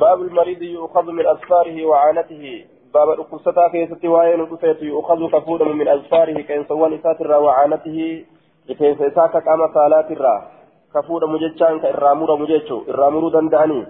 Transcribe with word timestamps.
باب 0.00 0.22
المريض 0.22 0.62
يؤخذ 0.62 1.06
من 1.10 1.26
أسفاره 1.26 1.84
وعانته. 1.84 2.64
باب 2.94 3.08
القصة 3.10 3.68
كيست 3.68 4.04
وين 4.04 4.46
قفيت 4.46 4.82
يؤخذ 4.82 5.30
كفودا 5.32 5.64
من 5.64 5.88
أسفاره 5.88 6.40
كإن 6.40 6.64
سوان 6.64 6.98
ساتر 7.02 7.32
وعانته. 7.32 8.24
كيف 8.68 8.98
ساك 9.14 9.34
قام 9.46 9.60
صلاة 9.74 10.08
الرا. 10.10 10.36
كفودا 10.94 11.26
مجتشان 11.26 11.80
كإرامور 11.80 12.36
مجتشو. 12.36 12.78
إرامور 12.90 13.28
دنداني. 13.34 13.86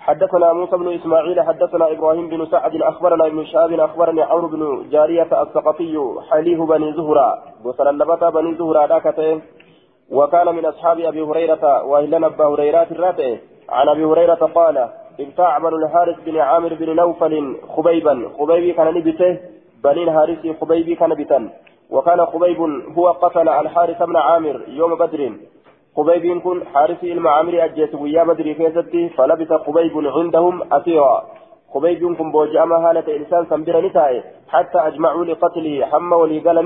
حدثنا 0.00 0.52
موسى 0.52 0.76
بن 0.76 0.88
إسماعيل 0.94 1.42
حدثنا 1.42 1.92
إبراهيم 1.92 2.28
بن 2.28 2.46
سعد 2.46 2.82
أخبرنا 2.82 3.26
ابن 3.26 3.44
شهاب 3.44 3.72
أخبرني 3.72 4.22
عمرو 4.22 4.48
بن 4.48 4.88
جارية 4.90 5.42
الثقفي 5.42 5.94
حليه 6.30 6.60
بني 6.72 6.92
زهرة. 6.92 7.28
اللبتا 7.80 8.30
بني 8.30 8.54
زهرة 8.54 8.86
ذاكتين 8.86 9.42
وكان 10.10 10.54
من 10.54 10.64
أصحاب 10.66 10.98
أبي 11.00 11.22
هريرة 11.22 11.84
وأهلنا 11.84 12.26
أبا 12.26 12.44
هريرة 12.44 12.86
الراتئ 12.90 13.51
عن 13.68 13.88
أبي 13.88 14.04
هريرة 14.04 14.34
قال 14.34 14.88
بن 15.18 15.74
الحارث 15.74 16.16
بن 16.26 16.38
عامر 16.38 16.74
بن 16.74 16.96
نوفل 16.96 17.56
خبيبا 17.76 18.30
خبيبي 18.38 18.72
كان 18.72 18.94
نبته 18.94 19.38
بني 19.84 20.02
الحارث 20.02 20.60
خبيبي 20.60 20.94
كان 20.94 21.14
بتا 21.14 21.50
وكان 21.90 22.26
خبيب 22.26 22.60
هو 22.98 23.10
قتل 23.10 23.48
الحارث 23.48 24.02
بن 24.02 24.16
عامر 24.16 24.60
يوم 24.68 24.94
بدر. 24.94 25.32
خبيب 25.96 26.40
كن 26.40 26.66
حارث 26.66 27.04
المعامر 27.04 27.64
أجيت 27.64 27.94
ويا 27.94 28.24
بدر 28.24 28.52
كيستي 28.52 29.08
فلبث 29.08 29.52
خبيب 29.52 29.92
عندهم 30.16 30.72
أسيرا. 30.72 31.24
خبيب 31.74 32.16
كن 32.16 32.32
بوجأما 32.32 32.76
هالة 32.90 33.16
إنسان 33.16 33.46
سنبر 33.50 33.80
نتاي 33.86 34.22
حتى 34.48 34.78
أجمعوا 34.78 35.24
لقتله 35.24 35.86
حم 35.86 36.12
ولي 36.12 36.38
قال 36.38 36.56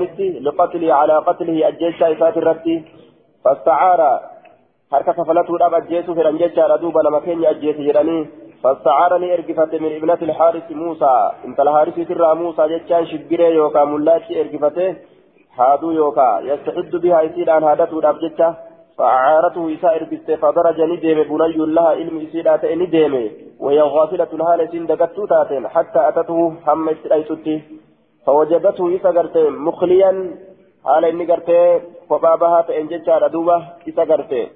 لقتله 0.43 0.93
على 0.93 1.15
قتله 1.17 1.67
أجيت 1.67 1.95
شايفات 1.95 2.37
الرتي. 2.37 2.83
فاستعار 3.43 4.19
harka 4.91 5.13
kafalatuudhaaf 5.13 5.73
ajjeesuu 5.79 6.15
fedhan 6.17 6.37
jechaadha 6.41 6.77
duuba 6.81 7.01
nama 7.05 7.21
keenya 7.23 7.49
ajjeese 7.49 7.87
jedhanii 7.87 8.27
fastacaaranii 8.61 9.31
ergifate 9.37 9.79
min 9.85 9.95
ibnati 9.95 10.25
ilhaarisi 10.27 10.79
muusaa 10.83 11.33
intala 11.47 11.73
haarisiitirraa 11.77 12.35
muusaa 12.41 12.67
jechaan 12.73 13.07
shibbiree 13.09 13.49
yookaan 13.55 13.91
mullaatti 13.93 14.39
ergifate 14.43 14.87
haaduu 15.57 15.91
yookaan 15.97 16.47
yastaxiddu 16.51 17.03
bihaa 17.05 17.21
isiidhaan 17.31 17.69
haadatuudhaaf 17.69 18.23
jecha 18.25 18.49
فأعارته 18.97 19.63
إساء 19.73 19.95
إربسته 19.95 20.35
فدرج 20.35 20.79
نديم 20.81 21.19
بني 21.29 21.65
لها 21.75 21.89
علم 21.99 22.15
إسيدات 22.25 22.65
نديم 22.65 23.15
وهي 23.59 23.81
غافلة 23.81 24.31
هالة 24.47 24.65
سندقت 24.71 25.17
تاتين 25.31 25.67
حتى 25.67 26.01
أتته 26.09 26.39
هم 26.67 26.89
إسرائيتي 26.89 27.55
فوجدته 28.25 28.95
إسا 28.95 29.09
قرتين 29.17 29.53
مخليا 29.67 30.11
هالة 30.87 31.09
إني 31.09 31.25
قرتين 31.31 31.81
فبابها 32.09 32.61
تأنجج 32.61 33.09
على 33.09 33.29
دوبة 33.29 33.57
إسا 33.89 34.03
قرتين 34.11 34.47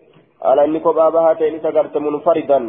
على 0.44 0.66
إني 0.66 0.80
كبابها 0.80 1.34
تين 1.34 1.60
سقرت 1.60 1.98
منفردا 1.98 2.60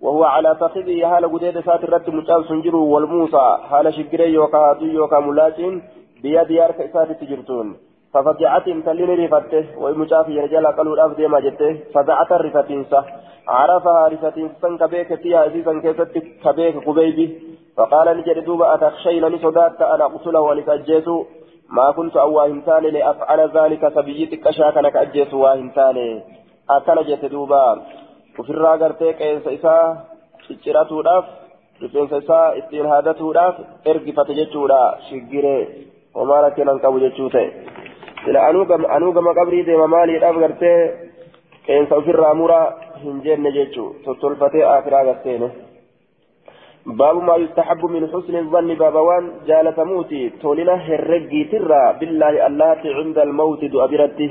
وهو 0.00 0.24
على 0.24 0.56
فخذه 0.60 1.16
هال 1.16 1.32
قديد 1.32 1.60
سات 1.60 1.84
الرد 1.84 2.10
مجاب 2.10 2.44
سنجر 2.44 2.76
والموسى. 2.76 3.58
هال 3.70 3.94
شكري 3.94 4.32
يوكا 4.32 4.58
هاتو 4.58 4.84
يوكا 4.84 5.18
ملاسين 5.20 5.82
بيد 6.22 6.50
يارك 6.50 6.80
إسات 6.80 7.10
تجرتون. 7.20 7.76
ففجعت 8.12 8.66
تلين 8.86 9.10
رفته 9.24 9.64
ومجاب 9.82 10.28
يرجل 10.28 10.66
قالوا 10.66 10.94
الأفدي 10.94 11.26
ما 11.28 11.40
جته. 11.40 11.72
فزعت 11.94 12.32
الرفتينسة. 12.32 13.04
عرفها 13.48 14.08
رفتينسا 14.08 14.68
كبيك 14.80 15.14
فيها 15.14 15.46
أزيزا 15.46 15.72
كيست 15.84 16.12
كبيك 16.44 16.76
قبيبي. 16.86 17.26
فقال 17.76 18.06
نجد 18.18 18.44
دوبا 18.44 18.74
أتخشين 18.74 19.24
أنا 19.24 20.04
أقتله 20.04 20.40
ولتأجيته 20.40 21.26
ما 21.70 21.90
كنت 21.90 22.16
أواهمتان 22.16 22.82
لأفعل 22.82 23.40
ذلك 23.58 23.92
سبيتك 23.94 24.46
أشاكنك 24.46 24.96
أجيت 24.96 25.34
واهمتان 25.34 26.22
akkana 26.76 27.02
jette 27.10 27.28
duuba 27.34 27.60
ofirraa 28.40 28.76
gartee 28.82 29.12
qeensa 29.20 29.54
isaa 29.58 29.84
cicciratuudhaaf 30.46 31.26
rifeensa 31.82 32.22
isaa 32.24 32.46
ittiin 32.60 32.90
haadatuudhaaf 32.92 33.56
ergifate 33.92 34.34
jechuudha 34.40 34.80
shiggiree 35.08 35.60
homaa 36.20 36.42
rakkinan 36.46 36.82
qabu 36.84 37.00
jechuu 37.06 37.30
ta'e 37.36 37.48
sila 38.24 38.46
anuu 38.96 39.12
gama 39.18 39.34
qabrii 39.40 39.64
deema 39.70 39.88
maaliidhaaf 39.94 40.44
gartee 40.44 40.78
qeensa 41.66 41.98
ofirraa 42.02 42.34
mura 42.42 42.60
hin 43.02 43.24
jenne 43.26 43.56
jechuu 43.58 43.88
tottolfatee 44.04 44.64
akiraa 44.76 45.04
garteene 45.10 45.50
باب 46.86 47.16
ما 47.22 47.36
يستحب 47.36 47.84
من 47.84 48.06
حسن 48.12 48.36
الظن 48.36 48.74
بابوان 48.74 49.24
جالة 49.46 49.84
موتي 49.84 50.30
تولنا 50.42 50.74
هرقي 50.74 51.44
ترى 51.52 51.82
بالله 52.00 52.46
الله 52.46 52.80
عند 52.98 53.18
الموت 53.18 53.64
دو 53.64 53.84
أبرته 53.84 54.30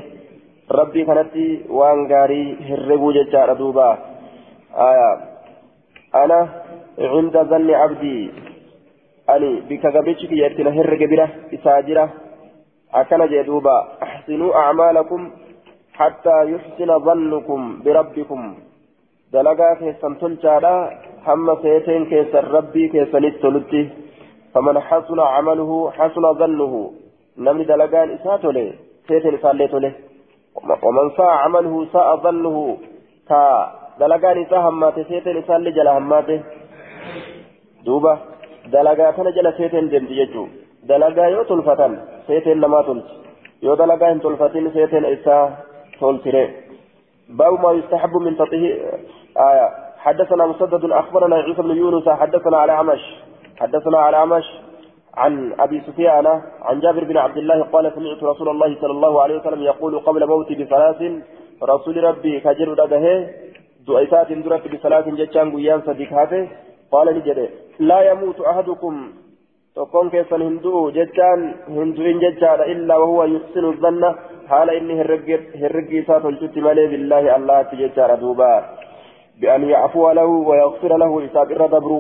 ana 6.14 6.40
cinda 6.98 7.46
zanni 7.46 7.74
abdii 7.76 8.32
ani 9.28 9.62
bika 9.70 9.92
gabichi 9.92 10.28
kiyya 10.28 10.50
itti 10.50 10.64
na 10.64 10.72
herrege 10.72 11.08
bira 11.08 11.30
isaa 11.52 11.82
jira 11.82 12.10
akkana 12.94 13.28
jee 13.28 13.44
duuba 13.44 13.76
axsinuu 14.02 14.54
acmaalakum 14.62 15.30
hattaa 16.00 16.44
yuxsina 16.54 17.00
zannukum 17.06 17.82
birabbikum 17.84 18.42
dalagaa 19.34 19.76
keessan 19.82 20.18
tolchaadha 20.22 20.74
hamma 21.26 21.58
seeteen 21.62 22.10
keessan 22.12 22.52
rabbii 22.56 22.90
keessanitti 22.90 23.42
tolutti 23.42 23.82
faman 24.54 24.82
xasuna 24.90 25.32
camaluhu 25.36 25.92
xasuna 25.98 26.34
zannuhu 26.42 26.82
namni 27.38 27.70
dalagaan 27.72 28.14
isaa 28.18 28.38
tole 28.38 28.66
seeteen 29.08 29.38
isaallee 29.40 29.68
tole 29.68 30.09
ومن 30.84 31.10
ساء 31.18 31.32
عمله 31.44 31.86
ساء 31.94 32.16
ظنه. 32.16 32.78
كا 33.30 33.72
دلقان 34.00 34.38
إساء 34.42 34.60
هماته 34.60 35.04
سيتين 35.04 35.38
إساء 35.38 35.58
اللي 35.58 35.72
جل 35.72 35.88
هماته 35.88 36.40
دوبا 37.86 38.14
دلقا 38.74 39.12
كان 39.12 39.28
جل 39.38 39.54
سيتين 39.58 39.90
دمت 39.90 40.12
يجو 40.12 40.48
دلقا 40.90 41.26
يو 41.26 41.44
تلفتن 41.44 41.94
سيتين 42.28 42.58
لما 42.62 42.82
تلت 42.82 43.08
يو 43.64 43.74
دلقا 43.76 44.12
ان 44.12 44.22
تلفتين 44.22 44.72
سيتين 44.72 45.06
إساء 45.06 45.66
تلتري 46.00 46.46
باب 47.30 47.54
ما 47.64 47.72
يستحب 47.72 48.14
من 48.26 48.38
تطهير 48.38 48.74
آية 49.38 49.68
حدثنا 49.98 50.46
مسدد 50.46 50.92
أخبرنا 50.92 51.36
عيسى 51.36 51.62
بن 51.62 51.72
يونس 51.78 52.10
حدثنا 52.10 52.58
على 52.58 52.72
عمش. 52.72 53.04
حدثنا 53.60 53.98
على 53.98 54.18
عمش. 54.18 54.48
عن 55.18 55.54
أبي 55.60 55.82
سفيان 55.88 56.28
عن 56.62 56.80
جابر 56.80 57.04
بن 57.04 57.18
عبد 57.18 57.38
الله 57.38 57.64
قال 57.64 57.92
سمعت 57.96 58.24
رسول 58.24 58.50
الله 58.50 58.76
صلى 58.82 58.92
الله 58.92 59.22
عليه 59.22 59.36
وسلم 59.40 59.62
يقول 59.64 60.00
قبل 60.00 60.28
موتي 60.28 60.56
بثلاث 60.56 61.02
رسول 61.64 62.04
ربي 62.04 62.40
كجر 62.40 62.74
دغه 62.74 63.06
دعيتات 63.88 64.32
درت 64.32 64.68
بثلاث 64.68 65.08
جتان 65.20 65.56
غيان 65.56 65.82
صديق 65.82 66.14
هذا 66.14 66.48
قال 66.92 67.08
لجده 67.08 67.50
لا 67.80 68.00
يموت 68.12 68.42
أحدكم. 68.42 68.96
تكون 69.76 70.10
كيسن 70.10 70.42
هندو 70.42 70.90
جتان 70.90 71.40
هندو 71.70 72.02
إن 72.12 72.20
جتان 72.20 72.60
إلا 72.74 72.96
وهو 72.98 73.24
يحسن 73.24 73.66
الظن. 73.66 74.04
حال 74.50 74.70
إني 74.70 74.94
هرقي 75.62 76.02
سات 76.08 76.26
الجت 76.26 76.58
مالي 76.58 76.88
بالله 76.92 77.36
الله 77.36 77.62
تجتان 77.62 78.20
دوبا. 78.20 78.54
بأن 79.42 79.62
يعفو 79.64 80.12
له 80.12 80.30
ويغفر 80.50 80.92
له 80.98 81.12
إساب 81.26 81.52
الردبر. 81.52 81.92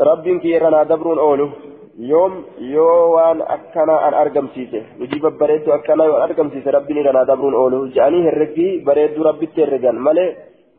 رب 0.00 0.26
كيرنا 0.42 0.82
دبر 0.82 1.20
أوله 1.20 1.50
yoo 2.00 3.12
waan 3.14 3.42
akkana 3.56 3.98
an 4.06 4.14
argamsiise 4.14 4.80
hojii 5.00 5.20
babbareedduu 5.20 5.72
akkana 5.72 6.04
yoo 6.04 6.22
argamsiise 6.26 6.70
rabbiin 6.76 7.00
irraa 7.02 7.24
dabruun 7.30 7.54
oolu 7.62 7.80
jedhanii 7.88 8.22
herreggii 8.28 8.72
bareedduu 8.88 9.24
rabbitti 9.28 9.60
herregan 9.64 9.98
malee 10.06 10.28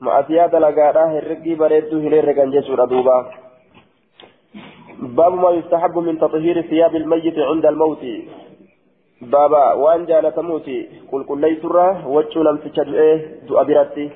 ma'asiyaa 0.08 0.48
dalagaadhaa 0.56 1.08
herreggii 1.16 1.56
bareedduu 1.64 2.00
hin 2.06 2.20
herregan 2.20 2.54
jechuudha 2.58 2.90
duuba 2.96 3.18
باب 5.02 5.34
ما 5.34 5.50
يستحب 5.52 5.98
من 5.98 6.20
تطهير 6.20 6.62
ثياب 6.62 6.96
الميت 6.96 7.38
عند 7.40 7.66
الموت 7.66 8.04
بابا 9.22 9.74
وان 9.74 10.06
جالت 10.06 10.40
موتي 10.40 10.90
قل 11.12 11.24
قل 11.30 11.42
ليس 11.42 11.66
الرا 11.66 12.06
وجه 12.06 12.40
لم 12.40 12.58
تشد 12.58 12.94
إيه 12.94 13.18
دو 13.48 13.58
ابرتي 13.62 14.10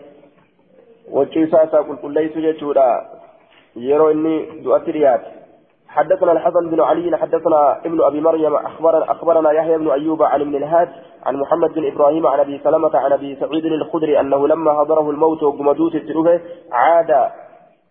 وجه 1.11 1.45
ساسا 1.45 1.79
قل 1.87 1.95
قل 2.03 2.13
ليس 2.13 2.37
جتورا 2.37 2.89
يرو 3.75 4.11
اني 4.11 4.61
دو 4.63 4.75
اتريات 4.75 5.34
حدثنا 5.95 6.31
الحسن 6.31 6.69
بن 6.69 6.81
علي 6.81 7.17
حدثنا 7.17 7.85
ابن 7.85 8.01
أبي 8.01 8.21
مريم 8.21 8.55
اخبرنا 8.55 9.11
أخبرنا 9.11 9.51
يحيى 9.51 9.77
بن 9.77 9.91
أيوب 9.91 10.23
عن 10.23 10.41
ابن 10.41 10.55
الهاد 10.55 10.89
عن 11.25 11.35
محمد 11.35 11.73
بن 11.73 11.87
إبراهيم 11.87 12.27
عن 12.27 12.39
أبي 12.39 12.61
سلمة 12.63 12.97
عن 12.97 13.11
أبي 13.13 13.35
سعيد 13.35 13.65
الخدري 13.65 14.19
أنه 14.19 14.47
لما 14.47 14.79
حضره 14.79 15.09
الموت 15.09 15.43
وقمدوت 15.43 15.95
التروبه 15.95 16.41
عاد 16.71 17.31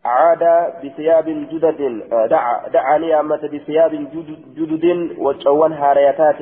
عاد 0.05 0.73
بثياب 0.85 1.25
جدد 1.29 2.03
دعا 2.31 2.69
دعا 2.69 2.99
نعمة 2.99 3.49
بثياب 3.53 4.09
جدد, 4.57 5.17
وجوان 5.19 5.73
هاريتات 5.73 6.41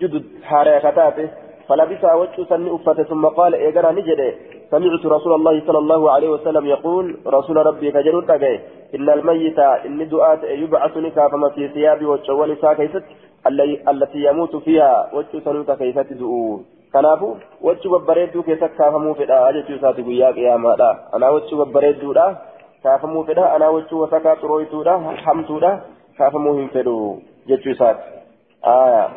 جدد 0.00 0.24
هاريتات 0.46 1.30
فلبس 1.68 2.04
وجه 2.04 2.44
سن 2.48 3.04
ثم 3.04 3.26
قال 3.26 3.54
إيقنا 3.54 3.92
نجد 3.92 4.34
سمعت 4.72 5.04
رسول 5.16 5.32
الله 5.38 5.56
صلى 5.66 5.78
الله 5.78 6.02
عليه 6.10 6.28
وسلم 6.28 6.64
يقول 6.66 7.04
رسول 7.26 7.56
ربي 7.56 7.88
كجرد 7.92 8.30
إن 8.96 9.08
الميت 9.10 9.58
إن 9.86 10.08
دعاء 10.08 10.40
يبعث 10.62 10.94
نكافما 10.96 11.48
في 11.48 11.68
ثياب 11.68 12.00
وجوان 12.10 12.56
ساكيست 12.62 13.04
التي 13.92 14.18
يموت 14.28 14.56
فيها 14.56 14.92
وجه 15.16 15.34
سنوك 15.44 15.70
كيست 15.80 16.12
دؤون 16.12 16.64
kanaafuu 16.92 17.36
wachi 17.62 17.88
babbareedduu 17.88 18.42
keessa 18.42 18.68
kaafamuu 18.68 19.14
fedha 19.14 19.52
jechuu 19.52 19.74
isaati 19.74 20.02
guyyaa 20.02 20.32
qiyaamaadha 20.32 20.88
anaa 21.12 21.30
wachi 21.30 21.56
babbareedduudha 21.56 22.24
kaafamuu 22.82 23.24
fedha 23.24 23.52
anaa 23.54 23.70
wachuu 23.70 24.00
wasakaa 24.00 24.36
xurooytuudha 24.36 24.98
hamtuudha 24.98 25.70
kaafamuu 26.18 26.52
hin 26.56 26.68
fedhu 26.68 27.22
jechuu 27.46 27.70
isaati 27.70 28.02
aya 28.62 29.10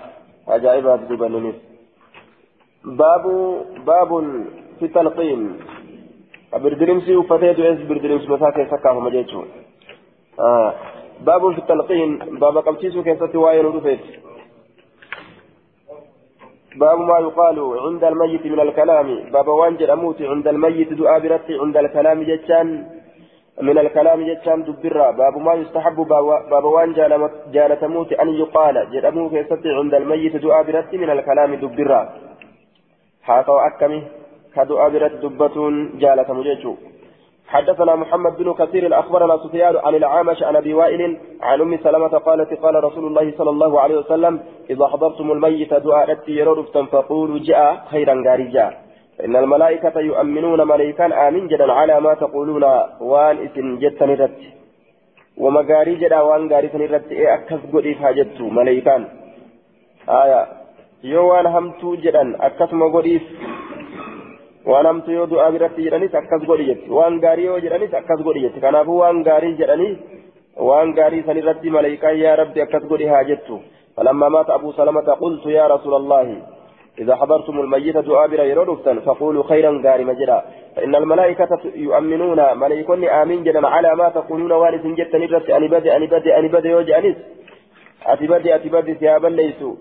ajaa'ibaati 0.48 1.10
dubanninis 1.10 1.56
baabu 3.02 3.36
baabun 3.86 4.48
talqiin 4.98 5.42
birdirimsii 6.64 7.18
uffatee 7.22 7.54
du'es 7.58 7.80
birdirimsuma 7.90 8.36
isaa 8.36 8.52
keessa 8.52 8.78
kaafama 8.78 9.10
jechuu 9.16 9.46
baabun 11.26 11.56
fi 11.56 11.62
talqiin 11.72 12.12
baaba 12.40 12.60
qabsiisuu 12.68 13.04
keessatti 13.04 13.38
waa'ee 13.38 13.64
nu 13.64 13.74
dhufeeti 13.78 14.12
باب 16.76 17.00
ما 17.00 17.20
يقال 17.20 17.58
عند 17.86 18.04
الميت 18.04 18.46
من 18.46 18.60
الكلام. 18.60 19.08
باب 19.32 19.48
وانجل 19.48 19.92
أموت 19.92 20.22
عند 20.22 20.48
الميت 20.48 20.94
دعاء 20.94 21.20
برتي 21.20 21.54
عند 21.60 21.78
الكلام 21.78 22.24
جتان 22.24 22.68
من 23.62 23.78
الكلام 23.78 24.20
جتان 24.30 24.64
دبرا 24.64 25.12
باب 25.12 25.38
ما 25.38 25.54
يستحب. 25.54 25.96
باب 26.52 26.66
وان 26.66 26.94
جالة 27.56 27.88
موت 27.88 28.14
أن 28.14 28.30
يقال. 28.30 28.76
جل 28.92 29.30
كيستي 29.32 29.70
عند 29.80 29.94
الميت 29.94 30.36
دعاء 30.36 30.64
برتي 30.68 30.98
من 30.98 31.10
الكلام 31.10 31.56
دبرا 31.56 32.02
حاطوا 33.24 33.68
أكمي. 33.68 34.04
كدعاء 34.56 34.90
برت 34.90 35.14
دبتون 35.24 35.76
جالة 36.02 36.34
مجيجو. 36.34 36.76
حدثنا 37.48 37.96
محمد 37.96 38.38
بن 38.38 38.54
كثير 38.54 39.00
أخبرنا 39.00 39.38
سفيان 39.38 39.76
عن 39.86 39.96
العامش 39.96 40.44
عن 40.44 40.56
أبي 40.56 40.74
وائل 40.74 41.18
عن 41.42 41.62
أم 41.62 41.78
سلمة 41.78 42.08
قالت 42.08 42.54
قال 42.54 42.84
رسول 42.84 43.06
الله 43.08 43.34
صلى 43.38 43.50
الله 43.50 43.82
عليه 43.82 43.98
وسلم 43.98 44.40
إذا 44.70 44.88
حضرتم 44.88 45.32
الميت 45.32 45.74
دعاء 45.74 46.20
يرد 46.28 46.66
فقولوا 46.92 47.40
جاء 47.40 47.86
خيرا 47.92 48.24
غارجا. 48.28 48.68
إن 49.26 49.36
الملائكة 49.36 50.00
يؤمنون 50.00 50.68
ملائكا 50.68 51.28
آمين 51.28 51.48
جدا 51.48 51.72
على 51.72 52.00
ما 52.00 52.14
تقولون 52.14 52.64
وان 53.02 53.38
اسم 53.46 53.80
جتن 53.80 54.10
رت. 54.10 54.40
ومغاري 55.38 55.96
جدا 55.96 56.20
وان 56.22 56.54
غاري 56.54 56.68
سنرت 56.74 57.12
اي 57.12 57.34
إكس 57.34 57.62
غدي 57.74 57.94
فاجتو 57.94 58.46
ملائكان. 58.50 59.02
آية. 60.10 60.42
يوان 61.04 61.46
همتو 61.46 61.96
جدا 61.96 62.24
مغديف 62.72 63.24
waan 63.24 63.65
hamtu 64.66 65.12
yoo 65.12 65.28
du'aa 65.28 65.52
biratti 65.52 65.86
jedhanis 65.88 66.16
akkas 66.16 66.46
godhi 66.50 66.66
jetti. 66.72 66.90
Waan 66.90 67.20
gaarii 67.20 67.46
yoo 67.46 67.60
jedhanis 67.60 67.94
akkas 67.94 68.24
godhi 68.24 68.42
jetti. 68.48 68.60
Kanaafuu 68.60 68.98
waan 69.04 69.24
gaarii 69.24 69.56
jedhanii 69.62 69.94
waan 70.70 70.94
gaarii 70.94 71.24
san 71.26 71.38
irratti 71.38 71.70
malaayikaan 71.70 72.20
yaa 72.20 72.36
rabbi 72.36 72.62
akkas 72.62 72.84
godhi 72.92 73.14
haa 73.14 73.24
jettu. 73.24 73.62
فلما 73.98 74.30
مات 74.30 74.50
أبو 74.50 74.72
سلمة 74.72 75.02
قلت 75.02 75.46
يا 75.46 75.68
رسول 75.68 75.94
الله 75.94 76.42
إذا 77.00 77.16
حضرتم 77.16 77.60
الميت 77.60 77.98
دعاء 77.98 78.28
بلا 78.28 78.44
يردفتا 78.44 79.00
فقولوا 79.00 79.44
خيرا 79.44 79.82
قاري 79.86 80.04
مجرا 80.04 80.46
فإن 80.76 80.96
الملائكة 80.96 81.60
يؤمنون 81.76 82.58
ملائكون 82.58 83.04
آمين 83.04 83.44
جدا 83.44 83.68
على 83.68 83.96
ما 83.96 84.10
تقولون 84.10 84.52
وارث 84.52 84.86
جدا 84.86 85.18
نرس 85.18 85.50
أني 85.50 85.68
بدي 85.68 85.96
أني 85.96 86.08
بدي 86.08 86.38
أني 86.38 86.48
بدي 86.48 86.70
يوجي 86.70 86.98
أنيس 86.98 87.16
أتي 88.06 88.28
بدي 88.28 88.56
أتي 88.56 88.70
بدي 88.70 88.94
ثيابا 88.94 89.28
ليسوا 89.28 89.76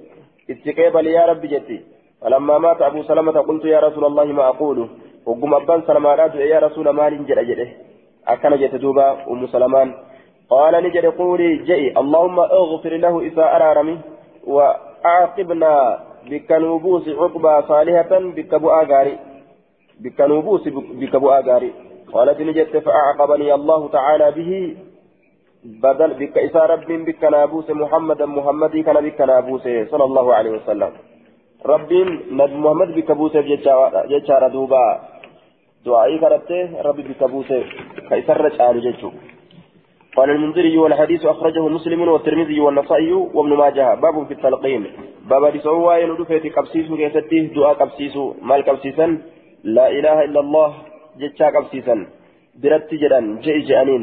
استقبل 0.51 1.07
يا 1.07 1.27
رب 1.27 1.41
جتي 1.41 1.81
فلما 2.25 2.59
مات 2.59 2.83
أبو 2.83 3.03
سلمة 3.03 3.33
قلت 3.33 3.65
يا 3.65 3.81
رسول 3.81 4.05
الله 4.05 4.25
ما 4.25 4.49
أقول؟ 4.49 4.89
وقم 5.27 5.55
أبان 5.55 5.83
سلمان 5.83 6.19
يا 6.35 6.59
رسول 6.59 6.89
مال 6.91 7.27
جل 7.27 7.47
جده. 7.49 7.69
أكن 8.29 8.57
جت 8.57 8.75
دوبا 8.75 9.29
أم 9.31 9.47
سلمان. 9.47 9.95
قال 10.51 10.75
نجد 10.85 11.07
قولي 11.07 11.57
جئي. 11.57 11.99
اللهم 12.01 12.39
اغفر 12.41 12.97
له 12.97 13.21
إذا 13.21 13.57
أرارمي 13.57 13.99
وأعقبنا 14.47 15.73
بك 16.31 16.53
نوبوس 16.53 17.09
عقبى 17.09 17.55
صالحة 17.69 18.13
بك 18.37 18.55
بؤا 18.55 18.83
غاري 18.91 19.19
بك 20.01 20.21
نوبوس 20.21 20.69
بك 21.01 21.17
بؤا 21.17 21.41
غاري 21.41 21.73
قالت 22.13 22.41
نجد 22.41 22.79
فأعقبني 22.79 23.55
الله 23.55 23.89
تعالى 23.89 24.31
به. 24.31 24.77
بدل 25.65 26.11
بك 26.21 26.39
إسا 26.39 26.67
رب 26.67 26.89
بك 27.09 27.25
نابوس 27.25 27.71
محمدا 27.71 28.27
محمدي 28.27 28.83
كان 28.83 28.99
بك 29.07 29.21
نابوس 29.21 29.65
صلى 29.91 30.05
الله 30.05 30.35
عليه 30.35 30.51
وسلم. 30.51 30.93
ربين 31.67 32.09
نبي 32.31 32.55
محمد 32.55 32.95
بكبوسه 32.95 33.41
جيتشارا 34.11 34.49
دوبا 34.49 34.85
دعائي 35.87 36.19
كرته 36.19 36.83
ربي 36.83 37.03
بكبوسه 37.03 37.65
كيسر 38.09 38.49
جعل 38.49 38.81
جيتشو 38.81 39.11
قال 40.17 40.31
المنذري 40.31 40.79
والحديث 40.79 41.27
أخرجه 41.27 41.69
مسلم 41.69 42.01
والترمذي 42.09 42.61
والنسائي 42.61 43.13
وابن 43.13 43.53
ماجه 43.57 43.95
باب 43.95 44.27
في 44.27 44.35
التلقين 44.35 44.83
باب 45.31 45.45
دسوا 45.57 45.95
يندفت 45.95 46.47
قبسيسو 46.57 46.97
كيستيه 46.97 47.55
دعاء 47.55 47.75
قبسيسو 47.75 48.35
مال 48.43 48.63
قبسيسا 48.65 49.07
لا 49.65 49.87
إله 49.99 50.25
إلا 50.25 50.41
الله 50.41 50.71
جيتشا 51.19 51.47
قبسيسا 51.55 52.07
برت 52.63 52.95
جدا 52.95 53.21
جئ 53.45 53.59
جانين 53.69 54.03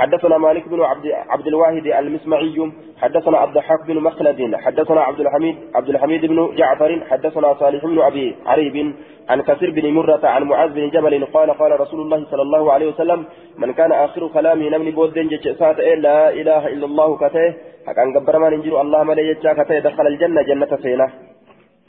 حدثنا 0.00 0.38
مالك 0.38 0.68
بن 0.68 0.80
عبد 0.82 1.06
عبد 1.28 1.46
الواحد 1.46 1.86
المسمعي 1.86 2.72
حدثنا 3.02 3.38
عبد 3.38 3.56
الحق 3.56 3.86
بن 3.86 4.00
مخلد 4.00 4.56
حدثنا 4.56 5.00
عبد 5.00 5.20
الحميد 5.20 5.56
عبد 5.74 5.88
الحميد 5.88 6.26
بن 6.26 6.54
جعفر 6.54 7.00
حدثنا 7.10 7.54
صالح 7.54 7.84
بن 7.84 7.98
أبي 8.00 8.36
عريب 8.46 8.94
عن 9.28 9.42
كثير 9.42 9.70
بن 9.70 9.90
مرة 9.90 10.26
عن 10.26 10.42
معاذ 10.42 10.70
بن 10.70 10.90
جبل 10.90 11.24
قال 11.24 11.50
قال 11.50 11.80
رسول 11.80 12.00
الله 12.00 12.24
صلى 12.30 12.42
الله 12.42 12.72
عليه 12.72 12.86
وسلم 12.86 13.24
من 13.58 13.72
كان 13.72 13.92
آخر 13.92 14.28
كلامه 14.28 14.68
نمني 14.68 14.90
بودن 14.90 15.28
جتشات 15.28 15.78
لا 16.06 16.30
إله 16.30 16.66
إلا 16.66 16.86
الله 16.86 17.16
كته 17.16 17.54
حكان 17.86 18.18
قبر 18.18 18.38
ما 18.38 18.50
ننجر 18.50 18.80
الله 18.80 19.02
ملي 19.02 19.34
كته 19.34 19.78
دخل 19.78 20.06
الجنة 20.06 20.42
جنة 20.42 20.76
سينا. 20.82 21.06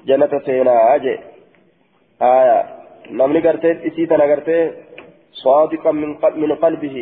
جنة 0.08 0.34
سينا. 0.46 0.96
أجي. 0.96 1.16
آية. 2.22 2.58
نمني 3.12 3.40
قرتي 3.40 3.88
إسيتنا 3.88 4.24
قرتي 4.24 4.72
صادقا 5.44 5.92
من 5.92 6.56
قلبه. 6.56 6.98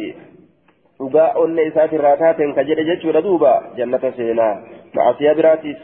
Dhugaa 1.00 1.32
onnee 1.44 1.66
isaatirraa 1.72 2.18
taateen 2.22 2.54
ka 2.56 2.64
jedhe 2.70 2.84
jechuudha 2.92 3.22
duuba 3.28 3.52
jannata 3.78 4.12
seenaa 4.18 4.54
macasiyaa 4.96 5.36
biraatiis 5.40 5.82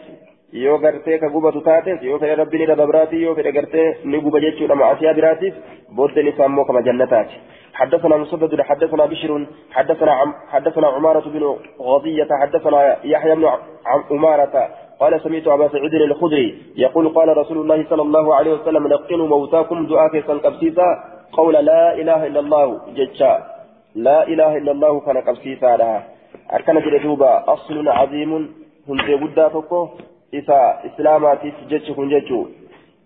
yoo 0.64 0.78
gartee 0.86 1.20
ka 1.24 1.30
gubatu 1.36 1.62
taates 1.68 2.04
yoo 2.08 2.20
fedhe 2.24 2.36
rabbiin 2.42 2.64
irra 2.66 2.76
dabraatii 2.82 3.22
yoo 3.24 3.36
fedhe 3.36 3.52
gartee 3.58 3.88
ni 4.14 4.22
guba 4.26 4.42
jechuudha 4.46 4.80
macasiyaa 4.82 5.14
biraatiif 5.20 5.62
booddeen 6.00 6.32
isaa 6.34 6.50
immoo 6.52 6.66
kama 6.72 6.88
jannataati 6.90 7.44
حدثنا 7.76 8.18
مسدد 8.18 8.62
حدثنا 8.62 9.06
بشر 9.06 9.32
حدثنا 9.72 10.12
عم 10.12 10.34
حدثنا 10.52 10.88
عمارة 10.88 11.26
بن 11.36 11.44
غضية 11.82 12.28
حدثنا 12.42 12.80
يحيى 13.04 13.36
بن 13.36 13.46
عمارة 14.12 14.70
قال 15.00 15.22
سمعت 15.22 15.48
أبا 15.48 15.68
سعيد 15.68 15.94
الخدري 15.94 16.48
يقول 16.78 17.10
قال 17.10 17.38
رسول 17.38 17.58
الله 17.58 17.86
صلى 17.90 18.02
الله 18.02 18.36
عليه 18.36 18.54
وسلم 18.54 18.88
لقنوا 18.88 19.28
موتاكم 19.28 19.88
دعاء 19.88 20.22
سنكبسيسا 20.28 20.88
قول 21.34 21.54
لا 21.54 21.94
إله 22.02 22.28
إلا 22.28 22.40
الله 22.40 22.68
ججا 22.98 23.55
لا 23.96 24.28
إله 24.28 24.58
إلا 24.58 24.72
الله 24.72 25.00
كان 25.00 25.18
قبسيسا 25.18 26.04
أكن 26.52 26.80
جلدوبا 26.80 27.44
أصل 27.48 27.88
عظيم 27.88 28.32
هندي 28.90 29.16
بدا 29.16 29.48
تكو 29.48 29.88
إسا 30.36 30.60
إسلاماتي 30.86 31.52
سجدش 31.58 31.92
كنججو 31.92 32.46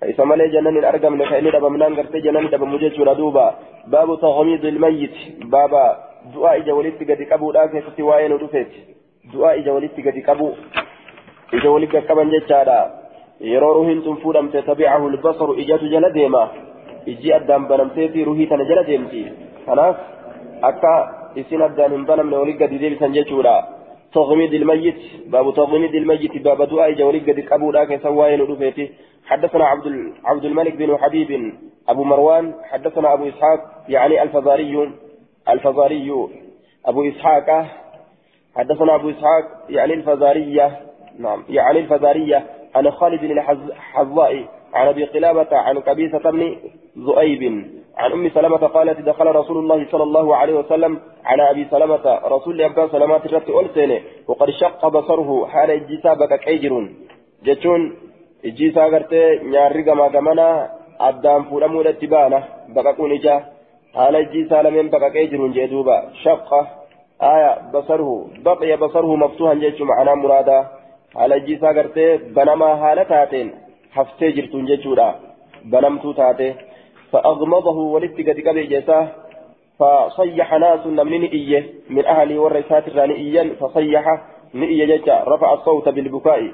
إسا 0.03 0.23
مالي 0.23 0.47
جنن 0.47 0.77
الأرقم 0.77 1.21
لكأني 1.21 1.51
دبا 1.51 1.69
منان 1.69 1.95
قرتي 1.95 2.19
جنن 2.25 2.49
دبا 2.49 2.65
مججو 2.65 3.03
لدوبا 3.05 3.47
باب 3.87 4.09
تغميض 4.21 4.65
الميت. 4.65 5.15
بابا 5.53 5.85
دعاء 6.33 6.59
جوليت 6.59 6.99
قد 7.09 7.21
قبو 7.31 7.51
لاك 7.51 7.83
ستواين 7.85 8.31
ودفت 8.33 8.71
دعاء 9.33 9.59
جوليت 9.61 9.95
قد 10.05 10.17
قبو. 10.27 10.49
جوليت 11.53 11.95
قد 11.95 12.03
قبن 12.09 12.29
ججالا 12.29 12.79
يرو 13.41 13.83
هنتم 13.83 14.15
فودم 14.15 14.47
تتبعه 14.47 15.07
البصر 15.07 15.49
إجات 15.61 15.83
جلديما 15.83 16.43
إجي 17.07 17.35
أدام 17.35 17.67
بنمتيتي 17.67 18.23
روحي 18.23 18.45
تنجل 18.45 18.83
ديمتي. 18.83 19.23
خلاص؟ 19.67 19.95
Akka 20.61 20.93
isin 21.35 21.61
addaan 21.61 21.91
hin 21.91 22.05
banamne 22.05 22.37
walii 22.37 22.57
gadi 22.63 22.79
deebisan 22.79 23.13
jechuudha. 23.13 23.57
تغميد 24.13 24.53
الميت 24.53 24.95
باب 25.29 25.53
تغميد 25.53 25.95
الميت 25.95 26.37
باب 26.37 26.61
دعاء 26.69 26.91
جولي 26.91 27.19
قد 27.19 27.39
قبولا 27.39 27.85
كسواين 27.85 28.41
ودفيتي 28.41 28.89
حدثنا 29.25 29.65
عبد 29.65 30.13
عبد 30.25 30.45
الملك 30.45 30.75
بن 30.75 30.97
حبيب 30.97 31.53
ابو 31.89 32.03
مروان 32.03 32.53
حدثنا 32.63 33.13
ابو 33.13 33.29
اسحاق 33.29 33.59
يعني 33.89 34.21
الفزاري 34.23 34.91
الفزاري 35.49 36.09
ابو 36.85 37.09
اسحاق 37.09 37.65
حدثنا 38.55 38.95
ابو 38.95 39.09
اسحاق 39.09 39.65
يعني 39.69 39.93
الفزارية 39.93 40.79
نعم 41.19 41.43
يعني 41.49 41.79
الفزارية 41.79 42.45
عن 42.75 42.91
خالد 42.91 43.23
الحظاء 43.23 44.45
عن 44.73 44.87
ابي 44.87 45.05
قلابة 45.05 45.57
عن 45.57 45.79
قبيصة 45.79 46.31
بن 46.31 46.55
ذؤيب 46.97 47.65
عن 47.99 48.11
أم 48.11 48.29
سلمة 48.29 48.57
قالت 48.57 48.99
دخل 49.01 49.27
رسول 49.39 49.57
الله 49.57 49.79
صلى 49.91 50.03
الله 50.03 50.35
عليه 50.35 50.53
وسلم 50.53 50.99
على 51.25 51.51
أبي 51.51 51.63
سلمة. 51.71 52.05
رسول 52.35 52.61
أبا 52.61 52.87
سلمة 52.87 53.21
الرت 53.25 53.49
ألسنه 53.49 53.99
وقد 54.27 54.49
شق 54.49 54.87
بصره 54.87 55.29
حال 55.51 55.69
إجيسا 55.71 56.13
بك 56.13 56.39
كيجرون. 56.39 56.85
جتون 57.43 57.81
إجيسا 58.45 58.83
قرتي 58.83 59.23
نياري 59.51 59.83
قما 59.87 60.07
قمنا 60.15 60.47
أدام 61.07 61.43
فولمو 61.43 61.81
لتبانا 61.81 62.39
بك 62.75 62.87
كون 62.97 63.11
إجا. 63.11 63.35
حال 63.95 64.15
إجيسا 64.15 64.61
لمن 64.61 64.87
بك 64.93 65.11
كيجرون 65.11 65.51
جدوبا 65.51 65.97
شق. 66.23 66.49
آية 67.21 67.51
بصره. 67.73 68.27
بقي 68.45 68.77
بصره 68.77 69.15
مفتوحا 69.15 69.53
جيش 69.53 69.81
معنا 69.81 70.15
مرادا. 70.15 70.59
حال 71.15 71.33
إجيسا 71.33 71.67
قرتي 71.67 72.17
بنما 72.17 72.69
حالتاتين. 72.81 73.47
حفتي 73.95 74.31
جرتون 74.31 74.65
جيشورا 74.65 75.09
بنمتو 75.71 76.11
تاتي. 76.11 76.49
فأغمضه 77.11 77.77
ولت 77.77 78.17
قد 78.29 78.39
قبل 78.47 78.69
جساه 78.69 79.07
فصيح 79.79 80.53
ناس 80.53 80.87
نمن 80.87 81.23
إيه 81.23 81.73
من 81.89 82.05
أهلي 82.05 82.37
والرسات 82.37 82.87
الرانئيا 82.87 83.55
فصيح 83.59 84.21
نئي 84.53 84.85
ججا 84.85 85.23
رفع 85.27 85.53
الصوت 85.53 85.89
بالبكاء. 85.89 86.51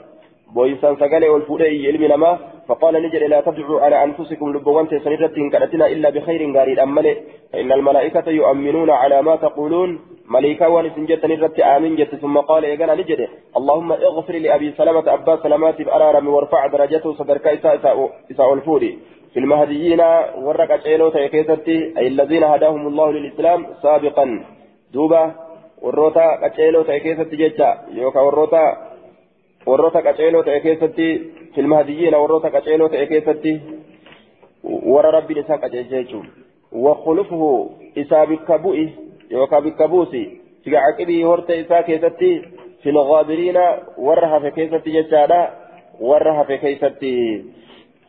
بويسان 0.54 0.96
سقالي 0.96 1.30
والفولي 1.30 1.88
علم 1.88 2.04
نما 2.04 2.40
فقال 2.68 2.94
نجل 3.04 3.30
لا 3.30 3.42
تدعوا 3.42 3.82
على 3.82 4.04
أنفسكم 4.04 4.54
لبوان 4.54 4.88
تسنرة 4.88 5.50
كانتنا 5.52 5.88
إلا 5.88 6.10
بخير 6.10 6.58
قاري 6.58 6.84
أملي 6.84 7.16
فإن 7.54 7.72
الملائكة 7.72 8.30
يؤمنون 8.30 8.90
على 8.90 9.22
ما 9.22 9.36
تقولون 9.36 10.00
ملائكة 10.30 10.70
ونسنجة 10.70 11.22
نرة 11.28 11.76
آمين 11.76 11.96
جت 11.96 12.16
ثم 12.16 12.38
قال 12.38 12.66
إيقنا 12.66 12.96
نجل 12.96 13.28
اللهم 13.58 13.92
اغفر 13.92 14.34
لأبي 14.34 14.72
سلمة 14.72 15.14
أبا 15.14 15.36
سلمات 15.44 15.82
بأرارم 15.82 16.28
وارفع 16.28 16.68
درجته 16.68 17.14
صدرك 17.14 17.48
إساء 17.48 18.10
إساء 18.32 18.54
الفولي 18.54 18.98
في 19.34 19.40
المهديين 19.40 20.02
ورق 20.46 20.72
أجيلو 20.72 21.10
تيكيستي 21.10 21.94
أي 21.98 22.08
الذين 22.08 22.44
هداهم 22.44 22.88
الله 22.88 23.12
للإسلام 23.12 23.68
سابقا 23.82 24.26
دوبا 24.94 25.46
warroota 25.86 26.38
qaceeloo 26.42 26.84
ta'e 26.84 27.00
keessatti 27.00 27.38
jecha 27.38 27.68
yookaan 27.98 28.26
warroota 29.66 30.02
qaceeloo 30.08 30.44
ta'e 30.44 30.60
keessatti 30.66 31.08
filmaadiyyiina 31.56 32.22
warroota 32.24 32.52
qaceeloo 32.56 32.90
ta'e 32.90 33.08
keessatti 33.12 33.54
warra 34.94 35.12
rabbiin 35.18 35.40
isaa 35.44 35.58
qaceelche 35.58 35.96
jechuudha. 35.96 36.30
Wakhulufuhu 36.86 37.52
isaa 37.96 38.26
bikka 38.26 38.60
bu'i 38.60 38.86
yookaan 39.32 39.64
bikka 39.64 39.88
buusi 39.88 40.24
siga 40.64 40.82
caqibii 40.88 41.24
horte 41.24 41.60
isaa 41.60 41.84
keessatti 41.84 42.32
filgaabiriina 42.84 43.66
warra 43.98 44.28
hafe 44.28 44.52
keessatti 44.52 44.98
jechaadha 44.98 45.42
warra 46.00 46.34
hafe 46.34 46.58
keessatti. 46.58 47.14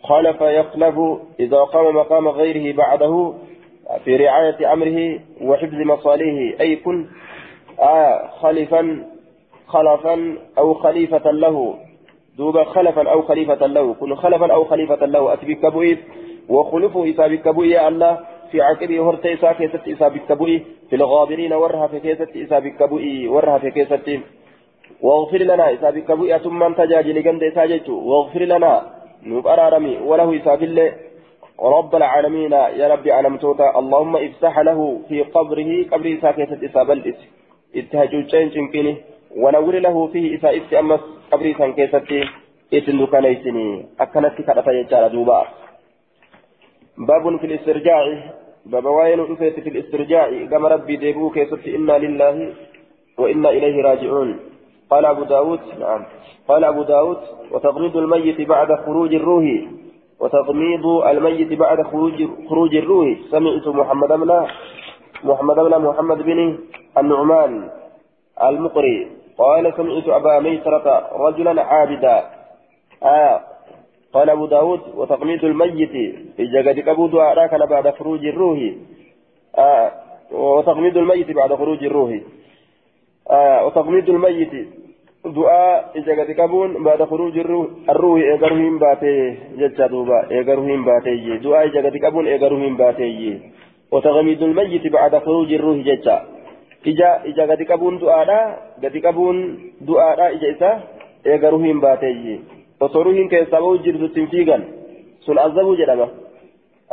خلف 0.06 0.40
يخلف 0.40 0.98
إذا 1.40 1.58
قام 1.58 1.96
مقام 1.96 2.28
غيره 2.28 2.76
بعده 2.76 3.34
في 4.04 4.16
رعاية 4.16 4.72
أمره 4.72 5.20
وحفظ 5.42 5.74
مصالحه 5.74 6.60
أي 6.60 6.76
كن 6.76 7.06
آه 7.80 8.30
خلفا 8.40 9.06
خلفا 9.66 10.38
أو 10.58 10.74
خليفة 10.74 11.30
له. 11.30 11.74
دوبا 12.38 12.64
خلفا 12.64 13.10
أو 13.10 13.22
خليفة 13.22 13.66
له. 13.66 13.94
كن 13.94 14.14
خلفا 14.14 14.52
أو 14.52 14.64
خليفة 14.64 15.06
له. 15.06 15.32
أتبك 15.32 15.66
بوئي 15.66 15.98
وخلفه 16.48 17.10
إسابك 17.10 17.48
بوئي 17.48 17.70
يا 17.70 17.88
الله. 17.88 18.18
في 18.52 18.60
عقبه 18.60 19.10
هرت 19.10 19.26
إسا 19.26 19.52
كيست 19.52 19.88
إسابك 19.88 20.38
في 20.90 20.96
الغابرين 20.96 21.52
ورها 21.52 21.86
في 21.86 22.00
كيست 22.00 22.36
إسابك 22.36 22.82
بوئي 22.82 23.28
ورها 23.28 23.58
في 23.58 23.70
كيست 23.70 24.20
واغفر 25.02 25.38
لنا 25.38 25.74
إسابك 25.74 26.12
بوئي 26.12 26.38
ثم 26.38 26.62
انتجاج 26.62 27.06
لقند 27.10 27.42
إساجت 27.42 27.88
واغفر 27.88 28.42
لنا. 28.42 28.82
نوب 29.22 29.46
أرارمي. 29.46 29.96
وله 30.08 30.36
إساب 30.36 30.62
الله 30.62 30.92
رب 31.60 31.94
العالمين. 31.96 32.52
يا 32.52 32.88
ربي 32.88 33.14
أنا 33.14 33.28
متوتا. 33.28 33.78
اللهم 33.78 34.16
افتح 34.16 34.58
له 34.58 35.00
في 35.08 35.22
قبره. 35.22 35.70
قبره 35.92 36.14
ساكتة 36.22 36.66
إساب 36.66 36.90
الإسم 36.90 37.26
اتهجوجين 37.76 38.50
شنكيني 38.50 38.96
ونور 39.36 39.74
له 39.74 40.06
فيه 40.06 40.36
إسا 40.36 40.56
إفت 40.56 40.74
أمس 40.74 41.00
قبري 41.32 41.54
سان 41.54 41.72
كيستي 41.72 42.24
إتن 42.74 42.98
دكانيسني 42.98 43.86
أكنت 44.00 44.36
كرتا 44.46 44.72
يجار 44.72 45.08
دوبا. 45.08 45.40
باب 46.98 47.36
في 47.36 47.46
الاسترجاع. 47.46 48.32
باب 48.66 48.86
وين 48.86 49.20
أفيت 49.20 49.60
في 49.60 49.68
الاسترجاع. 49.68 50.44
كما 50.50 50.68
ربي 50.68 50.96
ديبو 50.96 51.30
كيستي 51.30 51.76
إنا 51.76 51.98
لله 51.98 52.52
وإنا 53.18 53.50
إليه 53.50 53.82
راجعون. 53.82 54.38
قال 54.90 55.06
أبو 55.06 55.22
داود 55.24 55.60
نعم. 55.80 56.02
قال 56.48 56.64
أبو 56.64 56.82
داود 56.82 57.18
وتغميض 57.52 57.96
الميت 57.96 58.40
بعد 58.48 58.68
خروج 58.86 59.14
الروح. 59.14 59.46
وتغميض 60.20 60.86
الميت 60.86 61.52
بعد 61.52 61.82
خروج 61.82 62.28
خروج 62.48 62.76
الروح. 62.76 63.08
سمعت 63.30 63.66
محمد 63.68 64.08
بن 64.08 64.46
محمد 65.24 65.56
بن 65.56 65.74
محمد 65.78 66.18
بن 66.22 66.58
النعمان 66.98 67.70
المقري. 68.42 69.15
قال 69.38 69.72
سمعت 69.76 70.08
أبا 70.08 70.40
ميسرة 70.40 71.08
رجلا 71.12 71.62
عابدا. 71.62 72.24
آه 73.02 73.40
قال 74.12 74.30
أبو 74.30 74.46
داود 74.46 74.80
وتقميد 74.94 75.44
الميت 75.44 76.14
جقد 76.38 76.88
أبو 76.88 77.06
دعاء 77.06 77.46
كان 77.46 77.66
بعد 77.66 77.90
خروج 77.90 78.26
الروح. 78.26 78.58
آه 79.58 79.92
وتقميد 80.32 80.96
الميت 80.96 81.30
بعد 81.30 81.54
خروج 81.54 81.84
الروح. 81.84 82.10
آه 83.30 83.66
وتقميد 83.66 84.08
الميت 84.08 84.52
دعاء 85.24 85.92
جقد 85.96 86.30
كبون 86.30 86.84
بعد 86.84 87.02
خروج 87.04 87.38
الروح. 87.38 87.66
الروح 87.90 88.20
إيقرهم 88.20 88.78
باتي 88.78 89.36
جتشا 89.58 89.86
دوبا 89.86 90.30
إيقرهم 90.30 90.84
باتي. 90.84 91.36
دعاء 91.36 91.66
جقد 91.68 91.96
كبون 91.96 92.26
إيقرهم 92.26 92.76
باتي. 92.76 93.40
وتغميد 93.92 94.42
الميت 94.42 94.86
بعد 94.86 95.18
خروج 95.18 95.52
الروح 95.52 95.76
جتشا. 95.76 96.35
Ija 96.92 97.10
ija 97.30 97.46
gadi 97.50 97.64
qabuun 97.70 97.98
du'aadha 98.02 98.38
gadi 98.84 99.00
qabuun 99.06 99.38
du'aadha 99.88 100.26
ija 100.36 100.48
isa 100.54 100.70
eega 101.32 101.50
ruhiin 101.54 101.80
baateeyyi 101.84 102.34
osoo 102.86 103.02
ruhiin 103.08 103.28
keessaa 103.34 103.60
bahuu 103.64 103.78
jirtutti 103.86 104.20
hin 104.20 104.30
fiigan 104.34 104.62
sun 105.26 105.38
azabuu 105.46 105.76
jedhama 105.80 106.06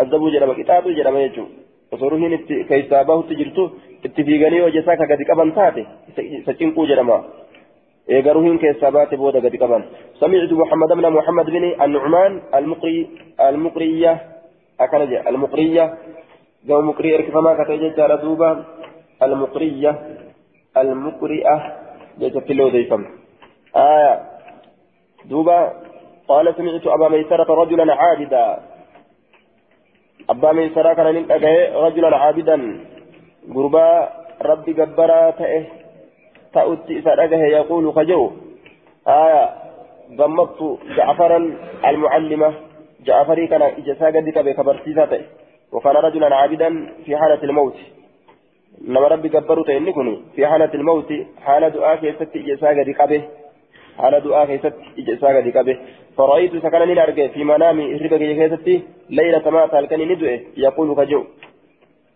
azabuu 0.03 0.31
jedhama 0.35 0.57
qixaaxuu 0.59 0.95
jedhama 0.99 1.23
jechuudha 1.25 1.95
osoo 1.95 2.09
ruhiin 2.13 2.33
itti 2.39 2.55
keessaa 2.71 3.03
bahutti 3.11 3.39
jirtu 3.41 3.63
itti 4.07 4.21
fiiganii 4.29 4.61
hojii 4.65 4.81
isaa 4.83 4.97
ka 5.01 5.09
gadi 5.13 5.29
qaban 5.31 5.51
taate 5.57 5.85
isa 6.39 6.53
cinquu 6.61 6.87
jedhama 6.91 7.17
eega 8.17 8.33
ruhiin 8.37 8.59
keessaa 8.63 8.91
baate 8.97 9.17
booda 9.23 9.39
gadi 9.45 9.57
qaban 9.63 9.83
samiicdu 10.19 10.55
muhammad 10.63 10.95
bna 10.99 11.09
muhammad 11.19 11.51
bini 11.55 11.69
annucmaan 11.85 12.41
almuqriyya 13.49 14.13
akkana 14.85 15.05
jedha 15.11 15.29
almuqriyya 15.29 15.85
gama 16.67 16.81
muqrii 16.89 17.13
erkifamaa 17.17 17.55
katee 17.59 17.77
jechaadha 17.83 18.17
duuba 18.23 18.49
المقرية 19.23 20.17
المقرئة 20.77 21.83
له 22.53 22.69
ضيفا 22.69 23.05
آية. 23.75 24.21
دوبا 25.25 25.73
قال 26.27 26.55
سمعت 26.55 26.87
أبا 26.87 27.09
ميسرة 27.09 27.53
رجلا 27.53 27.95
عابدا. 27.95 28.59
أبا 30.29 30.51
ميسرة 30.51 30.93
كان 30.93 31.15
من 31.15 31.31
رجلا 31.75 32.17
عابدا. 32.17 32.57
قربا 33.55 34.09
ربي 34.41 34.73
جبرا 34.73 35.31
تأه 35.31 35.65
تأتي 36.53 37.01
سرقه 37.01 37.43
يقول 37.43 37.93
خجو. 37.93 38.31
آية. 39.07 39.49
ضمت 40.11 40.79
جعفرا 40.97 41.39
المعلمة. 41.85 42.53
جعفري 43.05 43.47
كان 43.47 43.61
إجسا 43.61 44.05
قدك 44.05 44.37
بكبرتيزاته 44.37 45.21
وكان 45.71 45.95
رجلا 45.95 46.35
عابدا 46.35 46.69
في 47.05 47.17
حالة 47.17 47.43
الموت. 47.43 47.75
Fi 50.35 50.43
haalati 50.43 50.77
ilmawti 50.77 51.27
haala 51.45 51.69
du'aa 51.69 51.97
keessatti 51.97 52.39
ija 52.39 52.53
isaa 52.53 52.73
gadi 52.73 52.93
qabe 52.93 53.17
haala 53.97 54.19
du'aa 54.19 54.45
keessatti 54.47 54.85
ija 55.01 55.13
isaa 55.13 55.33
gadi 55.33 55.51
qabe. 55.51 55.73
فرأيت 56.17 56.57
سكن 56.57 56.87
من 56.87 56.97
أرجع 56.97 57.27
في 57.27 57.43
منامي 57.43 57.95
هرب 57.95 58.13
كيستي 58.13 58.81
ليلة 59.09 59.49
ما 59.49 59.67
تلقني 59.67 60.05
ندوء 60.05 60.39
يقول 60.57 60.95
كجو 60.95 61.23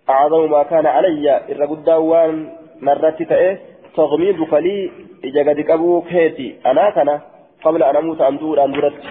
أعظم 0.09 0.51
ما 0.51 0.63
كان 0.63 0.85
علي 0.85 1.41
الرقود 1.51 1.89
وان 1.89 2.49
نرتي 2.81 3.25
تأه 3.25 3.57
تغميض 3.95 4.53
لي 4.53 4.91
إجا 5.25 5.41
قد 5.49 5.59
أبو 5.69 6.01
كيتي 6.01 6.55
أنا 6.65 6.89
كان 6.89 7.19
قبل 7.63 7.83
أن 7.83 7.95
أموت 7.95 8.21
أن 8.21 8.37
دور 8.37 8.63
أن 8.65 8.71
درت 8.71 9.01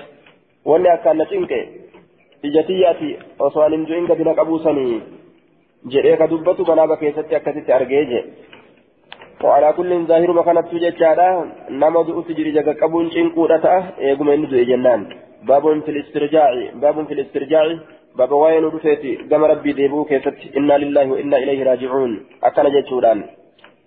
وأني 0.65 0.95
أكان 0.95 1.19
نتنك 1.19 1.53
إجتياتي 2.45 3.19
وصوان 3.41 3.73
إنجوين 3.73 4.07
قد 4.07 4.21
أبو 4.39 4.59
سني 4.59 5.01
jedhee 5.93 6.17
ka 6.21 6.27
dubbatu 6.33 6.65
banaaba 6.65 6.97
keessatti 7.03 7.39
akkasitti 7.39 7.73
argee 7.79 8.05
je 8.13 8.21
وعلى 9.45 9.73
كل 9.73 10.07
ظاهر 10.07 10.33
ما 10.33 10.43
كانت 10.43 10.67
تجاهدا 10.73 11.29
نما 11.71 12.03
دؤت 12.03 12.29
جري 12.33 12.51
جاك 12.57 12.69
قبون 12.83 13.11
شنقودة 13.11 13.65
إيقوم 13.99 14.29
إنه 14.31 14.47
دؤي 14.53 14.65
جنان 14.65 15.01
باب 15.49 15.65
في 15.85 15.91
الاسترجاع 15.91 16.51
باب 16.83 17.07
في 17.07 17.15
الاسترجاع 17.15 17.65
باب 18.19 18.33
وين 18.33 18.65
رفيتي 18.65 19.13
قام 19.31 19.45
ربي 19.45 19.73
ديبو 19.73 20.05
كيست 20.05 20.41
إنا 20.57 20.79
لله 20.83 21.05
وإنا 21.13 21.37
إليه 21.43 21.61
راجعون 21.69 22.13
أكل 22.49 22.67
جتشوران 22.75 23.19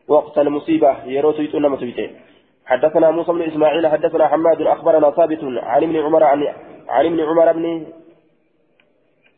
وقت 0.08 0.36
المصيبة 0.38 0.92
يروتو 1.06 1.42
يتون 1.42 1.66
متويتي 1.74 2.06
حدثنا 2.66 3.12
موسى 3.12 3.32
بن 3.32 3.42
إسماعيل 3.42 3.88
حدثنا 3.94 4.28
حماد 4.32 4.62
أخبرنا 4.62 5.12
ثابت 5.18 5.42
عن 5.44 5.82
ابن 5.84 5.96
عمر 6.06 6.24
عن 6.24 7.06
ابن 7.10 7.20
عمر 7.30 7.52
بن 7.58 7.66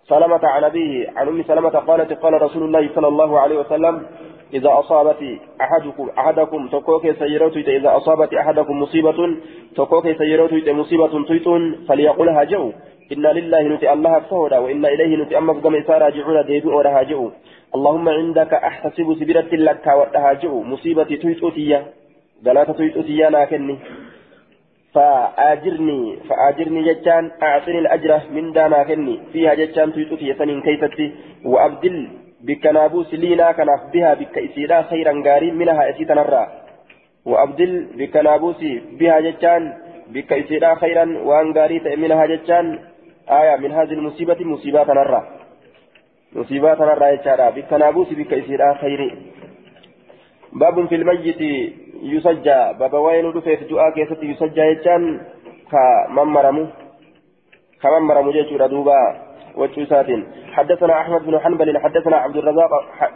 سلمة 0.07 0.39
عن 0.43 0.63
أبيه 0.63 1.09
عن 1.15 1.27
أم 1.27 1.43
سلمة 1.43 1.69
قالت 1.69 2.13
قال 2.13 2.41
رسول 2.41 2.63
الله 2.63 2.89
صلى 2.95 3.07
الله 3.07 3.39
عليه 3.39 3.59
وسلم 3.59 4.05
إذا 4.53 4.69
أصابت 4.79 5.39
أحدكم 5.61 6.09
أحدكم 6.19 6.67
تكوك 6.67 7.11
سيروت 7.11 7.57
إذا 7.57 7.97
أصابت 7.97 8.33
أحدكم 8.33 8.81
مصيبة 8.81 9.37
تكوك 9.75 10.11
سيروت 10.17 10.69
مصيبة 10.69 11.23
تيتون 11.27 11.85
فليقولها 11.89 12.43
جو 12.43 12.71
إنا 13.11 13.27
لله 13.27 13.61
نتي 13.61 13.93
الله 13.93 14.19
فهدا 14.19 14.57
وإنا 14.57 14.87
إليه 14.87 15.23
نتي 15.23 15.37
أما 15.37 15.77
إسا 15.79 15.97
راجعون 15.97 16.45
ديبئ 16.45 16.67
ورهاجعوا 16.67 17.29
اللهم 17.75 18.09
عندك 18.09 18.53
أحتسب 18.53 19.15
سبرة 19.19 19.51
لك 19.55 19.87
ورهاجعوا 19.87 20.63
مصيبة 20.63 21.03
تيتوتية 21.03 21.85
غلاطة 22.45 22.73
تيتوتية 22.73 23.29
لكني 23.29 23.79
فآجرني 24.93 26.17
فآجرني 26.29 26.81
جتان 26.93 27.31
أعطني 27.43 27.79
الأجر 27.79 28.21
من 28.35 28.51
دانا 28.51 28.83
كني. 28.83 29.19
فيها 29.33 29.53
جتان 29.53 29.93
تيتوتي 29.93 30.33
سنين 30.33 30.61
كيستي 30.61 31.11
وأبدل 31.45 32.07
بك 32.47 32.65
نابوس 32.65 33.13
لينا 33.13 33.51
كناف 33.51 33.81
بها 33.93 34.13
بك 34.13 34.37
إسيرا 34.37 34.81
خيرا 34.81 35.13
غاري 35.25 35.51
منها 35.51 35.89
إسيتا 35.89 36.13
نرى. 36.13 36.43
وأبدل 37.25 37.71
بك 37.99 38.15
نابوس 38.17 38.61
بها 38.99 39.19
جتان 39.19 39.73
بك 40.13 40.33
إسيرا 40.33 40.75
خيرا 40.75 41.05
وأن 41.27 41.47
غاري 41.57 41.79
منها 41.95 42.25
جتان. 42.25 42.79
آية 43.29 43.55
من 43.63 43.71
هذه 43.71 43.93
المصيبة 43.93 44.39
مصيبات 44.39 44.89
نرى. 44.89 45.21
مصيبات 46.35 46.79
نرى 46.81 47.07
جتان 47.15 47.49
بك 47.55 47.73
نابوس 47.73 48.09
بك 48.19 48.33
إسيرا 48.33 48.73
خيري. 48.81 49.11
باب 50.53 50.87
في 50.87 50.95
الميت. 50.95 51.41
يسجى 52.01 52.59
باب 52.79 52.93
وين 52.93 53.25
رفع 53.25 53.55
في 53.55 53.65
دعاء 53.65 53.93
كيست 53.93 54.23
يسجى 54.23 54.73
جتان 54.73 55.21
كممرمو 55.71 56.65
كممرمو 57.81 58.31
جيشورا 58.31 58.67
دوبا 58.67 59.01
وجوسات 59.55 60.07
حدثنا 60.53 60.93
احمد 61.01 61.21
بن 61.25 61.39
حنبل 61.39 61.77
حدثنا 61.77 62.17
عبد 62.17 62.37
الرزاق 62.37 62.71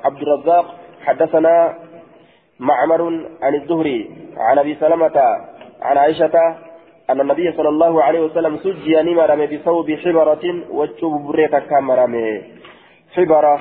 عبد 0.06 0.22
الرزاق 0.22 0.66
حدثنا 1.06 1.74
معمر 2.60 3.02
عن 3.42 3.56
الزهري 3.56 4.10
عن 4.38 4.58
ابي 4.58 4.76
سلمه 4.76 5.18
عن 5.82 5.98
عائشه 5.98 6.56
ان 7.10 7.22
النبي 7.22 7.52
صلى 7.52 7.70
الله 7.70 8.04
عليه 8.04 8.20
وسلم 8.20 8.58
سجي 8.58 9.02
نمرم 9.02 9.46
بثوب 9.46 9.92
حبرة 9.92 10.46
وجب 10.72 11.12
بريكا 11.28 11.60
كامرم 11.60 12.42
حبرة 13.16 13.60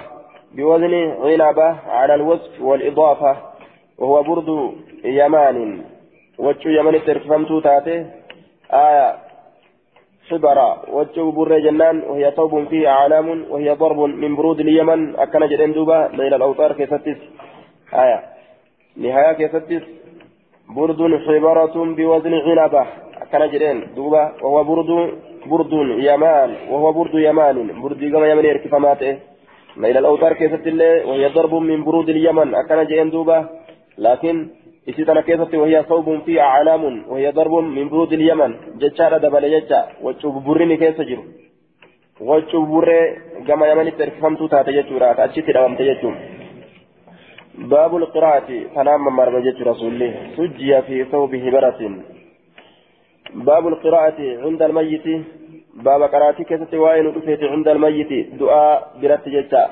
بوزن 0.57 0.95
عنبة 1.25 1.77
على 1.89 2.15
الوصف 2.15 2.61
والإضافة 2.61 3.37
وهو 3.99 4.23
برد 4.23 4.51
يمان. 5.05 5.85
وجه 6.39 6.69
يمن 6.69 7.05
تركفمتو 7.07 7.61
تاته 7.61 8.07
آية 8.73 9.17
حبرة 10.29 10.69
وجه 10.97 11.31
بر 11.37 11.59
جنان. 11.59 11.97
وهي 12.09 12.31
ثوب 12.37 12.69
فيه 12.71 12.89
أعلام. 12.89 13.29
وهي 13.51 13.71
ضرب 13.75 13.99
من 13.99 14.37
برود 14.37 14.61
اليمن 14.61 15.17
أكن 15.17 15.47
جدين 15.47 15.73
دوبا. 15.73 16.11
ليل 16.13 16.35
الأوتار 16.35 16.73
كيستس 16.73 17.21
آية. 17.95 18.19
نهاية 18.97 19.33
كيستس 19.33 19.85
برد 20.77 21.01
حبرة 21.27 21.77
بوزن 21.97 22.35
عنبة. 22.35 22.87
أكن 23.23 23.43
جدين 23.53 23.95
دوبا. 23.97 24.33
وهو 24.43 24.65
برد 24.65 24.91
برد 25.47 25.73
يمان. 26.09 26.51
وهو 26.71 26.93
برد 26.93 27.15
يمان. 27.15 27.81
برد 27.83 28.03
كما 28.13 28.27
يمن 28.31 28.45
يركف 28.45 28.75
ماته 28.75 29.19
ليل 29.77 29.97
الأوتار 29.97 30.33
كيست 30.33 30.67
وهي 31.09 31.27
ضرب 31.29 31.55
من 31.55 31.85
برود 31.85 32.09
اليمن 32.09 32.55
أكن 32.55 32.85
جدين 32.85 33.11
دوبا. 33.11 33.64
لكن 33.99 34.49
إسيتنا 34.89 35.21
كيست 35.21 35.55
وهي 35.55 35.85
صوب 35.89 36.23
فيه 36.27 36.41
أعلام 36.41 37.05
وهي 37.09 37.31
ضرب 37.31 37.55
من 37.55 37.89
برود 37.89 38.13
اليمن. 38.13 38.55
جتشارة 38.81 39.19
دبل 39.19 39.45
جتشا. 39.55 39.81
وشوف 40.03 40.35
برني 40.47 40.77
كيس 40.77 41.01
جرو 41.01 41.23
بري 42.73 43.01
كما 43.47 43.67
يمن 43.71 43.97
تركفمت 43.99 44.41
تاتا 44.51 44.71
جتشورا 44.77 45.13
تأشيت 45.13 45.51
دوام 45.51 45.75
تجتشو 45.77 46.11
باب 47.71 47.97
القراءة. 47.97 48.51
تنام 48.75 49.05
مرمى 49.17 49.41
جتش 49.47 49.63
رسول 49.63 49.93
الله 49.93 50.13
سجي 50.37 50.83
في 50.87 51.05
ثوب 51.13 51.35
هبرة 51.35 51.81
باب 53.35 53.65
القراءة 53.69 54.21
عند 54.45 54.63
الميت. 54.63 55.07
باب 55.75 56.03
قراءة 56.03 56.43
كيست 56.43 56.75
وين 56.75 57.07
عند 57.55 57.69
الميت. 57.69 58.13
دعاء 58.41 58.79
برت 59.03 59.29
جتشا. 59.35 59.63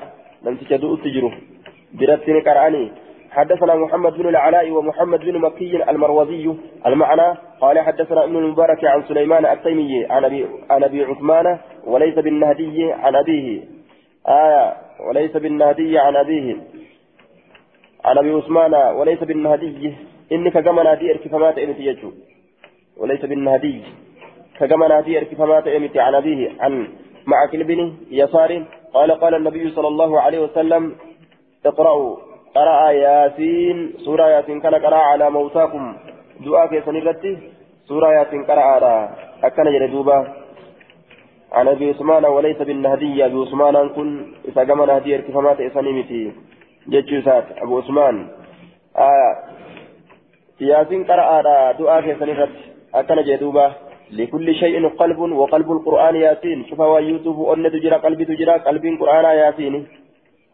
لم 0.43 0.55
تجدوا 0.55 0.97
تجرو. 1.03 1.31
برت 1.99 2.27
قرآني. 2.47 2.83
حدثنا 3.33 3.75
محمد 3.75 4.13
بن 4.13 4.27
العلاء 4.29 4.71
ومحمد 4.71 5.19
بن 5.19 5.37
مكي 5.37 5.89
المروزي 5.89 6.53
المعنى 6.85 7.37
قال 7.61 7.79
حدثنا 7.79 8.23
ابن 8.23 8.37
المبارك 8.37 8.85
عن 8.85 9.03
سليمان 9.03 9.45
التيمي 9.45 10.05
عن 10.05 10.25
ابي 10.25 10.45
عن 10.69 10.83
أبي 10.83 11.03
عثمان 11.03 11.59
وليس 11.85 12.15
بالنهدي 12.15 12.91
عن 12.91 13.15
أبيه. 13.15 13.61
آية 14.27 14.73
وليس 15.07 15.31
بالنهدي 15.31 15.99
عن 15.99 16.15
أبيه. 16.15 16.57
عن 18.05 18.17
أبي 18.17 18.31
عثمان 18.31 18.73
وليس 18.73 19.23
بالنهدي. 19.23 19.93
انك 20.31 20.57
كما 20.57 20.83
نادي 20.83 21.11
اركفمات 21.11 21.57
امتي 21.57 21.97
وليس 22.97 23.25
بالنهدي. 23.25 23.81
كما 24.59 24.87
نادي 24.87 25.17
اركفمات 25.17 25.67
امتي 25.67 25.99
عن 25.99 26.15
أبيه. 26.15 26.51
عن 26.59 26.87
معقل 27.25 27.63
بن 27.63 27.93
يسار 28.11 28.65
قال 28.93 29.11
قال 29.11 29.35
النبي 29.35 29.71
صلى 29.71 29.87
الله 29.87 30.21
عليه 30.21 30.39
وسلم 30.39 30.95
اقرأوا. 31.65 32.32
قرأ 32.55 32.91
ياسين 32.91 33.93
سورة 34.05 34.25
ياسين 34.29 34.61
كان 34.61 34.75
قرأ 34.75 34.95
على 35.11 35.29
موتاكم 35.29 35.83
دعاء 36.45 36.67
كيسان 36.67 36.95
الرتي 36.95 37.37
سورة 37.87 38.07
ياسين 38.13 38.43
قرأ 38.43 38.61
على 38.61 39.09
أكن 39.43 39.63
جردوبا 39.63 40.17
عن 41.51 41.67
أبي 41.67 41.89
عثمان 41.89 42.25
وليس 42.25 42.57
بالنهدي 42.57 43.25
أبي 43.25 43.37
عثمان 43.41 43.89
كن 43.89 44.09
إذا 44.47 44.61
قام 44.67 44.83
نهدي 44.85 45.15
ارتفامات 45.15 45.61
إسانيمتي 45.61 46.31
جتشوسات 46.87 47.45
أبو 47.63 47.77
عثمان 47.77 48.15
آه 48.97 49.33
ياسين 50.61 51.03
قرأ 51.03 51.21
على 51.21 51.75
دعاء 51.79 52.01
كيسان 52.01 52.29
الرتي 52.29 52.63
أكن 52.95 53.23
جردوبا 53.23 53.71
لكل 54.11 54.55
شيء 54.55 54.87
قلب 54.89 55.19
وقلب 55.19 55.71
القرآن 55.71 56.15
ياسين 56.15 56.65
شوف 56.69 56.79
يوسف 56.79 57.37
أن 57.53 57.71
تجرى 57.71 57.95
قلبي 57.95 58.25
تجرى 58.25 58.53
قلب 58.67 58.85
القرآن 58.85 59.25
ياسين 59.25 59.87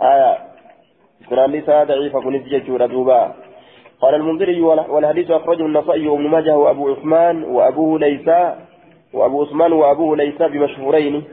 آية 0.02 0.50
سنان 1.30 1.52
لسا 1.52 1.84
ضعيف 1.84 2.18
كنت 2.18 2.46
ججورة 2.48 2.86
دوبا 2.86 3.34
قال 4.02 4.16
المنذري 4.16 4.62
والحديث 4.62 5.32
أخرجه 5.32 5.66
النصائي 5.66 6.08
وابن 6.08 6.28
ماجه 6.28 6.58
وأبو 6.58 6.90
عثمان 6.90 7.44
وأبوه 7.44 8.00
ليس 8.00 8.28
وأبو 9.14 9.44
عثمان 9.44 9.72
وأبوه 9.74 10.18
ليس 10.18 10.42
بمشهورين 10.42 11.24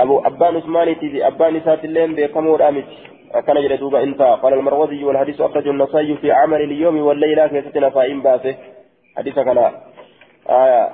أبو 0.00 0.18
أبان 0.18 0.56
عثمان 0.56 0.98
تيزي 1.00 1.26
أبان 1.26 1.60
سات 1.64 1.84
اللين 1.84 2.14
بكمور 2.14 2.68
أمت 2.68 2.84
كان 3.46 3.56
جل 3.62 3.76
دوبا 3.76 4.02
انت 4.02 4.22
قال 4.22 4.54
المروزي 4.54 5.04
والحديث 5.04 5.40
أخرجه 5.40 5.70
النصائي 5.70 6.16
في 6.16 6.32
عمل 6.32 6.60
اليوم 6.62 7.00
والليلة 7.00 7.46
في 7.46 7.62
ستنا 7.62 7.90
فائم 7.90 8.22
باسه 8.22 8.54
حديث 9.16 9.34
كان 9.34 9.58
آية 10.50 10.88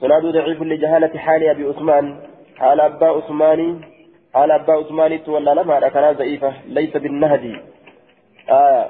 سناد 0.00 0.26
ضعيف 0.26 0.62
لجهالة 0.62 1.18
حال 1.18 1.48
أبي 1.48 1.64
عثمان 1.64 2.16
حال 2.58 2.80
أبا 2.80 3.06
عثماني 3.06 3.80
حال 4.34 4.50
أبا 4.50 4.72
عثماني 4.72 5.18
تولى 5.18 5.54
لما 5.54 5.88
كان 5.88 6.14
ضعيفة 6.14 6.52
ليس 6.66 6.96
بالنهدي 6.96 7.56
آية. 8.52 8.84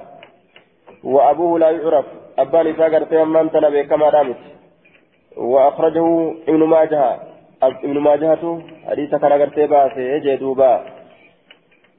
وأبوه 1.04 1.58
لا 1.58 1.70
يعرف. 1.70 2.06
أبان 2.38 2.66
إساقر 2.66 3.02
تيمان 3.04 3.50
تنبي 3.50 3.82
كما 3.90 4.08
رامت 4.08 4.40
وأخرجه 5.36 6.06
ابن 6.48 6.62
ماجه. 6.74 7.04
ابن 7.62 7.98
ماجه 7.98 8.42
حديث 8.90 9.10
كان 9.14 9.32
أغرتي 9.32 9.66
باسي 9.66 10.18
جدوبا 10.18 10.72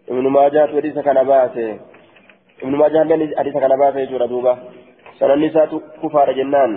ابن 0.09 0.25
ماجه 0.27 0.67
حديث 0.75 0.99
كان 0.99 1.23
باسي 1.23 1.79
ابن 2.63 2.73
ماجه 2.75 2.99
حديث 3.39 3.55
كان 3.63 3.73
باسي 3.79 4.05
جورا 4.05 4.25
دوبا. 4.25 4.53
سنن 5.19 5.39
نساء 5.41 5.71
كفار 6.03 6.31
جنان. 6.31 6.71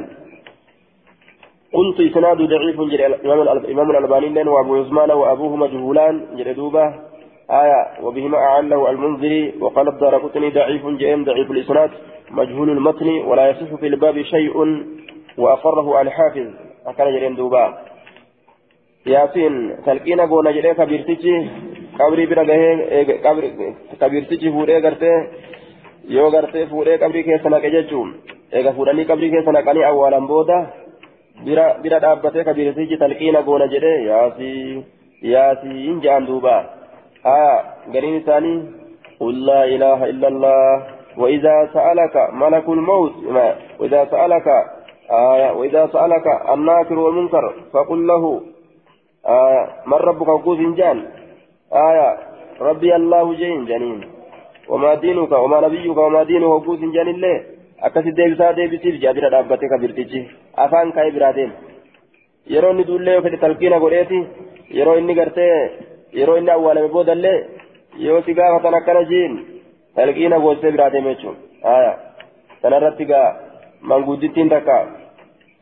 قلت 1.72 1.98
إسناد 2.00 2.38
ضعيف 2.52 2.78
جري 2.80 3.06
الإمام 3.06 3.90
الألباني 3.90 4.48
وأبو 4.48 4.72
عثمان 4.80 5.10
وأبوه 5.10 5.56
مجهولان. 5.56 6.14
جري 6.36 6.52
دوبا. 6.54 6.84
آية 7.50 8.02
وبهما 8.02 8.38
أعله 8.38 8.90
المنذري 8.90 9.54
وقال 9.60 9.88
الدار 9.88 10.26
ضعيف 10.54 10.86
جئم 10.86 11.24
ضعيف 11.24 11.50
الإسناد 11.50 11.90
مجهول 12.30 12.70
المتن 12.70 13.08
ولا 13.08 13.50
يصح 13.50 13.74
في 13.74 13.86
الباب 13.86 14.22
شيء 14.22 14.56
وأقره 15.38 16.00
الحافظ 16.00 16.46
أكان 16.86 17.12
جرين 17.12 17.34
دوبا 17.34 17.78
ياسين 19.06 19.76
تلقينا 19.86 20.24
قونا 20.26 20.50
جرين 20.50 20.72
كبيرتيجي 20.72 21.48
قبري 21.98 22.26
بنا 22.26 22.42
جهين 22.42 22.78
كبيرتيجي 24.00 24.52
فوري 24.52 24.80
gartee 26.30 26.66
fuudhee 26.70 26.98
qabrii 27.02 27.24
keessa 27.26 27.50
naqe 27.50 27.70
jechuun 27.74 28.10
eega 28.52 28.72
fuudhanii 28.72 29.06
qabrii 29.10 29.30
keessa 29.30 29.52
naqanii 29.52 29.86
awwaalan 29.88 30.26
booda 30.30 30.58
bira 31.44 31.64
bira 31.82 31.98
dhaabbatee 32.04 32.44
kabiirtichi 32.48 32.98
talqiina 33.00 33.42
goona 33.42 33.66
jedhee 33.72 33.96
yaasii 34.08 34.84
yaasii 35.32 35.78
hin 35.86 35.98
je'an 36.04 36.28
duubaa 36.28 36.60
آية 37.26 37.54
قرين 37.94 38.22
ثاني. 38.22 38.54
قل 39.20 39.46
لا 39.46 39.64
إله 39.64 39.98
إلا 40.04 40.28
الله. 40.28 40.86
وإذا 41.16 41.70
سألك 41.74 42.16
ملك 42.32 42.68
الموت 42.68 43.12
وإذا 43.80 44.04
سألك 44.04 44.48
آية 45.10 45.52
وإذا 45.52 45.86
سألك 45.86 46.26
الناكر 46.54 46.98
والمنكر 46.98 47.54
فقل 47.72 48.06
له 48.06 48.40
آية 49.26 49.64
من 49.86 49.98
ربك 50.08 50.28
قوس 50.28 50.58
جان؟ 50.58 50.98
آية 51.72 52.18
ربي 52.60 52.96
الله 52.96 53.34
جين 53.34 53.64
جنين. 53.64 54.00
وما 54.68 54.94
دينك 54.94 55.32
وما 55.32 55.60
نبيك 55.60 55.96
وما 55.96 56.22
دينه 56.22 56.50
قوس 56.66 56.80
جان 56.80 57.08
الله 57.08 57.36
akkasi 57.86 58.12
deebisaa 58.16 58.52
deebisiif 58.56 58.94
jaabira 59.00 59.30
dhaabbatee 59.30 59.68
kabirtichi 59.68 60.20
afaan 60.64 60.92
ka'ee 60.96 61.10
biraa 61.16 61.32
deema 61.38 61.54
yeroo 62.52 62.70
inni 62.72 62.86
duullee 62.88 63.16
yookiin 63.16 63.36
talqiina 63.42 63.80
godheeti 63.82 64.20
yeroo 64.78 64.96
yeroo 66.18 66.36
inni 66.40 66.50
awwaalame 66.56 66.88
boodallee 66.96 67.38
yoo 68.06 68.20
si 68.26 68.34
gaafatan 68.40 68.78
akkana 68.80 69.02
jiin 69.10 69.34
talqiina 69.96 70.38
goosee 70.44 70.72
biraa 70.76 70.90
deeme 70.94 71.14
jechuun 71.14 71.36
haya 71.68 71.92
sanarratti 72.62 73.04
gaa 73.12 73.26
manguddittiin 73.92 74.48
takka 74.54 74.76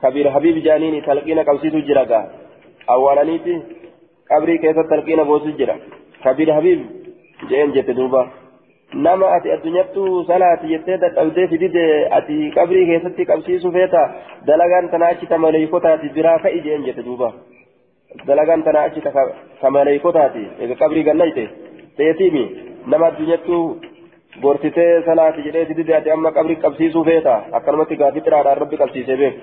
kabiir 0.02 0.28
habiib 0.36 0.62
jaaniin 0.66 1.02
talqiina 1.08 1.44
qabsiisu 1.50 1.82
jira 1.90 2.04
gaa 2.12 2.24
awwaalaniiti 2.94 3.54
qabrii 4.32 4.58
keessatti 4.64 4.90
talqiina 4.94 5.24
goosu 5.30 5.52
jira 5.60 5.76
kabiir 6.24 6.50
habiib 6.58 6.80
jeen 7.50 7.72
jette 7.76 7.94
duuba 8.00 8.22
nama 9.06 9.30
ati 9.36 9.52
addunyattu 9.56 10.02
salaati 10.28 10.68
jettee 10.72 10.98
dadhabdee 11.04 11.46
fidide 11.52 11.84
ati 12.18 12.36
qabrii 12.56 12.84
keessatti 12.90 13.26
qabsiisu 13.30 13.72
feeta 13.76 14.02
dalagaan 14.50 14.90
tana 14.92 15.06
achi 15.14 15.26
ta 15.32 15.38
maleeykotaati 15.44 16.12
biraa 16.18 16.38
ka'i 16.44 16.60
jeen 16.66 16.84
jette 16.88 17.02
duuba 17.08 17.32
dalagaan 18.28 18.62
tana 18.66 18.80
achi 18.88 19.00
ta 19.04 19.70
maleeykotaati 19.76 20.44
eega 20.60 20.74
qabrii 20.82 21.04
gannayte 21.08 21.44
teetiimi 21.98 22.44
nama 22.92 23.06
addunyattu 23.10 23.58
gorsitee 24.44 25.02
salaati 25.08 25.44
jedhee 25.46 25.66
fidide 25.70 25.96
ati 25.98 26.10
amma 26.16 26.32
qabrii 26.38 26.56
qabsiisuu 26.64 27.04
feeta 27.10 27.34
akkanumatti 27.58 28.00
gaafii 28.02 28.24
xiraadhaan 28.26 28.60
rabbi 28.62 28.80
qabsiisee 28.82 29.16
beeku 29.22 29.40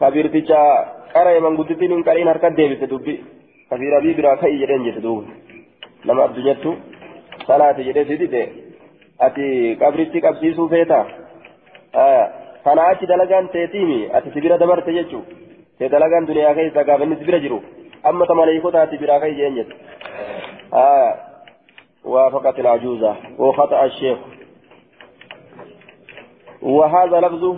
kabirticha 0.00 0.60
qara 1.14 1.40
manguddittiin 1.46 1.92
hin 1.96 2.04
qariin 2.08 2.30
harkat 2.32 2.56
deebise 2.60 2.90
dubbi 2.92 3.14
kabiirabii 3.70 4.14
biraa 4.20 4.36
ka'i 4.42 4.58
jedheen 4.62 4.86
jette 4.88 5.02
duuba 5.06 5.30
nama 6.10 6.24
addunyattu 6.28 6.74
salaati 7.46 7.88
jedhee 7.88 8.04
fidide 8.10 8.42
ati 9.28 9.46
qabritti 9.82 10.24
qabsiisuu 10.26 10.68
feeta 10.74 11.00
kana 12.64 12.82
achi 12.92 13.06
dalagaan 13.12 13.48
teetiimi 13.56 13.98
ati 14.18 14.30
sibira 14.34 14.58
dabarte 14.64 14.92
jechuu 14.98 15.22
te 15.78 15.88
dalagaan 15.94 16.26
duniyaa 16.30 16.54
keessa 16.58 16.84
gaafa 16.88 17.04
inni 17.04 17.16
sibira 17.22 17.38
jiru 17.44 17.58
ta 18.26 18.34
maleeykotaati 18.34 18.98
biraa 18.98 19.20
kai 19.20 19.34
jeen 19.34 19.54
jette 19.54 19.74
وافقت 22.06 22.58
العجوزة. 22.58 23.16
وخطأ 23.38 23.84
الشيخ. 23.84 24.18
وهذا 26.62 27.20
لفظ 27.20 27.56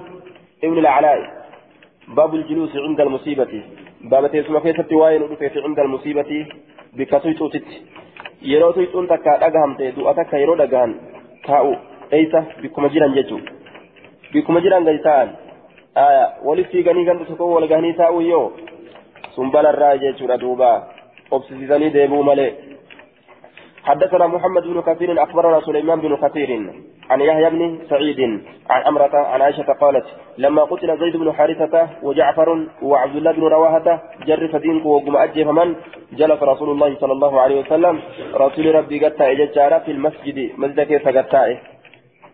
ابن 0.64 0.78
العلاء 0.78 1.18
باب 2.08 2.34
الجلوس 2.34 2.76
عند 2.76 3.00
المصيبة. 3.00 3.62
باب 4.00 4.26
تيسما 4.30 4.60
كيسة 4.60 4.96
واين 4.96 5.22
عند 5.56 5.78
المصيبة 5.78 6.46
بكسوي 6.92 7.34
توتت 7.34 7.68
يرو 8.42 8.70
تويتون 8.70 9.08
تكا 9.08 9.48
دغامته 9.48 9.90
دو 9.90 10.10
اتكا 10.10 10.36
يرو 10.36 10.54
دغان 10.54 10.94
تاو 11.44 11.74
أيسا 12.12 12.44
بكما 12.62 12.88
جيران 12.88 13.12
جيجو 13.14 13.38
بكما 14.34 14.60
جيران 14.60 14.86
غادي 14.86 14.98
تان 14.98 15.28
آية 15.96 16.24
ولفي 16.44 16.82
غني 16.82 17.10
غند 17.10 17.22
سكو 17.28 17.44
ولا 17.44 17.66
غني 17.66 17.92
تاو 17.92 18.20
الراجع 19.70 20.10
جورا 20.10 20.36
دوبا 20.36 20.72
اوبسيزاني 21.32 21.88
ديبو 21.88 22.22
مالي 22.22 22.48
حدثنا 23.84 24.26
محمد 24.26 24.62
بن 24.62 24.80
كثير 24.80 25.22
اخبرنا 25.22 25.60
سليمان 25.60 26.00
بن 26.00 26.16
كثير 26.16 26.50
عن 27.10 27.20
يحيى 27.20 27.50
بن 27.50 27.78
سعيد 27.90 28.20
عن 28.70 28.82
امرة 28.82 29.16
عن 29.16 29.40
عائشة 29.42 29.72
قالت 29.72 30.06
لما 30.38 30.62
قتل 30.62 30.98
زيد 30.98 31.16
بن 31.16 31.32
حارثة 31.32 31.88
وجعفر 32.02 32.66
وعبد 32.82 33.16
الله 33.16 33.32
بن 33.32 33.42
رواحة 33.42 34.02
جرف 34.26 34.56
دينك 34.56 34.86
وقم 34.86 35.16
أجف 35.16 35.46
من 35.46 35.76
جلس 36.12 36.42
رسول 36.42 36.70
الله 36.70 36.96
صلى 37.00 37.12
الله 37.12 37.40
عليه 37.40 37.60
وسلم 37.60 38.00
رسول 38.34 38.74
ربي 38.74 39.04
قد 39.04 39.22
إججار 39.22 39.80
في 39.80 39.90
المسجد 39.90 40.50
مسجد 40.58 40.80
كيف 40.80 41.08
قد 41.08 41.58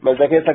مسجد 0.03 0.23
كيف 0.23 0.51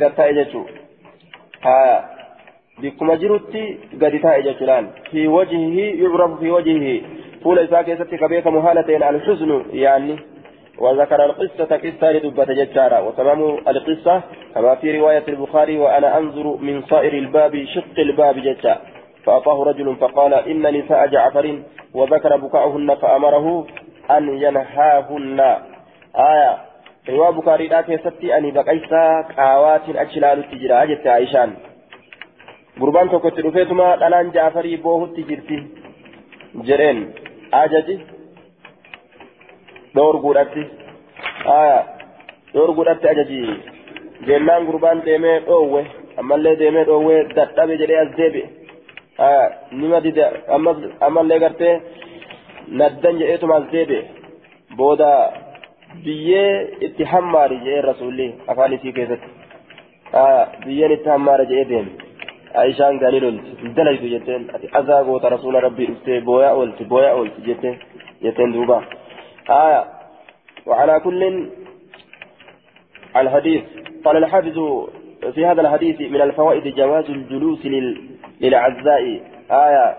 بكما 2.82 3.16
جرتي 3.16 3.78
قد 4.02 4.22
إججلان 4.26 4.88
في 5.12 5.28
وجهه 5.28 5.78
يعرف 6.04 6.40
في 6.40 6.52
وجهه 6.52 7.02
فول 7.44 7.60
إساء 7.60 7.82
كيستي 7.82 8.18
كبيرة 8.18 8.50
مهالتين 8.50 9.04
الحزن 9.04 9.64
يعني 9.74 10.16
وذكر 10.80 11.26
القصة 11.26 11.76
قصة 11.78 12.12
لدبة 12.12 12.46
ججارة 12.46 13.08
وتمام 13.08 13.42
القصة 13.68 14.22
كما 14.56 14.76
في 14.76 15.00
رواية 15.00 15.24
البخاري 15.28 15.78
وأنا 15.78 16.18
أنظر 16.18 16.58
من 16.62 16.82
صائر 16.82 17.14
الباب 17.14 17.66
شق 17.76 18.00
الباب 18.00 18.36
ججا 18.36 18.78
فأطاه 19.26 19.64
رجل 19.64 19.96
فقال 19.96 20.34
إن 20.34 20.80
نساء 20.80 21.08
جعفر 21.08 21.60
وذكر 21.94 22.38
بكاؤهن 22.38 22.96
فأمره 22.96 23.68
أن 24.12 24.30
ينهاهن 24.30 25.40
آية 26.16 26.58
رواية 27.10 27.32
بخاري 27.32 27.68
لا 27.68 27.82
كيستي 27.82 28.38
أن 28.38 28.52
بقيسا 28.52 29.22
قاوات 29.38 29.90
أجلال 29.90 30.40
التجرى 30.40 30.96
جت 30.96 31.08
عائشان 31.08 31.54
قربان 32.82 33.10
توكت 33.10 33.40
رفيتما 33.46 33.88
الآن 34.08 34.32
جعفري 34.36 34.76
بوه 34.84 35.02
التجرتي 35.06 35.58
جرين 36.68 36.98
آججي 37.62 37.98
dhoorguudhatti 39.96 40.64
aya 41.60 41.78
dhoorguudhatti 42.54 43.08
ajaji 43.12 43.40
jennaan 44.28 44.66
gurbaan 44.70 45.00
deemee 45.08 45.38
dhoowwe 45.48 45.82
ammallee 46.22 46.56
deemee 46.62 46.86
dhoowwe 46.90 47.16
dadhabe 47.38 47.74
jedhee 47.82 48.00
as 48.04 48.12
deebi'e 48.20 48.46
nima 49.80 50.00
dide 50.06 50.24
ammallee 51.08 51.40
gartee 51.44 51.74
naddan 52.82 53.16
jedheetuma 53.22 53.56
as 53.62 53.66
deebi'e 53.74 54.02
booda 54.80 55.10
biyyee 56.06 56.52
itti 56.88 57.04
hammaari 57.14 57.58
jedhee 57.66 57.82
rasuulli 57.92 58.28
afaan 58.52 58.78
isii 58.78 58.94
keessatti 58.98 59.30
biyyeen 60.66 60.92
itti 60.98 61.10
hammaara 61.16 61.50
jedhee 61.52 61.70
deeme 61.72 61.92
lolti 63.22 63.74
dalaytu 63.76 64.08
jetteen 64.08 64.50
ati 64.54 64.70
azaa 64.74 65.04
goota 65.04 65.30
rasuula 65.30 65.60
rabbii 65.60 65.88
dhuftee 65.88 66.22
booyaa 66.22 66.54
oolti 66.54 66.86
booyaa 66.86 67.14
oolti 67.14 67.42
jetteen 67.48 67.80
jetteen 68.22 68.54
duubaa 68.54 68.84
آية 69.50 69.86
وعلى 70.66 71.00
كل 71.00 71.50
الحديث 73.16 73.64
قال 74.06 74.18
الحافظ 74.18 74.60
في 75.34 75.46
هذا 75.46 75.62
الحديث 75.62 76.02
من 76.02 76.22
الفوائد 76.22 76.76
جواز 76.76 77.10
الجلوس 77.10 77.66
للأعزاء 78.42 79.22
آية 79.52 79.98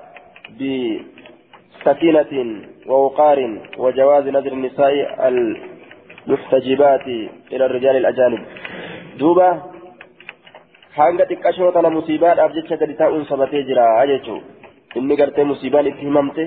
بسكينة 1.80 2.62
ووقار 2.86 3.58
وجواز 3.78 4.28
نذر 4.28 4.52
النساء 4.52 5.28
المحتجبات 5.28 7.06
إلى 7.52 7.66
الرجال 7.66 7.96
الأجانب 7.96 8.40
دوبا 9.18 9.62
hanga 10.98 11.24
xiqqashoo 11.30 11.70
tana 11.72 11.90
musiibaadhaaf 11.96 12.54
jecha 12.54 12.76
gadi 12.82 12.94
taa'uun 13.00 13.24
sabatee 13.30 13.62
jira 13.68 13.84
jechuun 14.10 14.40
inni 15.00 15.16
gartee 15.20 15.44
musiibaan 15.50 15.86
itti 15.90 16.06
himamte 16.08 16.44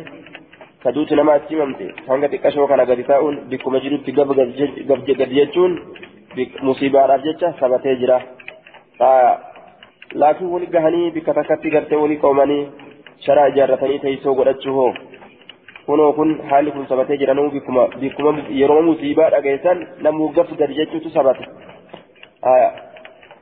kaduuti 0.84 1.16
nama 1.20 1.34
achi 1.40 1.56
himamte 1.56 1.86
hanga 2.10 2.28
xiqqashoo 2.34 2.68
kana 2.72 2.86
gadi 2.92 3.04
taa'uun 3.12 3.38
bikkuma 3.52 3.80
jirutti 3.86 4.12
gadi 4.20 5.36
jechuun 5.40 5.80
musiibaadhaaf 6.70 7.26
jecha 7.28 7.54
sabatee 7.62 7.96
jira 8.02 8.20
laakiin 10.22 10.54
wali 10.54 10.68
gahanii 10.76 11.12
bikka 11.16 11.34
takkatti 11.40 11.74
gartee 11.76 12.04
walii 12.04 12.22
qoomanii 12.24 12.62
sharaa 13.26 13.48
ijaarratanii 13.54 14.00
teessoo 14.06 14.36
godhachuu 14.40 14.76
hoo 14.80 14.94
kunoo 15.86 16.14
kun 16.18 16.40
haalli 16.50 16.72
kun 16.72 16.88
sabatee 16.88 17.18
jiranuu 17.22 17.50
bikkuma 17.56 17.88
bikkuma 18.02 18.40
yeroo 18.62 18.82
musiibaa 18.90 19.30
dhageessan 19.36 19.86
namuu 20.08 20.30
gaf 20.40 20.52
gadi 20.64 20.82
jechuutu 20.82 21.10
sabate 21.16 21.46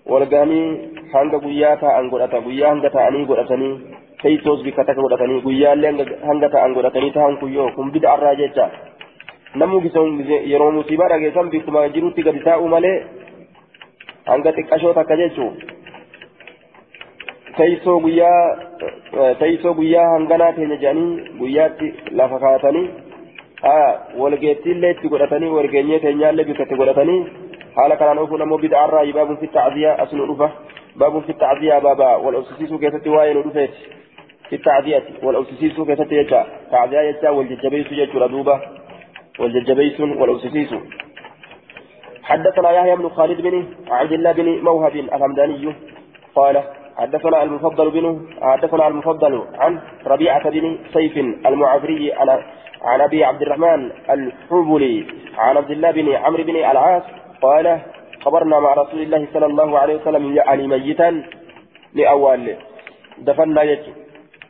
wal 0.05 0.25
gahanii 0.25 0.67
hanga 1.13 1.39
guyyaa 1.45 1.75
taa'an 1.83 2.09
godhata 2.13 2.41
guyyaa 2.47 2.69
hanga 2.73 2.89
taa'anii 2.95 3.25
godhatanii 3.31 3.73
teessoos 4.21 4.63
bikka 4.63 4.85
takka 4.85 5.01
godhatanii 5.01 5.41
guyyaallee 5.47 5.91
hanga 6.29 6.49
ta'an 6.55 6.73
godhatanii 6.77 7.11
ta'an 7.17 7.37
kun 7.41 7.53
yoo 7.57 7.69
kun 7.75 7.91
bid'aarraa 7.97 8.35
jecha 8.41 8.69
namuu 9.55 9.81
yeroo 10.51 10.71
musiibaa 10.71 11.09
dhageessan 11.13 11.49
bikkuma 11.55 11.87
jirutti 11.95 12.23
gadi 12.29 12.43
taa'u 12.47 12.67
malee 12.75 12.95
hanga 14.31 14.55
xiqqashoo 14.57 14.93
takka 14.99 15.17
jechuun 15.21 15.53
teessoo 17.57 17.99
guyyaa 17.99 18.41
teessoo 19.39 19.73
guyyaa 19.79 20.09
hanganaa 20.13 20.51
teenya 20.57 20.77
jedhanii 20.83 21.37
guyyaatti 21.39 21.93
lafa 22.19 22.39
kaatanii 22.43 22.87
walgeettiillee 24.21 24.91
itti 24.95 25.13
godhatanii 25.13 25.49
walgeenyee 25.57 25.99
teenyaallee 26.05 26.45
bikka 26.51 26.63
itti 26.67 26.79
godhatanii 26.83 27.19
ofuun 28.23 28.41
ammoo 28.41 28.57
bid'aarraa 28.57 29.05
baabun 29.13 29.37
fi 29.37 29.47
tacziyaa 29.47 29.97
as 30.03 30.13
nu 30.13 30.27
dhufa 30.27 30.51
baabun 30.97 31.23
fi 31.23 31.33
tacziyaa 31.33 31.81
baabaa 31.81 32.17
wal 32.17 32.35
obsisiisuu 32.35 32.79
keessatti 32.79 33.09
waa'ee 33.09 33.33
nu 33.33 33.43
dhufeeti. 33.43 34.01
في 34.51 34.57
التعزية 34.57 35.03
wal 35.23 35.39
obsisiis 35.39 35.81
keessatti 35.81 36.11
يجا 36.11 36.45
تعزية 36.71 36.99
يجا 36.99 37.29
wal 37.29 37.45
jajjabees 37.45 37.91
يجا 37.91 38.19
ردوبة. 38.19 38.61
wal 39.39 39.54
jajjabees 39.54 39.99
wal 39.99 40.20
obsisiis 40.20 40.75
حدثنا 42.23 42.71
يحيى 42.71 42.95
بن 42.95 43.09
خالد 43.09 43.41
بن 43.41 43.65
عبد 43.89 44.11
الله 44.11 44.31
بن 44.31 44.63
موهب 44.63 44.95
الهمداني 44.95 45.75
قال 46.35 46.63
حدثنا 46.97 47.43
المفضل 47.43 47.91
بن 47.91 48.05
حدثنا 48.41 48.87
المفضل 48.87 49.43
عن 49.55 49.79
ربيعة 50.07 50.49
بن 50.49 50.77
سيف 50.93 51.17
المعافري 51.17 52.13
عن 52.13 52.29
عن 52.81 53.01
أبي 53.01 53.23
عبد 53.23 53.41
الرحمن 53.41 53.91
الحبلي 54.09 55.07
عن 55.37 55.57
عبد 55.57 55.71
الله 55.71 55.91
بن 55.91 56.13
عمرو 56.13 56.43
بن 56.43 56.55
العاص 56.55 57.03
قال 57.41 57.65
خبرنا 58.23 58.59
مع 58.59 58.73
رسول 58.73 59.01
الله 59.01 59.27
صلى 59.33 59.45
الله 59.45 59.79
عليه 59.79 59.95
وسلم 59.95 60.35
يعني 60.35 60.67
ميتا 60.67 61.09
لأول 61.93 62.55
دفنا 63.27 63.61
يجو 63.63 63.91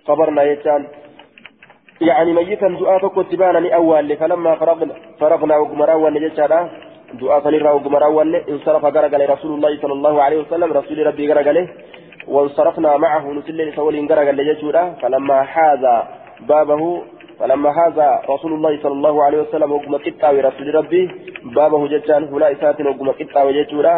صبرنا 0.08 0.44
يجان. 0.44 0.82
يعني 2.02 2.34
ميتا 2.34 2.68
دعاء 2.68 3.08
كتبانا 3.08 3.60
لأول 3.66 4.18
فلما 4.18 4.52
فرغنا 4.56 4.94
فرغنا 5.20 5.56
وقمرا 5.58 5.94
ونجتنا 5.94 6.60
دعاء 7.22 7.40
فنرى 7.44 7.70
وقمرا 7.76 8.08
انصرف 8.50 8.84
قرقل 8.86 9.22
رسول 9.30 9.52
الله 9.56 9.72
صلى 9.82 9.94
الله 9.94 10.16
عليه 10.24 10.38
وسلم. 10.42 10.70
رسول 10.80 10.98
ربي 11.08 11.24
قرقله 11.32 11.68
وانصرفنا 12.28 12.98
معه 12.98 13.26
نسل 13.38 13.60
سول 13.76 13.96
قرقل 14.10 14.40
جتنا 14.50 14.84
فلما 15.02 15.38
حاز 15.54 15.84
بابه 16.50 16.82
فلما 17.42 17.70
هذا 17.70 18.22
رسول 18.30 18.54
الله 18.54 18.80
صلى 18.84 18.92
الله 18.92 19.24
عليه 19.24 19.40
وسلم 19.42 19.72
وقم 19.72 19.96
قطع 19.98 20.32
رسول 20.32 20.76
ربي 20.76 21.04
بابه 21.44 21.88
جتان 21.88 22.24
هنا 22.24 22.52
إسات 22.52 22.82
وقم 22.82 23.12
قطع 23.20 23.44
وجتورا 23.44 23.96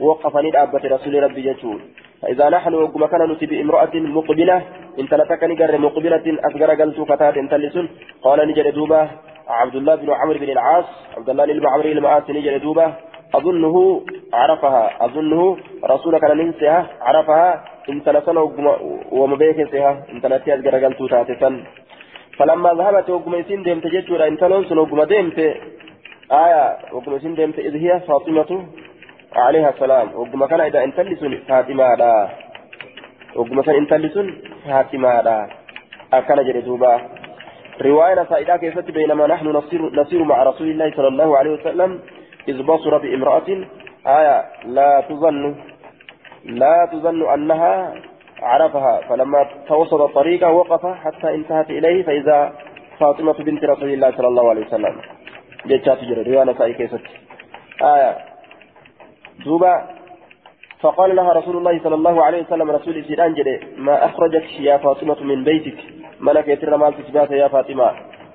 وقفني 0.00 0.50
أبت 0.62 0.84
رسول 0.94 1.22
ربي 1.22 1.42
جتور 1.42 1.78
فإذا 2.22 2.48
نحن 2.48 2.74
وقم 2.74 3.06
كان 3.06 3.22
نتي 3.30 3.46
بامرأة 3.46 3.94
مقبلة 3.94 4.56
إن 5.00 5.08
تلتك 5.08 5.42
نقر 5.44 5.78
مقبلة 5.78 6.26
أصغر 6.46 6.70
قلت 6.80 7.00
فتاة 7.00 7.36
تلسن. 7.52 7.86
قال 8.24 8.38
نجد 8.48 8.66
دوبة 8.74 9.08
عبد 9.48 9.76
الله 9.80 9.94
بن 9.94 10.10
عمرو 10.20 10.38
بن 10.38 10.50
العاص 10.56 10.88
عبد 11.16 11.30
الله 11.30 11.44
بن 11.44 11.66
عمرو 11.72 11.90
بن 11.92 11.98
العاص 11.98 12.30
نجد 12.30 12.60
دوبة 12.62 12.86
أظنه 13.34 13.76
عرفها 14.34 15.04
أظنه 15.04 15.56
رسولك 15.84 16.24
ننسها 16.24 16.86
عرفها 17.00 17.64
إن 17.88 18.04
تلسن 18.04 18.36
وما 19.12 19.36
بيكسها 19.36 19.92
إن 20.12 20.20
تلتي 20.22 20.54
أصغر 20.54 20.74
قلت 20.84 21.00
تاتسن 21.10 21.54
فلما 22.40 22.70
ذهبت 22.72 23.10
وقم 23.10 23.34
يسين 23.34 23.62
ديمت 23.62 23.86
جتورا 23.86 24.28
إن 24.28 24.36
تلونسن 24.36 24.78
وقم 24.78 25.02
ديمت 25.12 25.38
آية 26.44 26.64
وقم 26.92 27.12
يسين 27.16 27.32
إذ 27.68 27.74
هي 27.84 28.00
فاطمة 28.00 28.50
عليها 29.36 29.70
السلام. 29.70 30.06
وقم 30.14 30.46
كان 30.46 30.60
إذا 30.60 30.84
انتلسن 30.84 31.32
فاطمة 31.48 31.94
لا 32.00 32.28
وقم 33.36 33.60
كان 33.60 33.74
انتلسن 33.74 34.26
فاطمة 34.64 35.20
لا 35.20 35.38
أكن 36.12 36.38
جردوبا 36.46 36.92
رواية 37.82 38.24
سائدة 38.24 38.56
كيست 38.56 38.90
بينما 38.90 39.26
نحن 39.26 39.46
نصير, 39.46 39.80
نصير 40.00 40.24
مع 40.24 40.42
رسول 40.42 40.68
الله 40.70 40.92
صلى 40.96 41.08
الله 41.08 41.38
عليه 41.38 41.50
وسلم 41.50 42.00
إذ 42.48 42.62
بصر 42.62 42.98
بامرأة. 42.98 43.48
آية 44.06 44.36
لا 44.64 45.04
تظن 45.08 45.54
لا 46.44 46.88
تظن 46.92 47.20
أنها 47.32 47.94
عرفها 48.42 49.00
فلما 49.08 49.46
توسط 49.68 50.00
الطريق 50.00 50.48
وقف 50.48 50.86
حتى 50.86 51.34
انتهت 51.34 51.70
إليه 51.70 52.02
فإذا 52.02 52.52
فاطمة 52.98 53.32
بنت 53.32 53.64
رسول 53.64 53.88
الله 53.88 54.10
صلى 54.16 54.28
الله 54.28 54.48
عليه 54.48 54.66
وسلم. 54.66 55.00
جتشات 55.66 56.04
جرى 56.04 56.22
رواية 56.34 56.54
سائدة 56.58 56.78
كيست 56.78 57.00
آية. 57.82 58.16
دوبا 59.44 59.86
فقال 60.80 61.16
لها 61.16 61.32
رسول 61.32 61.56
الله 61.56 61.80
صلى 61.84 61.94
الله 61.94 62.24
عليه 62.24 62.42
وسلم 62.42 62.70
رسول 62.70 63.04
سيدان 63.04 63.34
جدي 63.34 63.60
ما 63.76 64.04
أخرجك 64.04 64.60
يا 64.60 64.76
فاطمة 64.76 65.22
من 65.22 65.44
بيتك؟ 65.44 65.78
ملك 66.20 66.48
يتر 66.48 66.76
مال 66.76 66.94
تسبات 66.98 67.30
يا 67.30 67.48
فاطمة. 67.48 67.92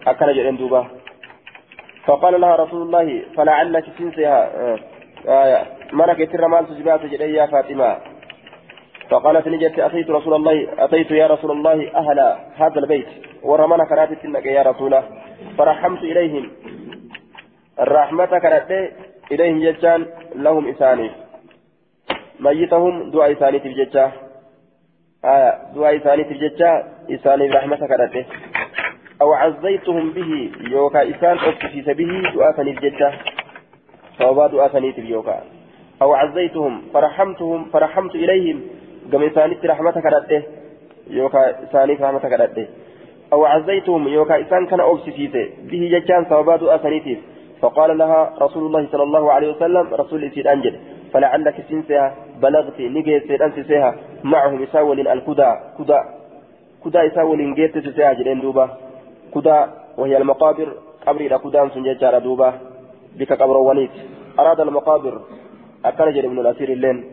أكل 0.07 0.33
جدين 0.33 0.57
دوبا. 0.57 0.85
فقال 2.05 2.41
لها 2.41 2.55
رسول 2.55 2.81
الله 2.81 3.21
فلعلك 3.37 3.85
تنسيها. 3.97 4.49
آية. 5.27 5.63
ملك 5.93 6.19
يتر 6.19 6.47
مال 6.47 6.67
تسبات 6.67 7.03
يا 7.21 7.45
فاطمة. 7.45 7.97
فقالت 9.09 9.47
نجت 9.47 9.79
أتيت 9.79 10.09
رسول 10.09 10.33
الله 10.33 10.67
أتيت 10.79 11.11
يا 11.11 11.27
رسول 11.27 11.51
الله 11.51 11.91
أهل 11.95 12.19
هذا 12.55 12.79
البيت. 12.79 13.07
ورمنا 13.43 13.85
كراتت 13.85 14.45
يا 14.45 14.61
رسوله 14.61 15.03
فرحمت 15.57 15.99
إليهم. 16.03 16.51
الرحمة 17.79 18.25
كانت 18.25 18.89
إليهم 19.31 19.59
جتان 19.59 20.05
لهم 20.35 20.67
إساني. 20.67 21.11
ميتهم 22.39 23.11
دعاء 23.11 23.31
إساني 23.31 23.59
تبجتا 23.59 24.11
آية 25.25 25.51
دعاء 25.75 25.97
إساني 25.97 26.23
تبجتا 26.23 26.71
إساني 27.11 27.47
رحمة 27.49 27.87
كانت 27.87 28.25
أو 29.21 29.33
عزيتهم 29.33 30.11
به. 30.11 30.51
يوكا 30.71 31.09
إسان 31.09 31.37
أكفيس 31.37 31.85
به. 31.85 32.11
دعاء 32.35 32.51
تبجتا 32.57 33.09
صوابا 34.19 34.47
دعاء 34.47 34.91
تبجوكا 34.91 35.43
أو 36.01 36.13
عزيتهم. 36.13 36.81
فرحمتهم. 36.93 37.65
فرحمت 37.73 38.15
إليهم. 38.15 38.61
قم 39.11 39.23
إساني 39.23 39.55
رحمة 39.65 39.91
كانت 39.91 40.43
يوكا 41.09 41.63
إساني 41.63 41.93
رحمة 41.93 42.19
كانت 42.19 42.57
أو 43.33 43.45
عزيتهم 43.45 44.07
يوكا 44.07 44.41
إسان 44.41 44.65
كان 44.65 44.79
أكفيس 44.79 45.31
به 45.69 45.81
جتان 45.93 46.23
دعاء 46.29 46.77
تبجتا 46.77 47.21
فقال 47.61 47.97
لها 47.97 48.33
رسول 48.41 48.63
الله 48.67 48.87
صلى 48.91 49.03
الله 49.03 49.31
عليه 49.31 49.49
وسلم 49.53 49.93
رسول 49.93 50.31
سيد 50.31 50.47
أنجل 50.47 50.75
فلعلك 51.13 51.55
سنسها 51.69 52.15
بلغت 52.41 52.79
نجي 52.79 53.19
سيد 53.19 53.41
أنسسها 53.41 53.95
معهم 54.23 54.63
يساول 54.63 55.07
الكدا 55.07 55.49
كدا 55.79 55.99
كدا 56.85 57.03
يساول 57.03 57.55
جيت 57.55 57.77
سسها 57.77 58.13
جلين 58.13 58.41
دوبا 58.41 58.65
كدا 59.35 59.57
وهي 59.97 60.17
المقابر 60.17 60.67
قبر 61.07 61.21
إلى 61.21 61.39
كدان 61.43 61.69
سنجار 61.69 62.19
دوبا 62.19 62.49
بك 63.19 63.33
قبر 63.33 63.57
وليد 63.57 63.89
أراد 64.39 64.59
المقابر 64.59 65.21
أكرج 65.85 66.25
من 66.25 66.39
الأسير 66.39 66.69
اللين 66.69 67.03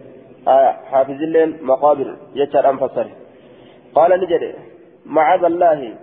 آه 0.48 0.72
حافظ 0.90 1.10
اللين 1.22 1.58
مقابر 1.62 2.16
يجار 2.34 2.70
أنفسر 2.70 3.06
قال 3.94 4.20
نجد 4.20 4.54
معاذ 5.06 5.44
الله 5.44 5.94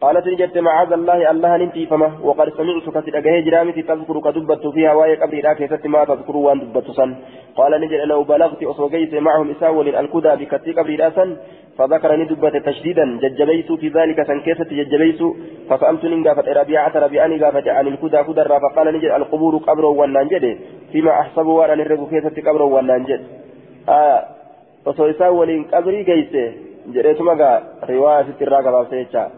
قالت 0.00 0.26
نجت 0.26 0.58
معاذ 0.58 0.92
الله 0.92 1.30
الله 1.30 1.56
ننتي 1.56 1.86
فما 1.86 2.08
وقد 2.22 2.48
سمعت 2.58 2.86
كثير 2.96 3.18
أجاه 3.18 3.40
جرامتي 3.40 3.82
تذكر 3.82 4.16
كدبت 4.20 4.66
فيها 4.74 4.92
وهي 4.94 5.14
قبل 5.22 5.36
لا 5.38 5.52
كيست 5.52 5.86
ما 5.86 6.04
تذكر 6.04 6.36
وأن 6.36 6.58
دبت 6.60 6.90
سن. 6.90 7.10
قال 7.56 7.80
نجد 7.80 8.00
لو 8.12 8.22
بلغت 8.22 8.62
أصوغيت 8.62 9.14
معهم 9.14 9.50
إساول 9.50 9.88
الكدى 9.96 10.32
بكثير 10.40 10.74
قبل 10.78 10.92
لا 11.02 11.10
سن 11.10 11.36
فذكرني 11.78 12.24
دبت 12.24 12.56
تشديدا 12.66 13.04
ججبيت 13.22 13.72
في 13.72 13.88
ذلك 13.88 14.18
سن 14.26 14.40
كيست 14.40 14.70
ججبيت 14.78 15.20
فسألت 15.70 16.04
ننقافت 16.04 16.48
ربيعة 16.48 16.92
ربيعاني 17.04 17.44
قافت 17.44 17.68
عن 17.68 17.86
الكدى 17.86 18.22
كدر 18.28 18.48
فقال 18.64 18.86
نجد 18.94 19.10
القبور 19.18 19.56
قبر 19.56 19.84
والنانجد 19.84 20.58
فيما 20.92 21.10
أحسب 21.10 21.46
وأنا 21.46 21.74
نرغو 21.74 22.06
كيست 22.06 22.36
قبر 22.46 22.62
والنانجد 22.62 23.20
آه 23.88 24.24
وصو 24.86 25.10
إساول 25.10 25.64
قبري 25.72 26.02
قيسه 26.08 26.52
جريتما 26.94 27.62
رواية 27.90 28.26
ستراغة 28.36 28.70
بابسيتشا 28.70 29.37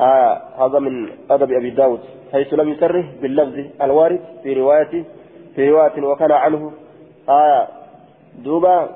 آه 0.00 0.40
هذا 0.58 0.78
من 0.78 1.08
أدب 1.30 1.52
أبي 1.52 1.70
داود 1.70 2.00
حيث 2.32 2.54
لم 2.54 2.68
يسره 2.68 3.04
باللفظ 3.22 3.64
الوارد 3.82 4.20
في 4.42 4.52
رواية 4.52 5.04
في 5.54 5.70
رواية 5.70 6.02
وكان 6.02 6.32
عنه. 6.32 6.72
آه 7.28 7.68
دوبا 8.38 8.88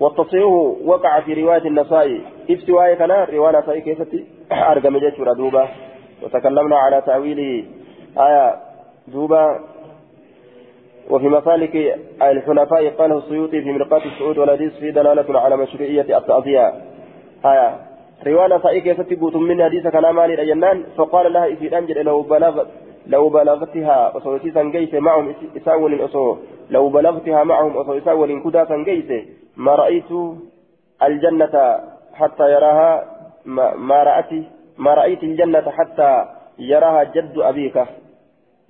والتصحيح 0.00 0.44
وقع 0.84 1.20
في 1.20 1.34
رواية 1.34 1.66
النسائي. 1.66 2.22
إف 2.50 2.68
رواية 2.68 2.94
كان 2.94 3.10
رواية 3.10 3.58
النسائي 3.58 3.80
كيف 3.80 3.98
أرقم 4.52 4.98
جيتشورا 4.98 5.34
دوبا. 5.34 5.68
وتكلمنا 6.22 6.76
على 6.76 7.02
تأويله 7.06 7.64
آية 8.18 8.56
دوبا. 9.08 9.60
وفي 11.10 11.28
مسالك 11.28 11.98
الحنفاء 12.22 12.88
قاله 12.88 13.18
السيوطي 13.18 13.62
في 13.62 13.72
مرقات 13.72 14.02
السعود 14.06 14.38
والحديث 14.38 14.72
في 14.72 14.90
دلالة 14.90 15.40
على 15.40 15.56
مشروعية 15.56 16.18
التأذية 16.18 16.74
آية 17.44 17.95
رواية 18.26 18.80
كيف 18.80 19.00
تقول 19.00 19.36
من 19.36 19.64
حديث 19.64 19.86
كلام 19.86 20.16
مالي 20.16 20.42
الجنان 20.42 20.84
فقال 20.96 21.32
لها 21.32 21.46
إذ 21.46 21.74
أنجل 21.74 22.04
لو 22.04 22.22
بلغت 22.22 22.66
لو 23.06 23.28
بلغتها 23.28 24.16
وصوتي 24.16 24.50
سنجيس 24.50 24.94
معهم 24.94 25.34
إساول 25.56 26.04
أصو 26.04 26.36
لو 26.70 26.88
بلغتها 26.88 27.44
معهم 27.44 27.76
أصو 27.76 27.98
إساول 27.98 28.42
كدا 28.44 28.64
سنجيس 28.64 29.10
ما 29.56 29.74
رأيت 29.74 30.10
الجنة 31.02 31.80
حتى 32.14 32.52
يراها 32.54 33.04
ما, 33.44 34.02
رأت 34.02 34.32
ما 34.78 34.94
رأيت 34.94 35.22
الجنة 35.22 35.70
حتى 35.70 36.10
يراها 36.58 37.04
جد 37.04 37.38
أبيك 37.38 37.84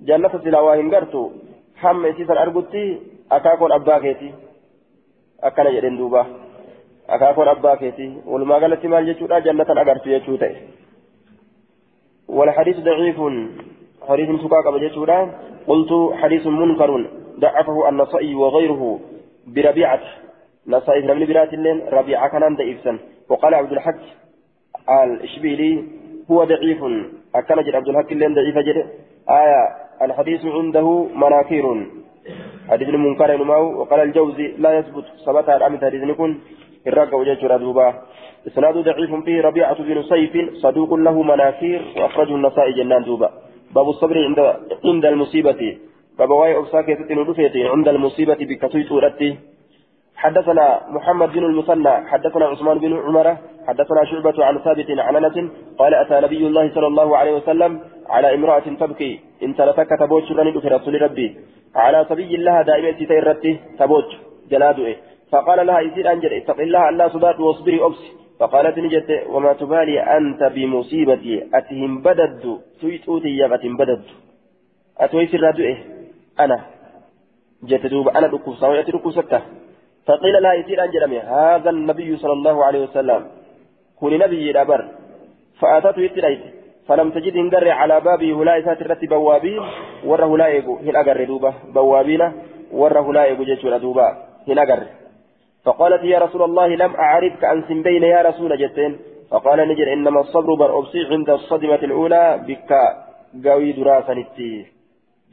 جنة 0.01 0.31
سلاواهن 0.43 0.95
قرتو 0.95 1.31
حم 1.75 2.05
إسيسا 2.05 2.33
أرقتي 2.41 3.01
أكاكون 3.31 3.71
أباكيتي 3.71 4.33
أكنا 5.43 5.69
جدين 5.71 5.97
دوبا 5.97 6.25
akaakoon 7.07 7.47
abbaa 7.47 7.77
keeti 7.77 8.11
walumaa 8.25 8.59
galatti 8.59 8.87
maal 8.87 9.05
jechuudha 9.05 9.41
jannatan 9.41 9.77
agartu 9.77 10.09
jechuu 10.09 10.37
ta'e. 10.37 10.77
والحديث 12.27 12.77
ضعيف 12.79 13.19
حديث 14.09 14.29
سكاك 14.41 14.67
بجيشورا 14.73 15.19
قلت 15.67 15.91
حديث 16.13 16.47
منكر 16.47 17.05
ضعفه 17.39 17.89
النصائي 17.89 18.35
وغيره 18.35 18.99
بربيعة 19.47 20.01
نصائي 20.67 21.01
من 21.07 21.25
برات 21.25 21.53
اللين 21.53 21.81
ربيعة 21.91 22.27
كان 22.29 22.55
ضعيفا 22.55 22.99
وقال 23.29 23.53
عبد 23.53 23.71
الحق 23.71 24.01
الإشبيلي 25.03 25.83
هو 26.31 26.43
ضعيف 26.43 26.83
جد 27.61 27.75
عبد 27.75 27.87
الحق 27.87 28.11
اللين 28.11 28.33
ضعيف 28.33 28.57
جد 28.57 28.77
آية 29.29 29.61
الحديث 30.01 30.45
عنده 30.45 31.07
مناكير 31.15 31.87
حديث 32.69 32.89
المنكر 32.89 33.41
وقال 33.51 33.99
الجوزي 33.99 34.47
لا 34.57 34.79
يثبت 34.79 35.05
ثبت 35.25 35.49
الأمثال 35.49 35.87
حديث 35.87 36.03
نكون 36.03 36.41
الرقة 36.87 37.15
وجدت 37.17 37.45
دوبا 37.45 37.93
إسناد 38.47 38.77
ضعيف 38.77 39.15
فيه 39.25 39.41
ربيعة 39.41 39.83
بن 39.83 40.03
سيف 40.03 40.33
صدوق 40.63 40.93
له 40.93 41.23
مناكير 41.23 41.81
وأخرجه 41.97 42.35
النسائي 42.35 42.73
جنان 42.73 43.03
دوبا 43.03 43.29
باب 43.75 43.89
الصبر 43.89 44.17
عند 44.27 44.39
عند 44.85 45.05
المصيبة 45.05 45.77
باب 46.19 46.29
واي 46.29 46.57
أبساك 46.57 46.89
يتتن 46.89 47.17
عند 47.73 47.87
المصيبة 47.87 48.37
بكسوي 48.49 48.83
سورته 48.83 49.37
حدثنا 50.17 50.81
محمد 50.89 51.29
بن 51.33 51.43
المثنى 51.43 52.07
حدثنا 52.07 52.45
عثمان 52.45 52.79
بن 52.79 52.93
عمر 53.05 53.37
حدثنا 53.67 54.05
شعبة 54.05 54.45
عن 54.45 54.57
ثابت 54.59 54.89
عن 54.99 55.15
أنس 55.15 55.51
قال 55.79 55.93
أتى 55.93 56.19
نبي 56.25 56.47
الله 56.47 56.71
صلى 56.75 56.87
الله 56.87 57.17
عليه 57.17 57.31
وسلم 57.31 57.79
على 58.09 58.35
امرأة 58.35 58.67
تبكي 58.79 59.19
إن 59.43 59.55
تلتك 59.55 59.89
تبوج 59.99 60.31
رند 60.31 60.59
في 60.59 60.67
رسول 60.67 61.01
ربي 61.01 61.35
على 61.75 62.05
سبي 62.09 62.35
الله 62.35 62.61
دائما 62.61 62.91
تيرته 62.91 63.59
تبوج 63.79 64.07
جلادئ 64.51 64.95
فقال 65.31 65.67
لها 65.67 65.79
إذن 65.79 66.07
أنجل 66.07 66.33
اتق 66.33 66.59
الله 66.59 66.89
الله 66.89 67.07
صدات 67.07 67.39
واصبري 67.39 67.85
أبسي 67.85 68.11
فقالت 68.39 68.77
نجت 68.79 69.09
وما 69.29 69.53
تبالي 69.53 69.99
أنت 70.17 70.43
بمصيبتي 70.43 71.49
أتهم 71.53 72.01
بدد 72.01 72.43
تويتوتي 72.81 73.37
يا 73.37 73.55
أتهم 73.55 73.77
بدد. 73.77 74.03
أتويس 74.97 75.35
الردوئه 75.35 75.77
أنا. 76.39 76.57
جت 77.63 77.85
دوب 77.85 78.07
أنا 78.09 78.27
دكوسا 78.27 78.67
ويأتي 78.67 78.91
دكوسته 78.91 79.41
فقيل 80.05 80.35
لا 80.41 80.53
يصير 80.53 80.83
أن 80.83 81.13
هذا 81.13 81.69
النبي 81.69 82.17
صلى 82.17 82.33
الله 82.33 82.65
عليه 82.65 82.81
وسلم. 82.83 83.21
كن 83.99 84.19
نبي 84.19 84.51
الأبر 84.51 84.81
فأتته 85.59 86.01
يتليت 86.01 86.41
فلم 86.87 87.09
تجد 87.09 87.37
هنجر 87.37 87.69
على 87.69 87.99
بابي 87.99 88.31
هلاي 88.33 88.63
ساترت 88.63 89.05
بوابين 89.05 89.61
وره 90.05 90.37
لا 90.37 90.47
يقو. 90.47 90.77
هن 90.77 90.95
أقر 90.95 91.23
دوبة 91.23 91.53
بوابين 91.73 92.31
وره 92.71 93.13
لا 93.13 93.25
يقو 93.25 93.43
جيشون 93.43 93.79
دوبة. 93.79 94.07
هن 94.47 94.59
أقر. 94.59 95.06
فقالت 95.67 96.03
يا 96.03 96.19
رسول 96.19 96.41
الله 96.43 96.67
لم 96.67 96.95
أعرفك 96.95 97.43
أن 97.43 97.81
بين 97.81 98.03
يا 98.03 98.21
رسول 98.21 98.51
جتين. 98.57 98.99
فقال 99.31 99.59
نجر 99.69 99.93
إنما 99.93 100.19
الصبر 100.19 100.55
برأبصي 100.55 100.99
عند 101.11 101.29
الصدمة 101.29 101.81
الأولى. 101.89 102.23
بك 102.47 102.71
قوي 103.45 103.71
دراسة 103.71 104.13
نتي 104.13 104.65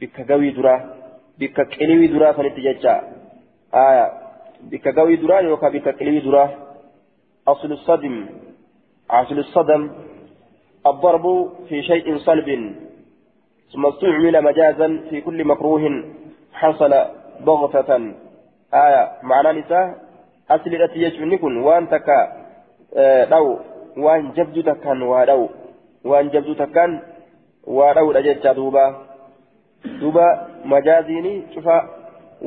بك 0.01 0.31
قوي 0.31 0.49
درا. 0.49 0.75
بك 1.39 1.57
كلوي 1.61 2.07
دراسة 2.07 2.43
نتي 2.43 2.61
جتشا. 2.61 2.95
آية. 3.73 4.05
بك 4.71 4.99
قوي 4.99 5.15
درا 5.15 5.39
يوكا 5.39 5.69
بك 5.69 5.95
كلوي 5.95 6.19
درا. 6.19 6.45
أصل 7.47 7.71
الصدم. 7.71 8.15
أصل 9.11 9.39
الصدم. 9.39 9.81
الضرب 10.87 11.25
في 11.69 11.81
شيء 11.83 12.17
صلب. 12.17 12.75
ثم 13.73 13.85
استعمل 13.85 14.43
مجازا 14.43 14.87
في 15.09 15.21
كل 15.21 15.45
مكروه 15.45 16.03
حصل 16.53 16.91
ضغطة 17.43 17.91
آية. 18.73 19.11
معنى 19.23 19.59
نساء. 19.59 20.04
Asli 20.49 20.75
irratti 20.75 20.99
jechuun 20.99 21.37
kun 21.43 21.57
waan 21.67 21.87
takka 21.87 22.17
dhawu 23.31 23.59
waan 24.05 24.31
jabdu 24.37 24.63
takkaan 24.69 25.01
waa 25.11 25.25
dhawu 25.25 25.49
waan 26.11 26.29
jabdu 26.33 26.55
takkaan 26.55 27.01
waa 27.77 27.93
dhawudha 27.97 28.21
jecha 28.27 28.53
duuba 28.53 28.83
duuba 30.01 30.25
majaaziini 30.73 31.33
cufa 31.53 31.77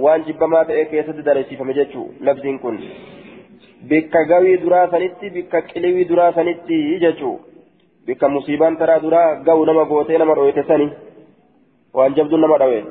waan 0.04 0.24
jibbamaa 0.28 0.64
ta'e 0.70 0.84
keessatti 0.92 1.26
dareessifame 1.28 1.74
jechuu 1.78 2.06
labsiin 2.28 2.58
kun 2.64 2.78
bikka 3.90 4.24
gawii 4.32 4.56
duraa 4.62 4.86
sanitti 4.90 5.30
bikka 5.36 5.62
qiliwii 5.70 6.08
duraa 6.10 6.32
sanitti 6.38 6.78
jechuu 7.04 7.34
bikka 8.06 8.28
musiibaan 8.28 8.76
taraa 8.76 9.00
duraa 9.06 9.34
gawu 9.48 9.64
nama 9.66 9.84
gootee 9.84 10.18
nama 10.18 10.34
dhoyte 10.34 10.64
sani 10.68 10.88
waan 11.94 12.14
jabduun 12.20 12.40
nama 12.40 12.58
dhawe 12.62 12.84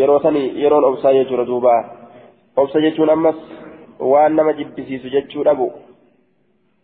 yeroo 0.00 0.18
sani 0.26 0.42
yeroon 0.62 0.84
obsaa 0.90 1.14
jechuudha 1.18 1.46
duuba 1.52 1.76
obsa 2.56 2.80
jechuun 2.86 3.10
ammas 3.14 3.38
waan 3.98 4.36
nama 4.36 4.52
jibbisiisu 4.52 5.08
jechuu 5.10 5.44
dhabu 5.44 5.72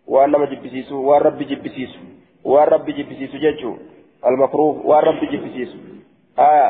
waan 0.06 0.30
nama 0.30 0.46
jibbisiisu 0.46 1.06
waan 1.08 1.22
rabbi 1.22 1.44
jibbisiisu 1.44 1.98
waan 2.44 2.68
rabbi 2.68 2.92
jibbisiisu 2.92 3.38
jechuu 3.44 3.76
almakruuf 4.22 4.84
waan 4.84 5.04
rabbi 5.04 5.26
jibbisiisu 5.26 5.78
aya 6.36 6.68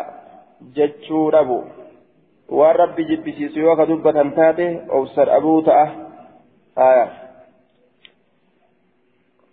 jechuu 0.77 1.31
dhabu 1.31 1.65
waan 2.49 2.77
rabbi 2.77 3.05
jibbisiisu 3.11 3.61
yoo 3.61 3.77
ka 3.77 3.87
dubbatan 3.87 4.33
taate 4.39 4.69
obsa 4.89 5.25
dhabuu 5.25 5.63
ta'a 5.63 5.87
aya 6.77 7.07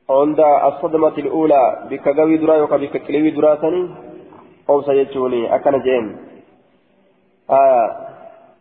عند 0.09 0.39
الصدمة 0.39 1.15
الأولى 1.17 1.87
بك 1.89 2.05
قوي 2.19 2.37
درا 2.37 2.55
يوكا 2.55 2.77
بك 2.77 2.97
كلوي 2.97 3.29
درا 3.31 3.61
سني 3.61 3.89
أو 4.69 4.81
سيجوني 4.81 5.55
أكن 5.55 5.81
جيم 5.85 6.17
آه 7.49 8.08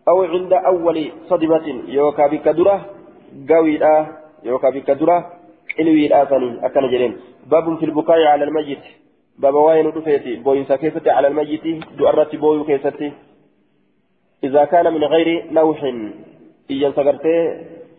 أو 0.09 0.23
عند 0.23 0.53
أول 0.53 1.13
صدمة 1.29 1.67
يوكا 1.89 2.27
بك 2.27 2.49
درة 2.49 2.87
قويدا 3.51 4.07
يوكا 4.45 4.71
بك 4.71 4.91
درة 4.91 5.33
إلوي 5.81 6.07
الآثني 6.07 6.67
أكن 6.67 6.91
جرين 6.91 7.17
باب 7.47 7.79
في 7.79 7.85
البكاء 7.85 8.23
على 8.23 8.45
الميت. 8.45 8.85
باب 9.39 9.55
واين 9.55 9.87
رفيتي 9.87 10.37
بوين 10.37 10.65
سكيفتي 10.65 11.11
على 11.11 11.29
الميت 11.29 11.65
دؤرتي 11.99 12.37
بوي 12.37 12.65
كيستي 12.65 13.13
إذا 14.45 14.65
كان 14.65 14.93
من 14.95 15.05
غير 15.05 15.53
نوح 15.53 15.83
إيان 16.71 16.93
سقرتي 16.93 17.37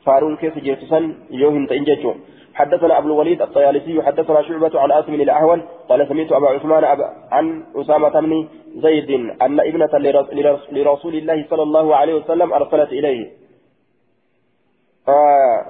فارون 0.06 0.36
كيس 0.36 0.58
جيسوسا 0.58 1.00
يوهن 1.32 1.68
تنججو 1.68 2.14
حدثنا 2.54 2.98
أبو 2.98 3.08
الوليد 3.08 3.42
الطيالسي 3.42 4.02
حدثنا 4.02 4.42
شعبة 4.42 4.80
عن 4.80 4.92
آسم 4.92 5.14
الأحول 5.14 5.62
قال 5.90 6.08
سمعت 6.08 6.32
أبا 6.32 6.48
عثمان 6.50 6.84
أبا 6.84 7.08
عن 7.32 7.64
أسامة 7.76 8.20
بن 8.20 8.48
زيد 8.76 9.10
أن 9.42 9.60
ابنة 9.60 9.94
لرسول 10.72 11.16
الله 11.16 11.46
صلى 11.50 11.64
الله 11.64 11.96
عليه 11.96 12.14
وسلم 12.14 12.54
أرسلت 12.54 12.90
إليه. 12.90 13.32
آه. 15.08 15.66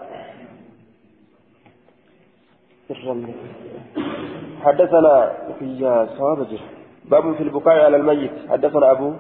حدثنا 4.64 5.34
في 5.60 5.66
صوابجه 6.18 6.60
باب 7.06 7.36
في 7.36 7.44
البكاء 7.44 7.86
على 7.86 7.98
الميت. 7.98 8.32
حدثنا 8.50 8.92
أبو 8.92 9.14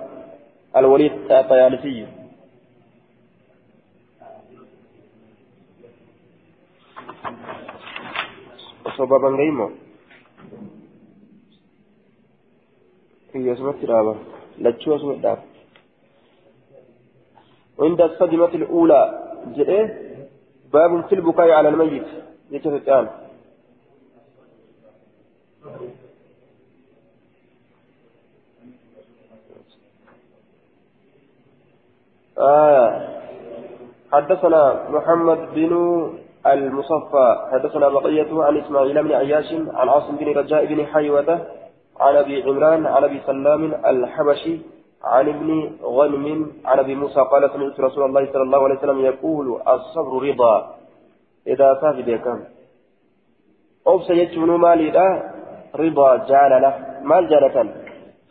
الوليد 0.77 1.11
الطيالسي. 1.31 2.18
Osoo 8.99 9.07
babangaimo 9.07 9.71
kiyya 13.31 13.53
asumatti 13.53 13.85
dhaaba 13.87 14.13
lachuu 14.63 14.95
asuma 14.95 15.15
dhaaba 15.23 15.43
عند 17.79 18.01
الصدمة 18.01 18.53
الأولى 18.59 19.01
جئه 19.55 19.87
باب 20.73 20.91
في 21.07 21.15
البكاء 21.15 21.49
على 21.51 21.69
الميت. 21.69 22.07
يتفتان 22.51 23.07
آه. 32.37 32.89
حدثنا 34.11 34.89
محمد 34.89 35.39
بن 35.55 35.73
المصفى. 36.47 37.49
حدثنا 37.51 37.89
بقية 37.89 38.43
عن 38.43 38.57
إسماعيل 38.57 39.03
بن 39.03 39.11
عياش 39.11 39.53
عن 39.53 39.89
عاصم 39.89 40.15
بن 40.15 40.27
رجاء 40.27 40.65
بن 40.65 40.85
حيوة 40.85 41.29
عن 41.99 42.15
أبي 42.15 42.43
عمران 42.43 42.85
عن 42.85 43.03
أبي 43.03 43.19
سلام 43.27 43.73
الحبشي 43.85 44.59
عن 45.03 45.29
ابن 45.29 45.71
غنم 45.83 46.51
عن 46.65 46.79
أبي 46.79 46.95
موسى 46.95 47.21
قال 47.31 47.51
سمعت 47.53 47.79
رسول 47.79 48.03
الله 48.05 48.25
صلى 48.33 48.43
الله 48.43 48.63
عليه 48.63 48.75
وسلم 48.75 48.99
يقول 48.99 49.61
الصبر 49.67 50.23
رضا. 50.23 50.75
إذا 51.47 51.77
صاف 51.81 51.95
بكم 51.95 52.39
أو 53.87 54.01
سيجون 54.01 54.49
مالي 54.49 54.91
لا 54.91 55.07
رضا 55.75 56.17
جال 56.17 56.61
له. 56.61 56.73
مال 57.03 57.29
جالة 57.29 57.55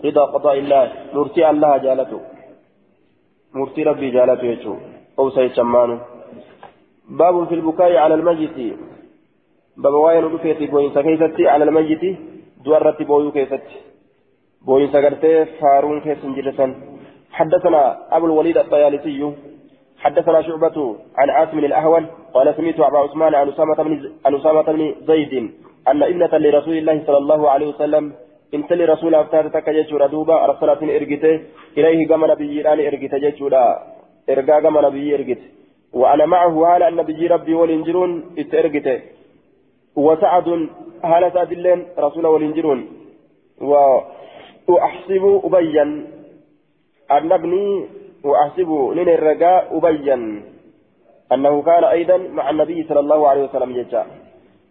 رضا 0.04 0.24
قضاء 0.24 0.58
الله. 0.58 0.92
مرتي 1.14 1.50
الله 1.50 1.76
جالته 1.76 2.20
مرتي 3.54 3.82
ربي 3.82 4.10
جالته 4.10 4.44
يجو. 4.44 4.76
أو 5.18 5.30
سيجمانه 5.30 6.00
باب 7.08 7.48
في 7.48 7.54
البكاء 7.54 7.96
على 7.96 8.14
الميت. 8.14 8.76
باب 9.76 9.94
واين 9.94 10.24
رفيتي 10.24 10.66
بوين 10.66 10.90
سكيستي 10.94 11.48
على 11.48 11.64
الميت. 11.64 12.18
دوارتي 12.64 13.04
بويو 13.04 13.32
كيستي 13.32 13.76
بوين 14.66 14.88
سكرتي 14.88 15.44
فارون 15.44 16.00
كيسن 16.00 16.34
جلسا 16.34 16.74
حدثنا 17.32 17.98
أبو 18.16 18.26
الوليد 18.26 18.58
الطيالسي. 18.58 19.32
حدثنا 19.98 20.42
شعبة 20.42 20.96
عن 21.16 21.30
عاصم 21.30 21.58
الأهول. 21.58 22.04
قال 22.34 22.54
سمعت 22.56 22.80
أبا 22.80 22.98
عثمان 22.98 23.34
عن 23.34 23.48
أسامة 23.48 23.82
بن 23.82 24.12
عن 24.26 24.34
أسامة 24.34 24.62
بن 24.62 24.94
زيد 25.06 25.50
أن 25.88 26.02
ابنة 26.02 26.38
لرسول 26.38 26.76
الله 26.78 27.02
صلى 27.06 27.18
الله 27.18 27.50
عليه 27.50 27.66
وسلم 27.66 28.12
إنت 28.54 28.72
لرسول 28.72 29.14
أفتار 29.14 29.48
تك 29.48 29.70
جيشورا 29.70 30.06
دوبا 30.06 30.44
أرسلت 30.44 30.82
إرجته 30.82 31.40
إليه 31.78 32.08
قام 32.08 32.24
نبي 32.32 32.68
إرجته 32.68 33.18
جيشورا. 33.18 33.64
إرجا 34.30 34.54
قام 34.54 34.78
نبي 34.86 35.14
إرجته 35.14 35.48
وأنا 35.92 36.26
معه 36.26 36.66
على 36.66 36.88
أن 36.88 36.96
نبي 36.96 37.26
ربي 37.26 37.54
والإنجرون 37.54 38.10
اتأرقته 38.38 39.00
وسعد 39.96 40.68
هالة 41.04 41.30
سعد 41.30 41.52
اللين 41.52 41.86
رسول 41.98 42.26
والإنجرون 42.26 42.86
وأحسب 44.68 45.40
أبين. 45.44 46.06
أن 47.10 47.32
ابني 47.32 47.86
وأحسب 48.24 48.70
لن 48.96 49.08
الرجاء 49.08 49.78
أبين. 49.78 50.42
أنه 51.32 51.62
كان 51.62 51.84
أيضا 51.84 52.16
مع 52.16 52.50
النبي 52.50 52.84
صلى 52.88 53.00
الله 53.00 53.28
عليه 53.28 53.44
وسلم 53.44 53.70
يجا 53.76 54.06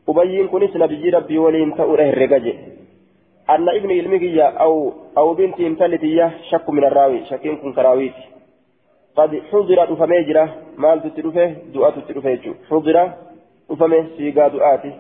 أبين 0.09 0.47
كنس 0.47 0.76
نبي 0.76 1.09
ربي 1.09 1.38
ولين 1.38 1.76
تأره 1.76 2.09
الرجاء 2.09 2.55
أن 3.49 3.70
ابن 3.70 3.91
المجية 3.91 4.43
أو 4.43 4.93
أو 5.18 5.34
بنت 5.34 5.59
امتلتية 5.59 6.38
شك 6.51 6.70
من 6.70 6.84
الراوي 6.84 7.26
شكين 7.26 7.57
كن 7.57 7.74
كراويتي. 7.74 8.37
قد 9.18 9.41
حضر 9.51 9.86
دفمي 9.86 10.24
جرا 10.24 10.45
مال 10.78 10.97
تترفه 11.03 11.55
دعاء 11.74 11.91
تترفه 11.91 12.53
حضر 12.70 12.97
دفمي 13.70 13.99
سيغا 14.18 14.47
دعاتي 14.47 14.91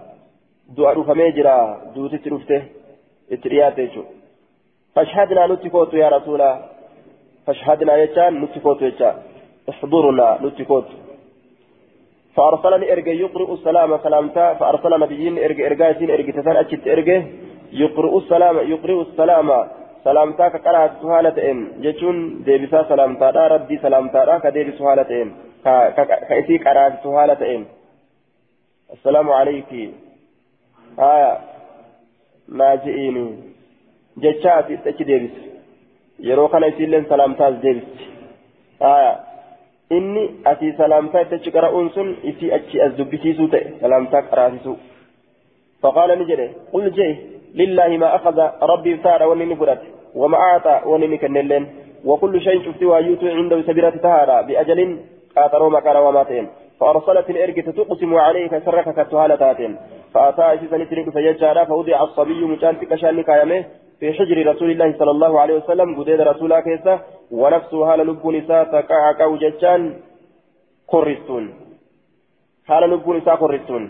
دعاء 0.77 0.95
دفمي 1.01 1.31
جرا 1.37 1.55
دو 1.95 2.07
تترفته 2.07 2.61
اترياته 3.31 3.95
فاشهدنا 4.95 5.47
نتكوت 5.47 5.93
يا 5.93 6.09
رسول 6.09 6.41
فاشهدنا 7.45 7.93
يجان 8.03 8.33
نتكوت 8.41 8.81
يجان 8.81 9.15
احضرنا 9.69 10.27
نتكوت 10.43 10.89
فأرسلني 12.35 12.93
إرجع 12.93 13.11
يقرأ 13.11 13.53
السلام 13.53 13.97
سلامتا 14.03 14.53
فأرسل 14.53 14.99
نبيين 14.99 15.37
إرجع 15.45 15.65
إرجع 15.67 15.87
إرجع 15.89 16.31
تسان 16.37 16.55
أشت 16.55 16.87
إرجع 16.87 17.21
يقرأ 17.73 18.17
السلام 18.17 18.55
يقرأ 18.73 19.01
السلام 19.01 19.47
سلامتا 20.03 20.47
كقرأت 20.47 20.91
سهالة 21.01 21.51
إن 21.51 21.57
جتون 21.81 22.43
ديبسا 22.43 22.83
سلامتا 22.89 23.31
دا 23.31 23.47
ربي 23.47 23.77
سلامتا 23.77 24.25
دا 24.25 24.37
كديب 24.37 24.67
سهالة 24.79 25.09
إن 25.21 25.29
كإسي 26.29 26.57
قرأت 26.57 26.93
سهالة 27.03 27.55
إن 27.55 27.65
السلام 28.93 29.29
عليك 29.29 29.71
آية 30.99 31.31
ناجئيني 32.47 33.25
جتشاتي 34.17 34.77
تأتي 34.77 35.03
ديبس 35.03 35.35
يروقنا 36.19 36.67
يسيلن 36.67 37.05
سلامتا 37.09 37.49
ديبس 37.49 37.87
آية 38.81 39.27
inni 39.97 40.23
asii 40.51 40.73
salaamtaa 40.77 41.21
itti 41.23 41.35
achi 41.35 41.51
qara'uun 41.55 41.89
sun 41.95 42.09
isii 42.29 42.51
achi 42.57 42.81
as 42.85 42.97
dubbisiisuu 42.97 43.47
ta'e 43.53 43.73
salaamtaa 43.81 44.21
qaraasisuu 44.31 44.77
فقال 45.81 46.19
نجري 46.19 46.47
قل 46.73 46.91
جي 46.91 47.15
لله 47.61 47.89
ما 48.01 48.15
أخذ 48.17 48.37
ربي 48.71 48.91
فتار 48.97 49.21
ونني 49.29 49.57
وما 50.15 50.37
أعطى 50.37 50.75
ونني 50.89 51.17
كنلين 51.17 51.63
وكل 52.05 52.33
شيء 52.41 52.57
شفت 52.65 52.81
ويوت 52.83 53.23
عنده 53.39 53.57
سبيرة 53.61 53.95
تهارا 54.05 54.37
بأجل 54.47 54.79
قاتلوا 55.35 55.69
مكان 55.69 55.97
وماتين. 56.05 56.45
فأرسلت 56.79 57.29
الإرقة 57.29 57.71
تقسم 57.71 58.15
عليك 58.15 58.51
سرك 58.65 58.87
كتهالتاتين 58.97 59.77
فأتى 60.13 60.53
إسيسا 60.53 60.77
نترك 60.77 61.09
فيجارا 61.09 61.63
فوضع 61.63 62.03
الصبي 62.03 62.45
مجان 62.45 62.75
في 62.75 62.85
كشان 62.85 63.21
كايمه 63.21 63.65
في 63.99 64.13
حجر 64.13 64.37
رسول 64.51 64.71
الله 64.71 64.95
صلى 64.99 65.11
الله 65.11 65.39
عليه 65.39 65.53
وسلم 65.53 65.99
قديد 65.99 66.21
رسولا 66.21 66.59
كيسا 66.59 66.99
ونفسه 67.31 67.93
هال 67.93 67.99
لب 68.07 68.27
نساء 68.27 68.63
تقعق 68.63 69.19
وججان 69.31 69.81
كرستون 70.87 71.45
هال 72.69 72.89
لب 72.89 73.09
نساء 73.09 73.35
كرستون 73.35 73.83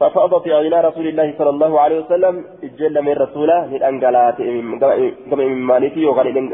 ففاضت 0.00 0.48
عينا 0.48 0.80
رسول 0.80 1.06
الله 1.08 1.34
صلى 1.38 1.50
الله 1.50 1.72
عليه 1.80 1.98
وسلم 2.02 2.34
إجل 2.66 3.02
من 3.02 3.14
رسوله 3.24 3.66
من 3.66 3.82
أنقلات 3.82 4.38
كما 5.30 5.44
من 5.44 5.60
مالكي 5.70 6.04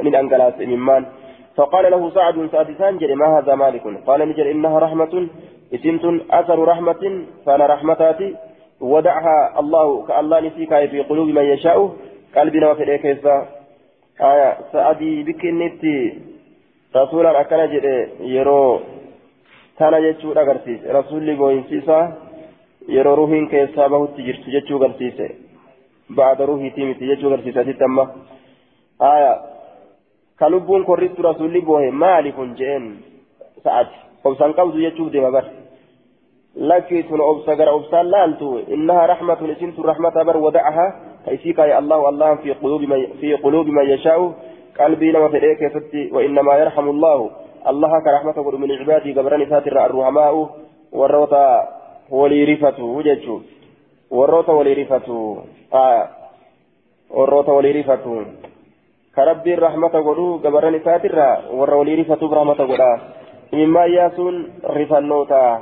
من 0.07 0.15
أنقلات 0.15 0.59
من 0.61 1.05
فقال 1.57 1.85
له 1.91 2.03
سعد 2.11 2.37
سادسان 2.53 2.99
جل 2.99 3.13
ما 3.17 3.39
هذا 3.39 3.55
مالك؟ 3.55 3.85
قال 4.07 4.21
نجل 4.29 4.47
إنها 4.47 4.79
رحمة 4.79 5.15
إسمت 5.75 6.05
أثر 6.31 6.59
رحمة 6.73 7.03
فأنا 7.47 7.67
رحمتاتي. 7.67 8.29
ودعها 8.81 9.61
الله 9.61 10.07
كالله 10.09 10.41
نسيك 10.41 10.73
في 10.91 11.01
قلوب 11.01 11.29
من 11.29 11.45
يشاء 11.45 11.79
qalbii 12.35 12.61
nama 12.63 12.75
fedhee 12.79 12.99
keessa 13.03 13.33
haya 14.19 14.51
sa'adii 14.73 15.25
bikkinnitti 15.29 15.95
rasuulaan 16.95 17.39
akkana 17.41 17.65
jedhe 17.73 17.95
yeroo 18.35 18.83
tana 19.79 19.99
jechuudha 20.05 20.45
agarsiise 20.47 20.93
rasuulli 20.99 21.35
boo'insiisaa 21.41 22.05
yeroo 22.97 23.17
ruhiin 23.21 23.49
keessaa 23.49 23.89
bahutti 23.89 24.27
jirtu 24.29 24.51
jechuu 24.51 24.77
agarsiise 24.81 25.27
ba'aada 26.17 26.47
ruhiitii 26.47 26.87
miti 26.91 27.11
jechuu 27.11 27.33
agarsiise 27.33 27.61
asitti 27.61 27.85
amma 27.85 28.05
haya 28.99 29.33
ka 30.37 30.51
lubbuun 30.51 30.85
korristu 30.85 31.23
rasuulli 31.23 31.61
boohe 31.61 31.91
maali 31.91 32.33
kun 32.33 32.57
jeen 32.63 32.89
sa'ati 33.65 33.97
obsan 34.25 34.55
qabdu 34.55 34.83
jechuuf 34.87 35.13
deema 35.13 35.31
bar 35.31 35.45
lakki 36.57 37.03
tun 37.09 37.21
obsa 37.21 37.57
gara 37.57 37.73
obsaan 37.73 38.11
laaltu 38.11 38.59
innaha 38.69 39.07
rahmatun 39.15 39.55
isintu 39.57 39.83
rahmata 39.93 40.25
bar 40.25 40.37
wada'aha 40.37 40.89
كيفيك 41.21 41.59
يا 41.59 41.79
الله 41.79 42.09
الله 42.09 42.35
في 42.35 42.53
قلوب 42.53 42.81
من 42.81 43.07
في 43.21 43.35
قلوب 43.35 43.67
من 43.67 43.85
يشاء 43.91 44.33
قلبي 44.79 45.13
لما 45.13 45.29
فديك 45.29 45.69
ستي 45.69 46.11
وانما 46.13 46.55
يرحم 46.57 46.89
الله 46.89 47.31
الله 47.69 47.93
كرحمته 48.05 48.51
من 48.51 48.71
الرحماء 52.13 52.19
والروتا 52.19 52.53
وليرفته 52.71 52.85
وجدته 52.85 53.41
والروتا 54.11 54.53
وليرفته 54.53 55.45
آه 55.75 56.09
والروتا 57.11 57.53
وليرفته 57.53 58.25
كربي 59.17 59.55
الرحمة 59.55 59.89
قلو 59.89 60.37
قبرني 60.45 60.79
ساتر 60.79 61.19
والرا 61.53 61.75
وليرفته 61.75 62.29
برحمة 62.29 62.55
قلو 62.55 62.99
مما 63.53 63.85
ياسون 63.87 64.49
رفنوتا 64.65 65.61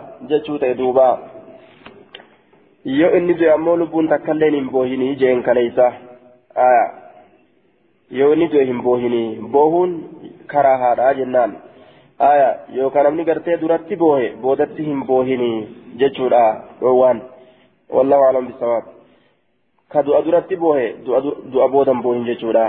yoo 2.85 3.11
inni 3.17 3.35
du'e 3.35 3.51
ammoo 3.53 3.77
lubbuun 3.77 4.09
takkaillee 4.09 4.51
hin 4.51 4.71
boohinii 4.71 5.17
jeen 5.17 5.43
kaleeysa 5.43 5.93
yoo 8.11 8.33
inni 8.33 8.49
du'e 8.53 8.65
hin 8.65 8.83
boohinii 8.83 9.37
boohuun 9.53 9.91
karaa 10.47 10.79
haadhaa 10.79 11.15
jennaan. 11.15 11.68
Aya 12.19 12.59
yookaan 12.75 13.05
namni 13.05 13.25
gartee 13.25 13.57
duratti 13.61 13.97
boohe 13.97 14.31
boodatti 14.43 14.85
hin 14.85 15.05
boohinii 15.07 15.69
jechuudha 15.97 16.45
dhoowwaan 16.81 17.21
wallahu 17.97 18.25
alam 18.29 18.47
bisawaab 18.47 18.85
ka 19.93 20.03
du'a 20.07 20.23
duratti 20.23 20.57
boohe 20.57 20.87
du'a 21.05 21.69
booda 21.69 21.93
hin 21.93 22.03
boohin 22.03 22.25
jechuudha 22.31 22.65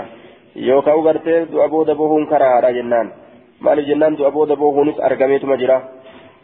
yookaan 0.54 1.02
gartee 1.02 1.46
du'a 1.52 1.68
booda 1.68 1.94
boohuun 1.94 2.26
karaa 2.26 2.52
haadhaa 2.54 2.76
jennaan 2.78 3.12
maaliif 3.60 3.88
jennaan 3.88 4.18
du'a 4.18 4.30
booda 4.30 4.56
boohuunis 4.56 5.00
argameetuma 5.08 5.56
jira 5.64 5.80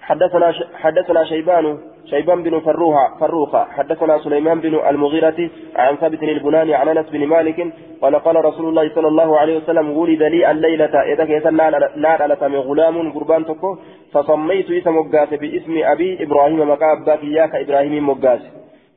حدثنا 0.07 0.49
حدثنا 0.83 1.25
شيبان 1.25 1.79
شيبان 2.11 2.43
بن 2.43 2.61
فروها 2.61 3.17
فروخة. 3.21 3.65
حدثنا 3.65 4.19
سليمان 4.19 4.61
بن 4.61 4.75
المغيرة 4.89 5.51
عن 5.77 5.97
ثابت 5.97 6.23
البناني 6.23 6.75
عن 6.75 6.89
أنس 6.89 7.11
بن 7.11 7.27
مالك 7.27 7.73
قال 8.03 8.17
قال 8.17 8.45
رسول 8.45 8.69
الله 8.69 8.95
صلى 8.95 9.09
الله 9.09 9.39
عليه 9.39 9.57
وسلم 9.57 9.91
ولد 9.91 10.23
لي 10.23 10.51
الليلة 10.51 10.95
إذا 11.13 11.25
كيسا 11.25 11.51
نار 11.51 12.23
على 12.23 12.35
غلام 12.69 13.13
قربان 13.13 13.45
تكو 13.47 13.77
فسميت 14.13 14.71
اسم 14.71 14.95
باسم 15.11 15.75
أبي 15.83 16.23
إبراهيم 16.23 16.61
مقاب 16.69 17.05
باكياك 17.07 17.55
إبراهيم 17.55 18.09
مقاس. 18.09 18.41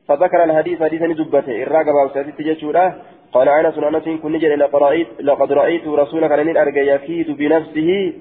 فذكر 0.08 0.44
الحديث 0.44 0.82
حديثا 0.82 1.06
دبته 1.06 1.62
الراقب 1.62 1.94
وسادت 2.04 2.42
جشورة 2.42 2.94
قال 3.32 3.48
أنس 3.48 3.78
أنس 3.78 4.06
كن 4.22 4.32
نجل 4.32 4.58
لقد 4.58 4.82
رأيت 4.82 5.08
لقد 5.20 5.52
رأيت 5.52 5.88
رسولك 5.88 6.32
لن 6.32 6.56
أرجى 6.56 6.80
يفيد 6.80 7.30
بنفسه 7.30 8.12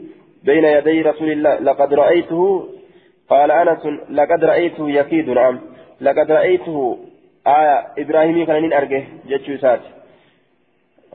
بين 0.44 0.66
يدي 0.66 1.02
رسول 1.02 1.30
الله. 1.32 1.60
لقد 1.60 1.94
رأيته 1.94 2.64
قال 3.30 3.52
أنس 3.52 3.86
لقد 4.10 4.44
رأيته 4.44 4.90
يكيد 4.90 5.30
نعم. 5.30 5.60
لقد 6.02 6.32
رأيته 6.32 6.98
آية 7.48 7.88
إبراهيم 7.98 8.46
كان 8.46 8.74
أرجه 8.74 9.04
جتشو 9.30 9.58
سات. 9.58 9.80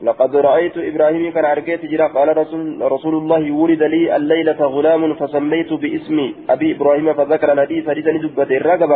لقد 0.01 0.35
رأيت 0.35 0.77
إبراهيم 0.77 1.31
كان 1.31 1.45
أرجه 1.45 1.75
تجرى 1.75 2.07
قال 2.07 2.37
رسول, 2.37 2.91
رسول 2.91 3.15
الله 3.15 3.51
ولد 3.51 3.83
لي 3.83 4.15
الليلة 4.15 4.59
غلام 4.75 5.13
فسميت 5.13 5.73
باسم 5.73 6.33
أبي 6.49 6.75
إبراهيم 6.75 7.13
فذكر 7.13 7.53
الحديث 7.53 7.89
حديثا 7.89 8.11
دبت 8.11 8.51
الرقب 8.51 8.91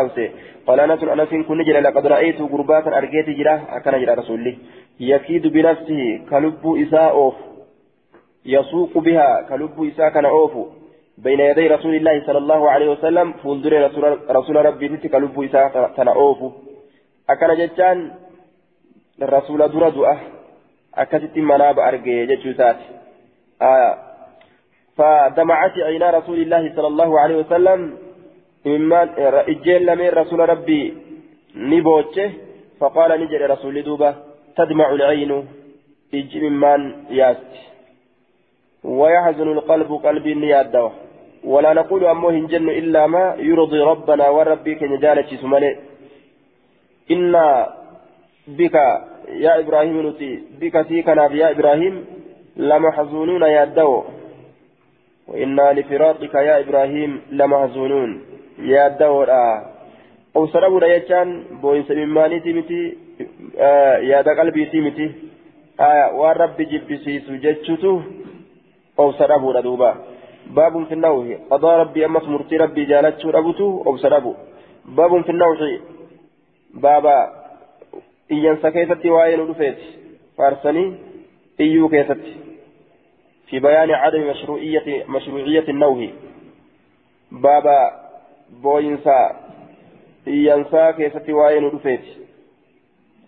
قال 0.67 0.79
أنس 0.79 1.03
أنس 1.03 1.47
كن 1.47 1.63
جرى 1.63 1.79
لقد 1.79 2.07
رأيت 2.07 2.41
قربات 2.41 2.87
أرجه 2.87 3.21
تجرى 3.21 3.55
كان 3.85 4.01
جرى 4.01 4.13
رسول 4.13 4.39
الله 4.39 4.55
يكيد 4.99 5.47
بنفسه 5.47 6.19
كلب 6.29 6.63
إساء 6.83 7.33
يسوق 8.45 8.97
بها 8.97 9.45
كلب 9.49 9.83
إساء 9.83 10.09
كان 10.09 10.25
أوفو 10.25 10.78
بين 11.23 11.39
يدي 11.39 11.67
رسول 11.67 11.95
الله 11.95 12.25
صلى 12.27 12.37
الله 12.37 12.69
عليه 12.69 12.89
وسلم 12.91 13.33
فولدر 13.33 13.73
رسول, 13.85 14.03
رسول 14.29 14.55
ربي 14.55 14.87
تتك 14.87 15.15
لب 15.15 15.43
إساء 15.43 15.91
تنعوف 15.97 16.39
أكن 17.29 17.53
جتان 17.59 18.11
رسول 19.23 19.59
در 19.67 19.89
دعاء 19.89 20.19
أكست 20.95 21.37
مناب 21.37 21.79
أرقي 21.79 22.25
جتشوسات 22.25 22.79
آية. 23.61 23.91
فدمعت 24.97 25.75
عينا 25.77 26.09
رسول 26.09 26.39
الله 26.41 26.75
صلى 26.75 26.87
الله 26.87 27.19
عليه 27.19 27.35
وسلم. 27.35 27.97
مما 28.65 29.01
إجيل 29.51 29.95
من 29.95 30.09
رسول 30.09 30.39
ربي 30.49 30.97
نبوته 31.55 32.31
فقال 32.79 33.21
نجري 33.21 33.45
رسول 33.45 33.83
دوبة 33.83 34.15
تدمع 34.57 34.91
العين. 34.91 35.31
إج 36.13 36.37
ممن 36.37 36.81
ياست. 37.09 37.53
ويحزن 38.83 39.47
القلب 39.51 39.91
قلبي 40.05 40.33
نياد 40.33 40.75
ولا 41.43 41.73
نقول 41.73 42.05
أمه 42.05 42.29
هنجن 42.29 42.69
إلا 42.69 43.07
ما 43.07 43.35
يرضي 43.39 43.79
ربنا 43.79 44.29
وربي 44.29 44.75
كن 44.75 44.99
جالتي 44.99 45.37
سمالي. 45.37 45.75
إنا 47.11 47.69
بك 48.47 48.75
يا 49.29 49.59
إبراهيم 49.59 50.07
نتي 50.07 50.43
بك 50.59 50.75
سيكنا 50.87 51.25
يا 51.33 51.51
إبراهيم 51.51 52.05
لمحزونون 52.57 53.41
يا 53.41 53.63
الدو. 53.63 54.03
وإنا 55.27 55.73
لفراقك 55.73 56.35
يا 56.35 56.59
إبراهيم 56.59 57.21
لمحزونون 57.31 58.21
يا 58.59 58.87
الدو. 58.87 59.23
أو 60.35 60.47
سربوا 60.47 60.85
يجان 60.85 61.43
بوين 61.61 61.83
سميماني 61.83 62.39
تيمتي 62.39 62.97
آه 63.59 63.97
يا 63.97 64.21
دا 64.21 64.31
قلبي 64.39 64.65
تيمتي. 64.65 65.11
آه 65.79 66.15
وربي 66.19 66.65
جبسي 66.65 67.19
سجدتو 67.19 68.01
أو 68.99 69.11
سربوا 69.11 69.61
دوبا. 69.61 69.91
باب 70.49 70.83
في 70.83 70.93
النوح 70.93 71.27
قضى 71.49 71.75
ربي 71.81 72.05
أمس 72.05 72.23
مرتي 72.23 72.57
ربي 72.57 72.85
جالت 72.85 73.25
ربته 73.25 73.83
أو 73.87 73.97
سربوا 73.97 74.33
باب 74.85 75.21
في 75.21 75.31
النوح 75.31 75.59
بابا 76.73 77.17
إيانسا 78.31 78.69
كيفتي 78.69 79.09
وآين 79.09 79.39
رفيت 79.39 79.77
فارسني 80.37 80.95
إيو 81.59 81.89
كيفتي 81.89 82.35
في 83.47 83.59
بيان 83.59 83.91
عدم 83.91 84.29
مشروعية 84.29 85.03
مشروعية 85.07 85.67
النوح 85.69 86.09
بابا 87.31 88.09
booyinsaa 88.63 89.25
iyyansaa 90.27 90.93
keessatti 90.93 91.33
waa'ee 91.39 91.59
nu 91.61 91.69
dhufeeti 91.73 92.15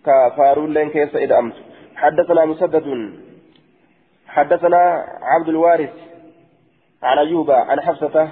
ka 0.06 0.30
faaruulleen 0.36 0.90
keessa 0.90 1.20
ida'amtu 1.26 1.60
حدثنا 2.02 2.44
مسدد. 2.44 3.12
حدثنا 4.26 5.06
عبد 5.22 5.48
الوارث. 5.48 5.94
عن 7.02 7.18
أيوب 7.18 7.50
عن 7.50 7.80
حفصة 7.80 8.28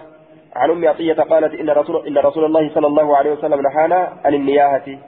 عن 0.56 0.70
أم 0.70 0.88
عطية 0.88 1.12
قالت 1.12 1.60
إن 1.60 1.70
رسول 1.70 2.06
إن 2.06 2.18
رسول 2.18 2.44
الله 2.44 2.74
صلى 2.74 2.86
الله 2.86 3.16
عليه 3.16 3.32
وسلم 3.32 3.60
نهانا 3.60 4.12
عن 4.24 4.34
النياهة 4.34 4.98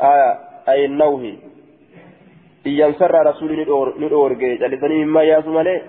آه 0.00 0.38
أي 0.68 0.84
النوه. 0.84 1.24
إن 2.66 2.72
ينسر 2.72 3.26
رسول 3.26 3.50
ندورجي 3.98 4.56
جلسني 4.56 5.04
مما 5.04 5.22
ياسم 5.22 5.56
عليه 5.56 5.82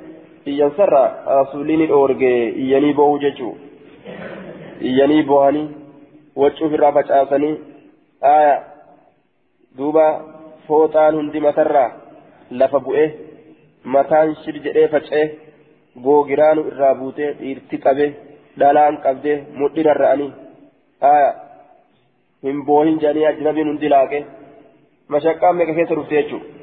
إن 0.48 0.54
ينسر 0.54 1.12
رسول 1.28 1.84
ندورجي 1.84 2.56
إياني 2.56 2.94
بوه 2.94 3.20
ججو. 3.20 3.54
إياني 4.82 5.22
بوهني 5.22 5.70
وجهه 6.36 6.76
الرافج 6.76 7.12
آسني 7.12 7.58
آية 8.24 8.64
دوبا 9.78 10.22
فوطان 10.68 11.16
هندي 11.16 11.40
مترى 11.40 11.92
لفبؤه 12.52 13.12
متان 13.86 14.36
شرجئه 14.36 14.88
فجئه. 14.88 15.51
Googiraanu 16.00 16.68
irraa 16.72 16.94
buutee 16.96 17.34
dhiirti 17.40 17.78
qabe 17.86 18.06
dhalaan 18.60 19.02
qabdee 19.06 19.38
mudhii 19.60 19.88
rarra'anii 19.90 20.32
hin 22.48 22.66
boohin 22.66 23.00
jedhanii 23.04 23.26
ajnabiin 23.32 23.70
hundi 23.72 23.94
laaqe 23.94 24.26
mashaqqaan 25.16 25.56
meeqa 25.56 25.78
keessa 25.78 25.96
dhufte 25.96 26.16
jechuudha. 26.22 26.62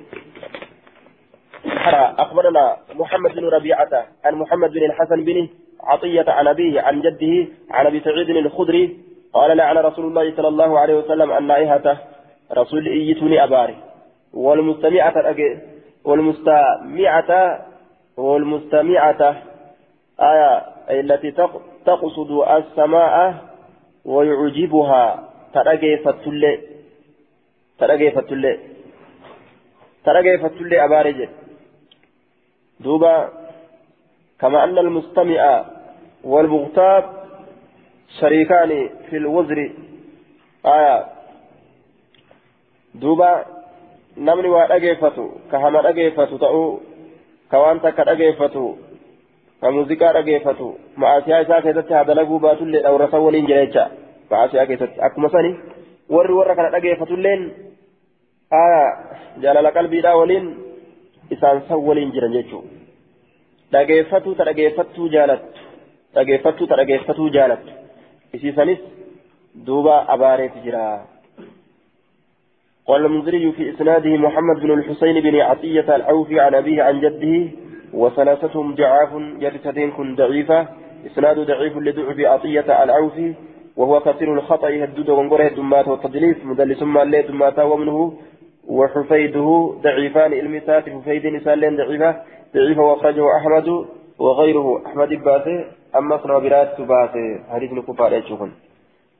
أخبرنا 2.18 2.76
محمد 2.94 3.34
بن 3.34 3.44
ربيعة 3.48 3.92
عن 4.24 4.34
محمد 4.34 4.70
بن 4.70 4.84
الحسن 4.84 5.24
بن 5.24 5.48
عطية 5.80 6.24
عن 6.28 6.46
أبيه 6.46 6.80
عن 6.80 7.00
جده 7.00 7.34
عن 7.70 7.86
أبي 7.86 8.00
سعيد 8.00 8.30
الخدري 8.30 8.96
قال 9.32 9.56
لعن 9.56 9.76
رسول 9.76 10.04
الله 10.04 10.36
صلى 10.36 10.48
الله 10.48 10.78
عليه 10.78 10.94
وسلم 10.94 11.32
النائحة 11.32 11.96
رسول 12.52 12.86
إيتني 12.86 13.44
أباري 13.44 13.76
والمستمعة 14.34 15.14
والمستمعة 16.04 17.30
والمستمعة 18.18 19.42
آية 20.20 20.66
التي 20.90 21.30
تقصد 21.86 22.30
السماء 22.30 23.34
ويعجبها. 24.04 25.28
ترقي 25.54 25.96
فتلي 25.96 26.60
ترقي 27.78 28.10
فتلي 28.10 28.58
ترقي 30.04 30.38
فتلي 30.38 30.84
أبارج 30.84 31.28
دوبا 32.80 33.28
كما 34.40 34.64
أن 34.64 34.78
المستمع 34.78 35.64
والمغتاب 36.24 37.04
شريكان 38.20 38.90
في 39.10 39.16
الوزر. 39.16 39.72
آية. 40.66 41.06
دوبا 42.94 43.44
نمني 44.16 44.48
وأجيفتو 44.48 45.30
كهما 45.52 45.88
أجيفتو 45.88 46.36
تأو 46.36 46.80
كوان 47.50 47.80
تكا 47.80 48.04
muuziqaa 49.62 50.12
dhageeffatu 50.14 50.66
ma'aasiyaa 51.02 51.40
isaa 51.44 51.62
keessatti 51.62 51.94
haa 51.94 52.06
dalaguu 52.10 52.38
baatullee 52.44 52.82
dhawrasa 52.82 53.18
waliin 53.24 53.48
jira 53.48 53.64
jecha 53.64 53.84
ma'aasiyaa 54.30 54.66
keessatti 54.66 55.02
akkuma 55.06 55.30
sani 55.34 55.50
warri 56.16 56.36
warra 56.36 56.54
kana 56.58 56.70
dhageeffatulleen 56.74 57.42
jaalala 59.44 59.72
qalbiidhaa 59.78 60.14
waliin 60.20 60.46
isaan 61.36 61.62
san 61.68 61.82
waliin 61.88 62.14
jiran 62.16 62.38
jechuudha 62.38 62.70
dhageeffatuu 63.72 64.34
ta 64.40 64.48
dhageeffattuu 64.50 65.08
jaalattu 65.16 65.68
dhageeffattuu 66.14 66.66
ta 66.72 66.80
dhageeffatuu 66.82 67.28
jaalattu 67.38 67.72
isiisanis 68.38 68.78
duuba 69.66 69.96
abaareeti 70.14 70.66
jira. 70.66 70.84
قال 72.88 73.04
المنذري 73.06 73.52
في 73.52 73.70
إسناده 73.70 74.16
محمد 74.16 74.60
بن 74.60 74.70
الحسين 74.72 75.20
بن 75.20 75.40
عطية 75.40 75.96
العوفي 75.96 76.40
عن 76.40 76.54
أبيه 76.54 76.82
عن 76.82 77.00
جده 77.00 77.50
وثلاثتهم 77.94 78.74
ضعاف 78.74 79.08
يرثتين 79.40 79.90
كن 79.90 80.14
ضعيفة. 80.14 80.68
إسناد 81.06 81.38
ضعيف 81.38 81.76
لضعف 81.76 82.18
عطية 82.20 82.82
العوفي 82.84 83.34
وهو 83.76 84.00
كثير 84.00 84.34
الخطأ 84.34 84.68
يهدد 84.68 85.08
ونقره 85.08 85.46
الدمات 85.46 85.88
والتدليس 85.88 86.36
مدلس 86.44 86.82
ما 86.82 87.02
اللي 87.02 87.22
دماتا 87.22 87.62
ومنه 87.62 88.12
وحفيده 88.68 89.74
ضعيفان 89.82 90.32
المسات 90.32 90.88
حفيد 90.88 91.26
نسال 91.26 91.76
ضعيفة 91.76 92.16
ضعيفة 92.54 92.82
وأخرجه 92.82 93.36
أحمد 93.36 93.68
وغيره 94.18 94.82
أحمد 94.86 95.08
باسي 95.08 95.64
أما 95.96 96.16
صنابرات 96.22 96.80
باسي 96.80 97.40
حديث 97.50 97.72
نكفار 97.72 98.12
يشوفون 98.12 98.52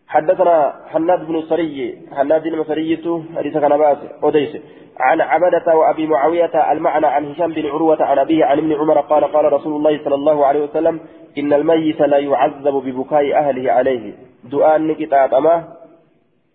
حدثنا 0.09 0.75
حناد 0.93 1.27
بن 1.27 1.43
سري 1.43 1.99
حناد 2.17 2.63
سرية 2.69 3.23
حديث 3.37 3.57
كان 3.59 3.73
أديس 4.23 4.53
عن 5.01 5.21
عبدة 5.21 5.77
وأبي 5.77 6.07
معاوية 6.07 6.73
المعنى 6.73 7.07
عن 7.07 7.31
هشام 7.31 7.53
بن 7.53 7.67
عروة 7.67 8.03
عن 8.03 8.19
أبيه 8.19 8.45
عن 8.45 8.59
ابن 8.59 8.73
عمر 8.73 9.01
قال 9.01 9.25
قال 9.25 9.53
رسول 9.53 9.77
الله 9.77 10.05
صلى 10.05 10.15
الله 10.15 10.47
عليه 10.47 10.63
وسلم 10.63 11.01
إن 11.39 11.53
الميت 11.53 12.01
لا 12.01 12.19
يعذب 12.19 12.75
ببكاء 12.87 13.35
أهله 13.35 13.73
عليه. 13.73 14.15
دعاء 14.45 14.93
كتاب 14.93 15.35
أما 15.35 15.65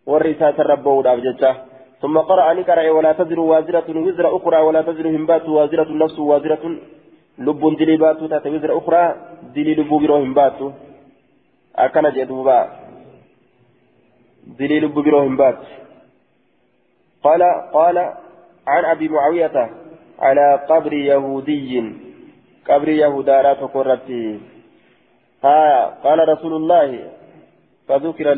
والرسالة 0.08 0.64
ربه 0.64 1.14
أبجته 1.14 1.56
ثم 2.02 2.18
قرأ 2.18 2.54
نكرأ 2.54 2.92
ولا 2.92 3.12
تزر 3.12 3.40
وازرة 3.40 3.88
وزر 3.90 4.38
أخرى 4.38 4.60
ولا 4.62 4.82
تزر 4.82 5.08
همبات 5.08 5.50
وازرة 5.50 5.90
نفس 5.92 6.20
وازرة 6.20 6.64
لب 7.38 7.78
دليبات 7.80 8.24
تات 8.24 8.48
وزر 8.48 8.78
أخرى 8.78 9.16
دلي 9.56 9.74
لب 9.76 9.90
برو 9.90 10.16
همبات. 10.16 10.60
أكن 11.76 12.10
جدوبا 12.10 12.83
دليل 14.48 14.88
ببرهم 14.88 15.38
بات 15.38 15.60
قال 17.24 17.44
قال 17.74 17.98
عن 18.68 18.86
أبي 18.86 19.10
معاوية 19.10 19.70
على 20.20 20.66
قبر 20.70 20.94
يهودي 20.94 21.94
قبر 22.70 22.90
يهودا 22.90 23.54
تقرتي 23.54 24.40
ها 25.44 25.86
قال 26.04 26.30
رسول 26.30 26.54
الله 26.54 27.10
فذكر 27.88 28.34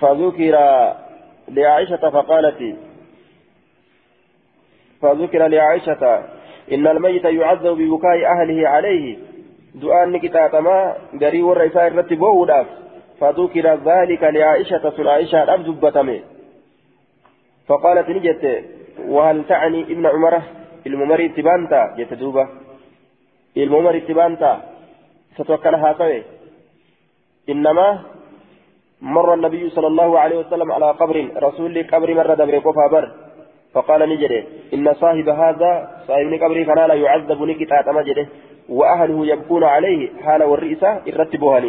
فذكر 0.00 0.56
لعائشة 1.48 2.10
فقالت 2.10 2.76
فذكر 5.02 5.46
لعائشة 5.46 6.24
إن 6.72 6.86
الميت 6.86 7.24
يعذب 7.24 7.66
ببكاء 7.66 8.24
أهله 8.26 8.68
عليه. 8.68 9.18
دعاء 9.74 10.08
نكتات 10.08 10.54
ما 10.54 10.94
قري 11.20 11.42
والرئيسان 11.42 11.98
رتبوه 11.98 12.46
داف. 12.46 12.66
فذكر 13.20 13.66
ذلك 13.74 14.22
لعائشة 14.22 14.90
سن 14.96 15.06
عائشة 15.06 15.54
أبدو 15.54 15.72
بتمي 15.72 16.22
فقالت 17.68 18.08
نجت 18.08 18.64
وهل 19.08 19.44
تعني 19.48 19.82
ابن 19.82 20.06
عمر 20.06 20.42
الممر 20.86 21.24
اتبانتا؟ 21.24 21.94
جت 21.98 22.14
دوبا 22.14 22.48
الممر 23.56 23.96
اتبانتا. 23.96 24.52
ستوكل 25.36 25.74
هاتوي 25.74 26.22
إنما 27.48 28.02
مر 29.02 29.34
النبي 29.34 29.70
صلى 29.70 29.86
الله 29.86 30.18
عليه 30.18 30.36
وسلم 30.36 30.72
على 30.72 30.90
قبر 30.90 31.28
رسول 31.36 31.86
قبر 31.92 32.14
مرة 32.14 32.34
دبر 32.34 32.58
بر. 32.92 33.06
فقال 33.74 34.08
نجري 34.08 34.44
إن 34.74 34.94
صاحب 34.94 35.28
هذا 35.28 35.72
صاحب 36.08 36.32
قبر 36.42 36.62
كان 36.62 36.88
لا 36.88 36.94
يعذب 36.94 37.42
نكتا 37.42 37.82
تمجده 37.82 38.26
وأهله 38.68 39.26
يبكون 39.26 39.64
عليه 39.64 40.10
حال 40.24 40.42
والرئيسة 40.42 40.90
الرتبوها 41.08 41.60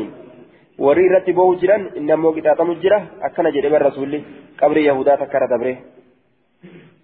warri 0.80 1.05
irratti 1.05 1.34
boo'u 1.34 1.59
jiran 1.61 1.89
inni 1.95 2.11
ammoo 2.11 2.34
qixaaxamu 2.34 2.76
jira. 2.82 3.01
Akkana 3.21 3.51
jedhe 3.51 3.69
bar 3.69 3.84
rasuulli 3.89 4.24
qabri 4.57 4.86
yahudaa 4.86 5.17
takkara 5.17 5.47
dabre 5.47 5.78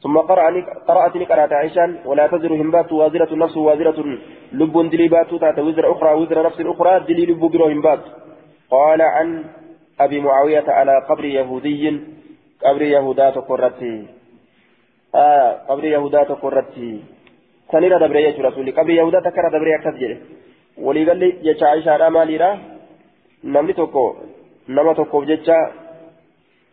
ثم 0.03 0.17
قرأني 0.17 0.61
قرأتني 0.87 1.25
قرأت 1.25 1.53
عائشة 1.53 2.07
ولا 2.07 2.27
تزر 2.27 2.53
همبات 2.61 2.91
وازرة 2.91 3.35
نفس 3.35 3.57
وازرة 3.57 3.99
لب 4.51 4.89
دليبات 4.91 5.35
تات 5.35 5.59
وزر 5.59 5.91
أخرى 5.91 6.11
وزر 6.13 6.45
نفس 6.45 6.59
أخرى 6.61 6.99
دلي 7.07 7.25
لب 7.25 7.39
برو 7.39 7.65
همبات 7.67 7.99
قال 8.71 9.01
عن 9.01 9.45
أبي 9.99 10.19
معاوية 10.19 10.67
على 10.67 10.93
قبر 11.09 11.25
يهودي 11.25 11.83
قبر 12.63 12.81
يهودا 12.81 13.29
تقرتي 13.29 14.07
آه 15.15 15.51
قبر 15.69 15.83
يهودا 15.85 16.23
تقرتي 16.23 17.03
سنيرة 17.71 17.97
دبري 18.07 18.23
يا 18.23 18.43
رسولي 18.47 18.71
قبر 18.71 18.89
يهودا 18.89 19.19
تكرر 19.19 19.49
دبري 19.49 19.75
أكتجر 19.75 20.17
ولي 20.77 21.03
قال 21.07 21.17
لي 21.17 21.29
يا 21.43 21.67
عائشة 21.67 22.09
مالي 22.09 22.37
namni 23.43 23.73
tokko 23.73 24.03
nama 24.67 24.93
tokkoof 24.95 25.25
jecha 25.31 25.57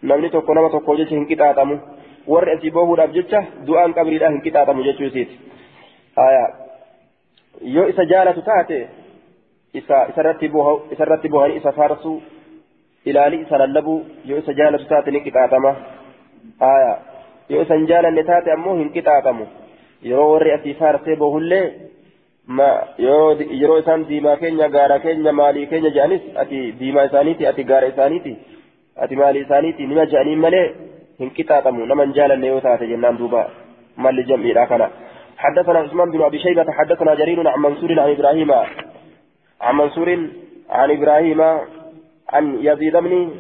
namni 0.03 0.31
tokko 0.31 0.55
nama 0.55 0.71
tokkoof 0.71 0.99
jecha 0.99 1.15
hin 1.17 1.27
qixaaxamu 1.33 1.77
warri 2.35 2.53
asii 2.57 2.71
boohuudhaaf 2.77 3.13
jecha 3.19 3.43
du'aan 3.67 3.95
qabriidhaa 3.99 4.31
hin 4.35 4.41
qixaaxamu 4.47 4.87
jechuu 4.89 5.07
isiiti 5.11 5.37
yoo 7.75 7.87
isa 7.93 8.05
jaalatu 8.13 8.43
taate 8.49 8.79
isa 9.81 9.97
isarratti 10.13 11.29
bohanii 11.29 11.57
isa 11.63 11.73
faarsuu 11.79 12.17
ilaalii 13.13 13.41
isa 13.47 13.59
lallabuu 13.63 13.99
yoo 14.25 14.39
isa 14.45 14.53
jaalatu 14.61 14.85
taate 14.93 15.11
ni 15.11 15.21
qixaaxama 15.27 15.73
yoo 17.55 17.63
isa 17.63 17.75
hin 17.81 17.87
jaalanne 17.93 18.25
taate 18.31 18.53
ammoo 18.57 18.77
hin 18.83 18.91
qixaaxamu 18.97 19.47
yeroo 20.11 20.31
warri 20.33 20.53
asii 20.59 20.75
faarsee 20.81 21.17
bohullee 21.23 21.65
ما 22.49 22.95
yeroo 22.99 23.79
isaan 23.79 24.05
diimaa 24.09 24.37
keenya 24.37 24.69
gaara 24.69 24.99
keenya 25.05 25.33
maalii 25.33 25.67
keenya 25.71 25.91
jedhanis 25.97 26.27
ati 26.43 26.59
diimaa 26.81 27.07
isaaniiti 27.09 27.47
ati 27.47 27.65
gaara 27.71 27.89
isaaniiti 27.93 28.37
ati 29.05 29.17
maalii 29.17 29.43
isaaniiti 29.47 29.87
nima 29.87 30.05
jedhanii 30.13 30.37
malee 30.45 30.67
hin 31.23 31.33
qixaaxamu 31.39 31.87
nama 31.87 32.07
hin 32.07 32.15
jaalanne 32.19 32.47
yoo 32.53 32.61
taate 32.67 32.87
jennaan 32.93 33.19
duuba 33.23 33.43
malli 33.97 34.29
jam'iidha 34.31 34.67
kana 34.73 34.91
حدثنا 35.37 35.79
عثمان 35.79 36.11
بن 36.11 36.23
ابي 36.23 36.39
شيبه 36.39 36.73
حدثنا 36.73 37.15
جرير 37.15 37.49
عن 37.49 37.61
منصور 37.61 38.01
عن 38.01 38.11
إبراهيم 38.11 38.53
عن 39.61 39.75
منصور 39.77 40.09
عن 40.71 40.91
إبراهيم 40.91 41.41
عن 42.35 42.45
يزيد 42.69 42.97
بن 42.97 43.31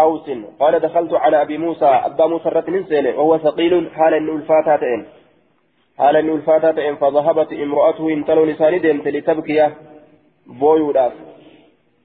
اوس 0.00 0.30
قال 0.60 0.80
دخلت 0.80 1.12
على 1.14 1.42
ابي 1.42 1.58
موسى 1.58 1.84
ابا 1.84 2.26
موسى 2.26 2.48
رتن 2.48 2.74
وهو 3.18 3.38
ثقيل 3.38 3.90
حال 3.96 4.14
انه 4.14 4.34
حال 5.98 6.16
انه 6.16 6.34
الفاتاتين 6.34 6.96
فذهبت 6.96 7.52
امراته 7.52 8.12
انتلو 8.12 8.44
لساني 8.44 8.78
ديمت 8.78 9.08
لتبكي 9.08 9.70
بويوداف 10.46 11.12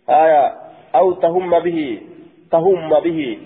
آية 0.10 0.54
أو 0.96 1.12
تهم 1.14 1.60
به 1.60 2.02
تهم 2.52 2.90
به 3.06 3.38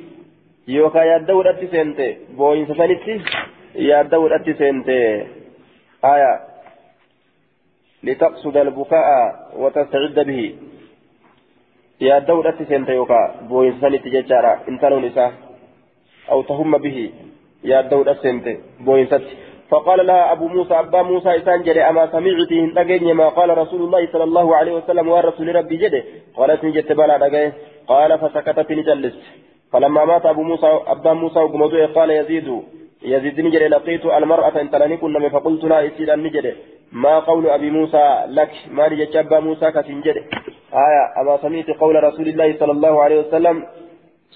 يوكا 0.68 1.04
يدور 1.16 1.50
اتسنت 1.50 2.00
بوين 2.38 2.66
سسنتي 2.66 3.22
يدور 3.76 4.36
اتسنت 4.36 4.90
آية 6.14 6.34
لتقصد 8.04 8.58
البكاء 8.58 9.08
وتستعد 9.58 10.20
به 10.20 10.56
يا 12.02 12.20
دولة 12.20 12.58
سنت 12.70 12.90
يوكا 12.90 13.22
بوين 13.50 13.74
سنت 13.82 14.08
ججارا 14.08 14.60
انتلو 14.70 15.00
نساء 15.00 15.34
أو 16.32 16.42
تهم 16.42 16.78
به 16.78 17.12
يا 17.64 17.82
دولة 17.82 18.14
سنت 18.14 18.58
بوين 18.80 19.06
ست 19.08 19.28
فقال 19.70 20.08
لها 20.08 20.32
أبو 20.32 20.48
موسى 20.48 20.74
أبا 20.80 21.02
موسى 21.02 21.38
إسان 21.38 21.64
جري 21.64 21.82
أما 21.90 22.08
سمعت 22.12 22.52
هندقين 22.52 23.14
ما 23.14 23.28
قال 23.30 23.58
رسول 23.58 23.82
الله 23.82 24.08
صلى 24.14 24.24
الله 24.24 24.56
عليه 24.56 24.72
وسلم 24.72 25.08
ورسول 25.10 25.56
ربي 25.56 25.78
جده؟ 25.78 26.04
قالت 26.38 26.64
نجت 26.64 26.92
بلا 26.92 27.52
قال 27.88 28.20
فسكتت 28.20 28.72
نجلس 28.72 29.16
فلما 29.72 30.06
مات 30.06 30.26
أبو 30.26 30.44
موسى 30.44 30.80
أبا 30.88 31.14
موسى 31.14 31.40
وقمدوه 31.40 31.86
قال 31.86 32.10
يزيد 32.12 32.62
يزيد 33.04 33.42
نجري 33.42 33.68
لقيت 33.68 34.06
المرأة 34.06 34.62
إن 34.62 34.70
تلني 34.72 34.98
كنا 34.98 35.30
فقلت 35.30 35.64
لا 35.64 35.88
إسير 35.88 36.14
النجري 36.14 36.56
ما 36.92 37.20
قول 37.20 37.50
أبي 37.50 37.70
موسى 37.70 38.06
لك؟ 38.28 38.52
ما 38.72 38.88
لجت 38.88 39.16
أبا 39.16 39.40
موسى 39.40 39.72
كسنجري 39.72 40.22
آية 40.88 41.04
أما 41.22 41.38
سمعت 41.42 41.70
قول 41.82 42.04
رسول 42.04 42.28
الله 42.28 42.50
صلى 42.60 42.72
الله 42.72 43.04
عليه 43.04 43.20
وسلم 43.20 43.56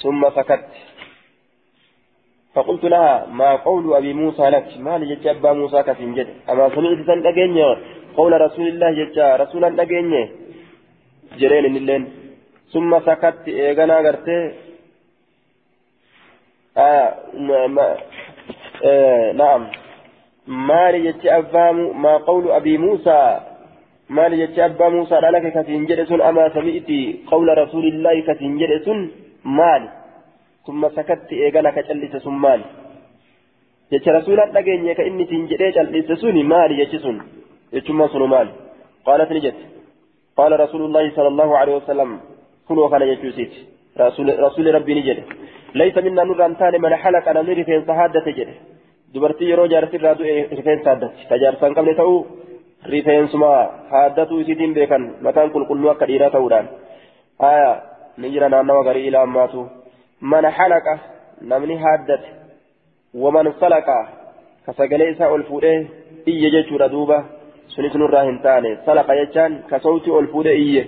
ثم 0.03 0.29
سكت. 0.29 0.63
فقلت 2.53 2.83
لها 2.83 3.25
ما 3.39 3.55
قول 3.55 3.93
أبي 3.95 4.13
موسى 4.13 4.49
لك؟ 4.49 4.67
ما 4.79 4.97
لجت 4.97 5.25
أبا 5.27 5.53
موسى 5.53 5.83
كسنجري 5.83 6.33
أما 6.49 6.69
سمعت 6.75 6.99
سن 7.07 7.21
قول 8.17 8.41
رسول 8.41 8.67
الله 8.67 8.89
جتا 8.99 9.35
رسولا 9.35 9.69
لقيني 9.69 10.21
جرين 11.39 11.75
اللين. 11.75 12.03
ثم 12.73 12.99
سكت 12.99 13.47
إيغانا 13.47 13.97
غرتي 14.05 14.39
آه 16.77 17.13
ما 17.75 17.97
آه 18.85 19.31
نعم. 19.31 19.61
مال 20.47 20.95
يتي 21.05 21.37
أبام 21.37 22.01
ما 22.01 22.17
قول 22.17 22.51
أبي 22.51 22.77
موسى؟ 22.77 23.39
مال 24.09 24.33
يتي 24.33 24.65
أبا 24.65 24.89
موسى 24.89 25.15
لك 25.15 25.45
كتنجد 25.55 26.03
سن؟ 26.03 26.21
أما 26.21 26.49
سمعت 26.55 26.89
قول 27.31 27.47
رسول 27.57 27.85
الله 27.87 28.15
كتنجد 28.27 28.71
سن؟ 28.85 28.99
مال 29.45 30.00
ثم 30.65 30.89
سكت 30.97 31.27
إيغانا 31.31 31.71
كتلس 31.75 32.15
سن 32.25 32.35
مال 32.45 32.61
يتي 33.91 34.09
رسولا 34.17 34.45
لقين 34.55 34.85
يك 34.85 34.99
إني 34.99 35.25
تنجد 35.31 35.61
جلس 35.75 36.09
سن 36.21 36.37
مال 36.51 36.71
يتي 36.79 36.97
سن 37.03 37.17
يتي 37.73 37.93
سن 38.13 38.23
مال 38.33 38.47
قالت 39.07 39.31
نجت 39.31 39.59
قال 40.37 40.51
رسول 40.63 40.81
الله 40.87 41.05
صلى 41.17 41.29
الله 41.33 41.57
عليه 41.57 41.75
وسلم 41.75 42.19
كلوا 42.67 42.89
كان 42.91 43.01
يجوسيت 43.01 43.53
رسول 43.99 44.27
رسول 44.45 44.75
ربي 44.75 44.93
نجد. 44.99 45.17
ليس 45.75 45.97
منا 45.97 46.23
نور 46.23 46.45
أن 46.45 46.57
تاني 46.57 46.77
من 46.77 46.95
حلق 46.95 47.25
أنا 47.29 47.41
نري 47.41 47.63
في 47.63 47.73
صحادة 47.87 48.25
جده 48.37 48.55
dubartii 49.13 49.49
yeroo 49.51 49.67
jaarsi 49.67 49.95
irraa 49.99 50.15
du'e 50.19 50.47
rifeensa 50.57 50.89
haddatti 50.89 51.25
ta 51.29 51.35
jaarsaan 51.41 51.73
qabne 51.75 51.93
ta'uu 51.99 52.19
rifeensuma 52.93 53.49
haddatu 53.89 54.39
isiitiin 54.39 54.73
beekan 54.77 55.03
mataan 55.25 55.51
qulqulluu 55.55 55.91
akka 55.93 56.07
dhiiraa 56.07 56.29
ta'uudhaan 56.35 56.69
haya 57.43 57.69
ni 58.17 58.31
jira 58.31 58.49
naannawa 58.49 58.83
garii 58.87 59.07
ilaa 59.07 59.25
isaa 65.11 65.29
ol 65.35 65.43
fuudhee 65.43 65.87
iyye 66.25 66.51
jechuudha 66.51 66.89
duuba 66.89 67.23
sunis 67.67 67.95
nurraa 67.95 68.23
hin 68.23 68.39
taane 68.45 68.77
salaqa 68.85 69.15
jechaan 69.15 69.63
ka 69.69 69.79
sawtii 69.79 70.11
ol 70.11 70.27
fuudhee 70.33 70.57
iyye 70.65 70.83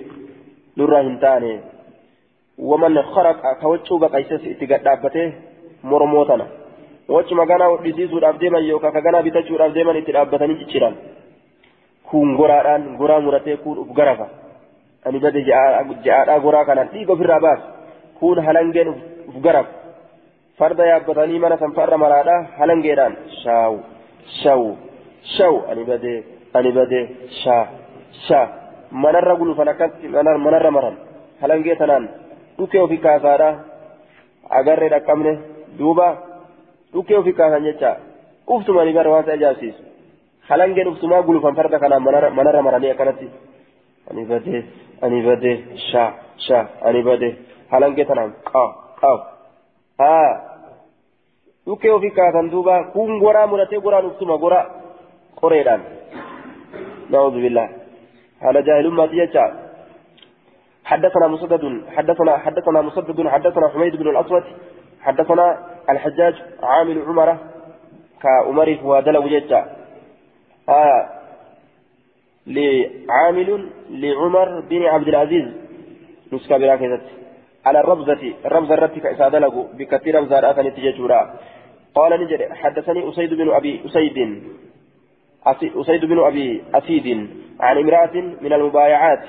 nurraa 0.77 1.01
hin 1.01 1.17
taane 1.19 1.51
waman 2.57 3.03
kharaqa 3.13 3.55
ka 3.61 3.67
waccuu 3.67 3.99
baqayses 3.99 4.45
itti 4.45 4.67
gadhaabbatee 4.67 5.27
mormoo 5.83 6.25
tana 6.25 6.45
wachuma 7.07 7.45
ganaa 7.45 7.69
hodhisiisuudhaaf 7.73 8.39
deeman 8.39 8.67
yookaan 8.67 8.93
ka 8.93 9.01
ganaa 9.01 9.21
bitachuudhaaf 9.21 9.73
deeman 9.73 9.97
itti 10.01 10.11
dhaabbatanii 10.17 10.59
cicciran 10.61 10.95
kun 12.11 12.35
goraadhaan 12.35 12.83
goraa 12.97 13.19
muratee 13.19 13.57
kun 13.63 13.77
uf 13.77 13.95
garafa 13.99 14.27
ani 15.05 15.19
bade 15.19 15.41
ja'aadhaa 15.49 16.39
goraa 16.45 16.65
kanaan 16.65 16.93
dhiiga 16.93 17.13
ofirraa 17.13 17.39
baas 17.39 17.61
kun 18.19 18.45
halangeen 18.45 18.89
uf 18.93 19.12
garaf 19.45 19.67
farda 20.57 20.89
yaabbatanii 20.91 21.39
mana 21.45 21.57
sanfarra 21.63 21.97
maraadhaa 22.05 22.41
halangeedhaan 22.59 23.15
shaawu 23.43 23.79
shawu 24.41 24.69
shawu 25.37 25.63
ani 25.71 25.83
bade 25.91 26.13
ani 26.53 26.71
bade 26.77 26.99
shaa 27.43 27.63
shaa 28.27 28.45
manarra 29.05 29.35
gulufan 29.41 29.73
akkatti 29.73 30.13
manarra 30.47 30.71
maran 30.77 30.99
halangee 31.41 31.79
tanaan 31.81 32.05
dhukee 32.57 32.85
ofi 32.85 32.97
kaasaadhaa 33.07 33.53
agarree 34.59 34.93
dhaqqabne 34.93 35.33
duuba. 35.79 36.07
dhukkee 36.93 37.17
ofii 37.17 37.33
kaasan 37.39 37.65
jecha 37.67 37.91
uftumanii 38.55 38.93
bara 38.97 39.11
waan 39.13 39.29
ajaa'ibsiisu 39.35 39.83
halangeen 40.49 40.91
uftumaa 40.91 41.21
gulufan 41.29 41.55
farda 41.59 41.79
kanaan 41.83 42.03
manarra 42.39 42.61
maranii 42.67 42.91
akkanatti 42.93 43.27
ani 44.11 44.25
badee 44.31 44.61
ani 45.05 45.21
badee 45.27 45.55
shaa 45.89 46.09
shaa 46.47 46.63
ani 46.89 47.01
badee 47.07 47.31
halangee 47.73 48.05
tanaan 48.11 48.33
qaw 48.51 48.67
qaw 49.03 49.17
haa 50.01 50.31
dhukkee 51.65 51.91
ofii 51.97 52.15
kaasan 52.19 52.51
duuba 52.53 52.75
kun 52.95 53.19
goraa 53.23 53.47
muratee 53.51 53.83
goraan 53.85 54.09
uftuma 54.11 54.37
goraa 54.45 54.65
qoreedhaan 55.41 55.83
نعوذ 57.13 57.35
بالله. 57.43 57.67
على 58.41 58.61
جاهل 58.61 58.85
أمتي 58.87 59.17
يجعل 59.17 59.51
حدثنا 60.85 61.27
مسدد 61.27 61.63
حدثنا 61.95 62.37
حدثنا 62.37 62.81
مسدد 62.81 63.27
حدثنا 63.27 63.67
حميد 63.73 63.95
بن 63.95 64.07
الأسود 64.09 64.43
حدثنا 65.01 65.45
الحجاج 65.89 66.35
عامل 66.63 66.97
عمرة 67.07 67.35
كعمر 68.21 68.69
ودل 68.83 69.17
وجدت 69.17 69.51
آه. 70.69 71.01
لعامل 72.47 73.49
لعمر 73.89 74.47
بن 74.69 74.81
عبد 74.93 75.07
العزيز. 75.07 75.47
نسكا 76.33 76.57
براكزت 76.57 77.05
على 77.65 77.79
الربزة 77.79 78.33
الربزة 78.45 78.73
الرتك 78.73 79.05
إسادلق 79.05 79.55
بكثير 79.73 80.15
ربزة 80.15 80.39
رأتني 80.39 80.71
تججورا 80.71 81.33
قال 81.95 82.11
نجد 82.21 82.51
حدثني 82.51 83.09
أسيد 83.09 83.33
بن 83.33 83.49
أبي 83.51 83.81
أسيد 83.85 84.17
أسيد 85.75 86.05
بن 86.05 86.19
أبي 86.19 86.63
أسيد 86.75 87.29
عن 87.59 87.77
امرأة 87.77 88.15
من 88.15 88.53
المبايعات. 88.53 89.23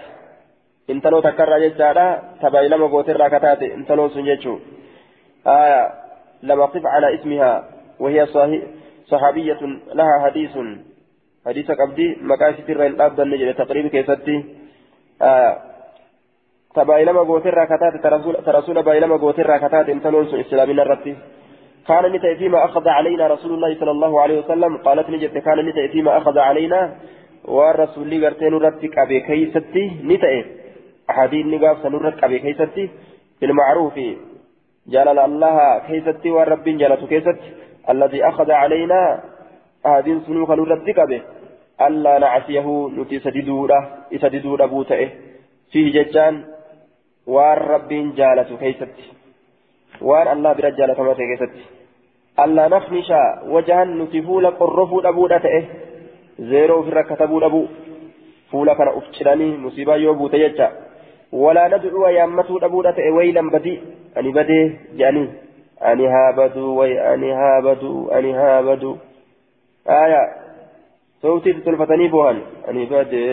انتلو 0.90 1.20
تكرر 1.20 1.58
ججارا 1.58 2.22
تبايلما 2.42 2.86
قوتر 2.86 3.16
راكتات 3.16 3.62
انتلو 3.62 4.08
سنججو 4.08 4.58
آية 5.46 5.92
لم 6.42 6.60
أقف 6.60 6.86
على 6.86 7.14
اسمها 7.14 7.52
وهي 8.00 8.26
صحابية 9.06 9.60
لها 9.94 10.14
حديث. 10.24 10.58
حديث 11.46 11.70
قبدي 11.70 12.16
مكاسة 12.22 12.64
الرين 12.68 13.00
أبدا 13.00 13.22
النجل 13.22 13.54
تقريب 13.54 13.86
كيستي 13.86 14.44
آه 15.22 15.73
تبايلما 16.74 17.20
قوتر 17.20 17.54
راكتات 17.54 17.94
ترسول 18.46 18.82
بايلما 18.82 19.16
قوتر 19.16 19.46
راكتات 19.46 19.88
انتنون 19.88 20.26
سن 20.26 20.40
إسلامنا 20.40 20.82
الرتي. 20.82 21.16
كان 21.88 22.04
نتأي 22.12 22.36
فيما 22.36 22.64
أخذ 22.64 22.88
علينا 22.88 23.26
رسول 23.26 23.52
الله 23.54 23.74
صلى 23.80 23.90
الله 23.90 24.20
عليه 24.20 24.38
وسلم. 24.38 24.76
قالت 24.76 25.10
نجت 25.10 25.38
كان 25.38 25.58
نتأي 25.68 25.88
فيما 25.88 26.16
أخذ 26.16 26.38
علينا. 26.38 26.80
والرسول 27.44 28.08
لي 28.08 28.26
قرتين 28.26 28.54
رتك 28.54 28.98
أبي 28.98 29.20
كيستي. 29.20 29.84
نتأي 30.04 30.44
أحاديث 31.10 31.46
نقاف 31.46 31.76
سنرتك 31.82 32.24
أبي 32.24 32.38
كيستي. 32.38 32.90
بالمعروف 33.40 33.96
جلال 34.86 35.18
الله 35.18 35.78
كيستي 35.86 36.30
والرب 36.30 36.64
جلته 36.64 37.06
كيست 37.06 37.38
الذي 37.90 38.28
أخذ 38.28 38.50
علينا 38.50 39.20
هذه 39.86 40.20
سنوك 40.26 40.50
نردك 40.50 41.00
به 41.10 41.22
ألا 41.86 42.18
نعصيه 42.18 42.66
نتي 42.98 43.18
سددودا 43.18 43.78
إسددودا 44.14 44.66
بوتئه 44.66 45.08
فيه 45.72 45.92
ججان 47.26 47.34
والرب 47.34 47.88
جالته 48.16 48.56
كيست 48.56 48.88
وان 50.00 50.28
الله 50.28 50.52
برجالة 50.52 51.02
ما 51.02 51.14
كيست 51.14 51.52
ألا 52.40 52.68
نخمش 52.68 53.12
وجها 53.46 53.84
نتفول 53.84 54.46
قرفو 54.50 55.00
أبودا 55.00 55.38
تئه 55.38 55.64
زيرو 56.38 56.82
في 56.82 56.88
الركتبو 56.88 57.38
أبو 57.38 57.66
فولا 58.52 58.74
كان 58.74 58.88
أفشلني 58.88 59.56
مصيبة 59.56 59.96
يوبو 59.96 60.28
تيجا 60.28 60.72
ولا 61.32 61.68
ندعو 61.68 62.06
يامته 62.06 62.66
أبودا 62.66 62.94
ويلا 63.16 63.50
بدي 63.50 63.80
أني 64.16 64.32
بدي 64.32 64.78
جاني 64.96 65.28
أني 65.82 66.06
هابدو 66.08 66.80
وي 66.80 67.14
أني 67.14 67.32
هابدو 67.32 68.08
أني 68.08 68.32
هابدو 68.32 68.96
آية 69.88 70.43
صوتي 71.24 71.52
تلفتني 71.52 72.08
بوهن. 72.08 72.38
أني 72.68 72.84
بدي 72.84 73.24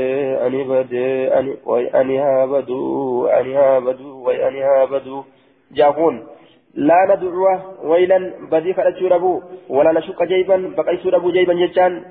أني 0.46 0.64
بدي 0.64 1.08
أني 1.38 1.58
وي 1.66 1.88
أني 1.88 2.20
هابدو 2.20 3.28
أني 3.28 3.56
هابدو 3.56 4.24
وي 4.26 4.48
أني 4.48 4.62
هابدو. 4.64 5.24
جاكون 5.72 6.28
لا 6.74 7.00
ندعو 7.10 7.46
ويلا 7.84 8.18
بدي 8.52 8.74
فلتشو 8.74 9.08
ربو 9.08 9.42
ولا 9.70 9.92
نشك 9.92 10.24
جيبا 10.24 10.74
بقيسو 10.78 11.10
ربو 11.10 11.32
جيبا 11.32 11.54
جتان 11.54 12.06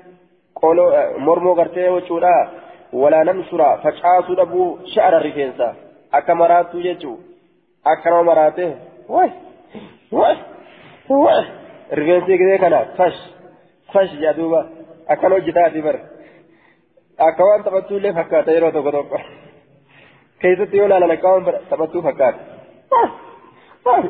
قولوا 0.55 1.17
مرمو 1.17 1.53
غرتي 1.53 1.89
وشورا 1.89 2.35
ولا 2.93 3.23
ننشر 3.23 3.61
فشاسو 3.83 4.33
ربو 4.33 4.77
شعر 4.85 5.17
الرفينسا. 5.17 5.75
أكا 6.13 6.33
مراتو 6.33 6.77
مراته 8.27 8.75
وي 9.09 9.29
وي 10.11 10.35
وي. 11.09 11.45
رفينسي 11.93 12.37
كده 12.37 12.57
كنا. 12.57 12.81
فش 12.97 13.17
فش 13.93 14.11
جادوبا 15.11 15.13
أكا 15.13 15.27
لو 15.27 15.37
جتاتي 15.37 15.81
بر 15.81 15.99
أكا 17.19 17.43
وان 17.43 17.63
تبتو 17.63 17.97
لي 17.97 18.13
فكاتا 18.13 18.51
يرو 18.51 18.69
توكو 18.69 18.89
توكو 18.89 19.17
كيسة 20.41 20.67
يولا 20.73 20.99
لنكاون 20.99 21.45
تبتو 21.71 22.01
فكاتا 22.01 22.61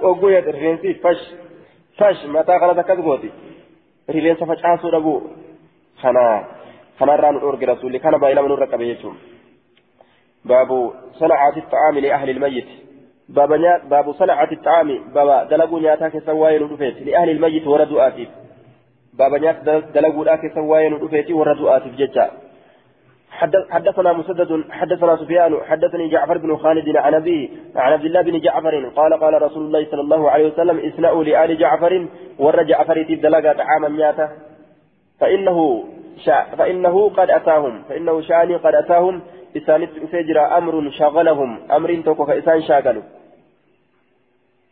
oguu 0.01 0.29
yaada 0.29 0.51
rifeensi 0.51 0.93
fash 0.93 1.23
fash 1.97 2.25
mataa 2.27 2.59
kanas 2.59 2.77
akkas 2.77 2.99
gooti 2.99 3.31
rifeensa 4.07 4.45
facaasuu 4.45 4.91
dhabuu 4.91 5.29
kana 6.01 6.23
kanarraa 6.99 7.31
nu 7.31 7.39
dhorge 7.39 7.65
rasuulli 7.65 7.99
kana 7.99 8.19
baay'ilama 8.19 8.47
nurra 8.47 8.67
qabe 8.67 8.85
jechuun 8.85 9.15
baabu 10.47 10.93
sanacaati 11.19 11.61
xacaami 11.61 12.01
liahli 12.01 12.31
ilmayyit 12.31 12.69
باب 13.31 13.49
باب 13.89 14.11
صنعة 14.11 14.51
الطعام 14.51 15.13
باب 15.13 15.47
دلقوا 15.49 15.79
نياتا 15.79 16.09
كسواين 16.09 16.63
ودفيت 16.63 17.01
لأهل 17.01 17.29
الميت 17.29 17.67
وردوا 17.67 18.07
آتيف 18.07 18.29
باب 19.13 19.33
نيات 19.33 19.57
دلقوا 19.95 20.35
كسواين 20.35 20.93
ودفيت 20.93 21.31
وردوا 21.31 21.77
آتيف 21.77 21.95
ججا 21.95 22.31
حدثنا 23.69 24.13
مسدد 24.13 24.63
حدثنا 24.71 25.15
سفيان 25.15 25.57
حدثني 25.69 26.09
جعفر 26.09 26.37
بن 26.37 26.57
خالد 26.57 26.97
عن 26.97 27.13
أبيه 27.13 27.49
عن 27.75 27.93
عبد 27.93 28.05
الله 28.05 28.21
بن 28.21 28.39
جعفر 28.39 28.89
قال 28.95 29.13
قال 29.13 29.41
رسول 29.41 29.63
الله 29.63 29.87
صلى 29.91 30.01
الله 30.01 30.29
عليه 30.29 30.47
وسلم 30.47 30.79
اسنأوا 30.79 31.23
لآل 31.23 31.57
جعفر 31.57 32.07
ور 32.39 32.63
جعفر 32.63 33.03
تبدلغا 33.03 33.53
طعاما 33.53 33.89
مياتا 33.89 34.29
فإنه 35.19 35.83
شا 36.25 36.43
فإنه 36.57 37.09
قد 37.09 37.29
أتاهم 37.29 37.83
فإنه 37.89 38.21
شاني 38.21 38.55
قد 38.55 38.75
أتاهم 38.75 39.21
إسانت 39.57 39.89
فجر 40.11 40.57
أمر 40.57 40.91
شغلهم 40.91 41.59
أمر 41.71 42.01
توكو 42.05 42.25
فإسان 42.25 42.61
شاغلوا 42.61 43.03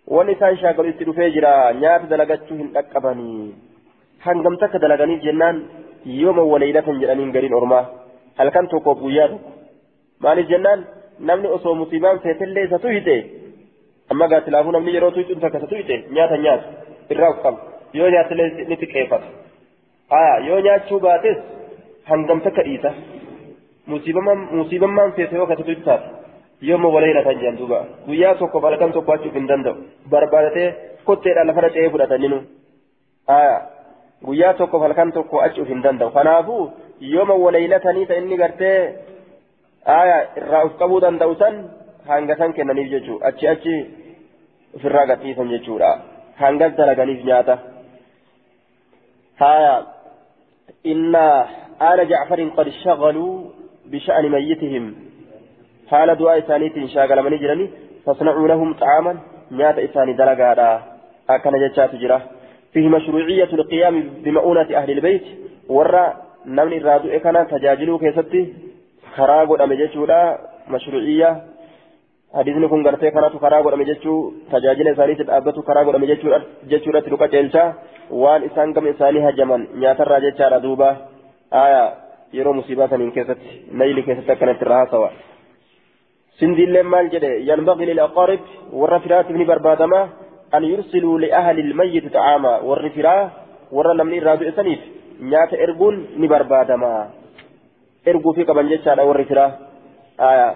ونسان 0.07 0.57
شاغلوا 0.57 0.89
إسان 0.89 1.13
فجر 1.13 1.73
نيات 1.79 2.01
دلغتهم 2.01 2.77
أكبني 2.77 3.53
hangam 4.25 4.55
takka 4.61 4.77
dalaganiif 4.83 5.21
jennaan 5.27 5.57
yooma 6.21 6.43
waleeylatan 6.53 6.99
jedhaniin 7.03 7.31
gariin 7.35 7.55
ormaa 7.59 7.83
halkan 8.39 8.67
tokkoof 8.73 8.99
guyyaa 9.05 9.27
tokko 9.33 9.49
maaliif 10.25 10.47
jennaan 10.53 10.79
namni 11.29 11.47
osoo 11.57 11.75
musiibaan 11.81 12.19
feetellee 12.25 12.63
isa 12.67 12.79
tuyite 12.85 13.15
amma 14.11 14.27
gaatilaafuu 14.33 14.73
namni 14.77 14.91
yeroo 14.95 15.11
tuyituun 15.15 15.41
takka 15.45 15.57
isa 15.61 15.67
tuyite 15.73 15.95
nyaata 16.17 16.37
nyaatu 16.45 16.67
irraa 17.15 17.31
uf 17.33 17.39
qaba 17.45 17.59
yoo 17.99 18.09
nyaatellee 18.15 18.49
ni 18.69 18.75
xiqqeeffata 18.81 19.27
aya 20.19 20.33
yoo 20.49 20.59
nyaachuu 20.67 20.99
baates 21.07 21.37
hangam 22.11 22.39
takka 22.47 22.63
dhiisa 22.67 22.91
musiibammaan 23.87 25.11
feete 25.17 25.35
yoo 25.39 25.47
kata 25.51 25.63
tuytu 25.63 25.83
taate 25.89 26.07
yooma 26.69 26.89
waleeylatan 26.95 27.37
jedhan 27.41 27.57
duuba 27.59 27.79
guyyaa 28.07 28.35
tokkoof 28.41 28.63
halkan 28.69 28.91
tokko 28.97 29.11
achuuf 29.15 29.33
hin 29.39 29.47
danda'u 29.51 29.75
barbaadatee 30.13 30.67
kotteedhaan 31.09 31.47
lafarra 31.49 31.69
ce'ee 31.75 31.89
fudhataninu 31.93 32.37
aya 33.37 33.53
guyyaa 34.25 34.53
tokkoof 34.53 34.81
halkan 34.87 35.11
tokko 35.17 35.41
achuuf 35.47 35.67
hin 35.73 35.83
danda'u 35.83 36.11
kanaafuu 36.17 36.63
yooma 37.13 37.35
waleeylatanii 37.45 38.05
ta 38.05 38.19
inni 38.21 38.41
gartee 38.41 38.79
aya 39.99 40.17
irraa 40.41 40.65
uf 40.69 40.77
qabuu 40.81 41.01
danda'u 41.05 41.35
san 41.43 41.61
hanga 42.07 42.39
san 42.41 42.53
kennaniif 42.57 42.91
jechuu 42.95 43.19
achi 43.31 43.47
achi 43.53 43.77
ofirraa 44.75 45.05
gadhiisan 45.13 45.53
jechuudha 45.55 45.93
hangas 46.41 46.75
dalaganiif 46.81 47.23
nyaata 47.31 47.57
haya 49.43 49.73
inna 50.93 51.25
آل 51.81 52.09
جعفر 52.09 52.39
قد 52.57 52.69
شغلوا 52.69 53.33
بشأن 53.85 54.29
ميتهم 54.31 54.95
حال 55.89 56.15
دعاء 56.15 56.39
إسانيت 56.39 56.85
شاغل 56.85 57.23
من 57.23 57.37
جرني 57.37 57.69
فاصنعوا 58.05 58.47
لهم 58.47 58.73
طعاما 58.73 59.13
نيات 59.51 59.77
إساني 59.79 60.13
دلقا 60.13 60.83
أكن 61.29 61.53
جتشات 61.61 61.95
جراه 61.95 62.21
فيه 62.73 62.89
مشروعية 62.89 63.51
القيام 63.53 63.95
بمؤونة 64.23 64.69
أهل 64.79 64.91
البيت 64.91 65.25
ورّا 65.69 66.29
namni 66.45 66.75
irraa 66.79 66.99
du'e 67.03 67.19
kana 67.19 67.45
tajaajiluu 67.45 67.99
keessatti 67.99 68.41
karaa 69.15 69.45
godhame 69.45 69.75
jechuudha 69.77 70.19
mashruuciyya 70.73 71.29
hadiisni 72.33 72.69
kun 72.69 72.83
gartee 72.83 73.11
kanatu 73.11 73.39
karaa 73.39 73.61
godhame 73.63 73.85
jechuu 73.85 74.33
tajaajila 74.51 74.91
isaaniitti 74.91 75.27
dhaabbatu 75.29 75.63
karaa 75.63 75.83
godhame 75.83 76.07
jechuudhatti 76.71 77.09
dhuqa 77.09 77.27
ceelchaa 77.27 77.73
waan 78.23 78.43
isaan 78.43 78.73
gama 78.73 78.89
isaanii 78.89 79.25
hajaman 79.27 79.67
nyaatarraa 79.83 80.19
jechaadha 80.27 80.59
duuba 80.59 80.89
aya 81.63 81.83
yeroo 82.33 82.53
musiibaa 82.53 82.87
saniin 82.87 83.11
keessatti 83.11 83.61
nayli 83.81 84.03
keessatti 84.03 84.31
akkanatti 84.31 84.65
irraa 84.65 84.79
haasawa 84.83 85.11
sindiilleen 86.39 86.91
maal 86.95 87.11
jedhe 87.15 87.31
yanbaqi 87.51 87.89
lilaqaarib 87.91 88.41
warra 88.71 88.99
xacaama 92.05 92.51
warri 92.69 92.89
firaa 92.89 93.29
warra 93.71 93.93
namni 93.93 94.17
irraa 94.17 94.37
du'e 94.37 94.51
saniif 94.51 94.79
nyaata 95.21 95.61
erguun 95.65 95.95
ni 96.17 96.27
barbaadama 96.27 96.91
erguu 98.05 98.33
fi 98.33 98.45
qaban 98.45 98.69
jechaadha 98.69 99.07
warri 99.09 99.25
firaa 99.25 99.51
aya 100.17 100.49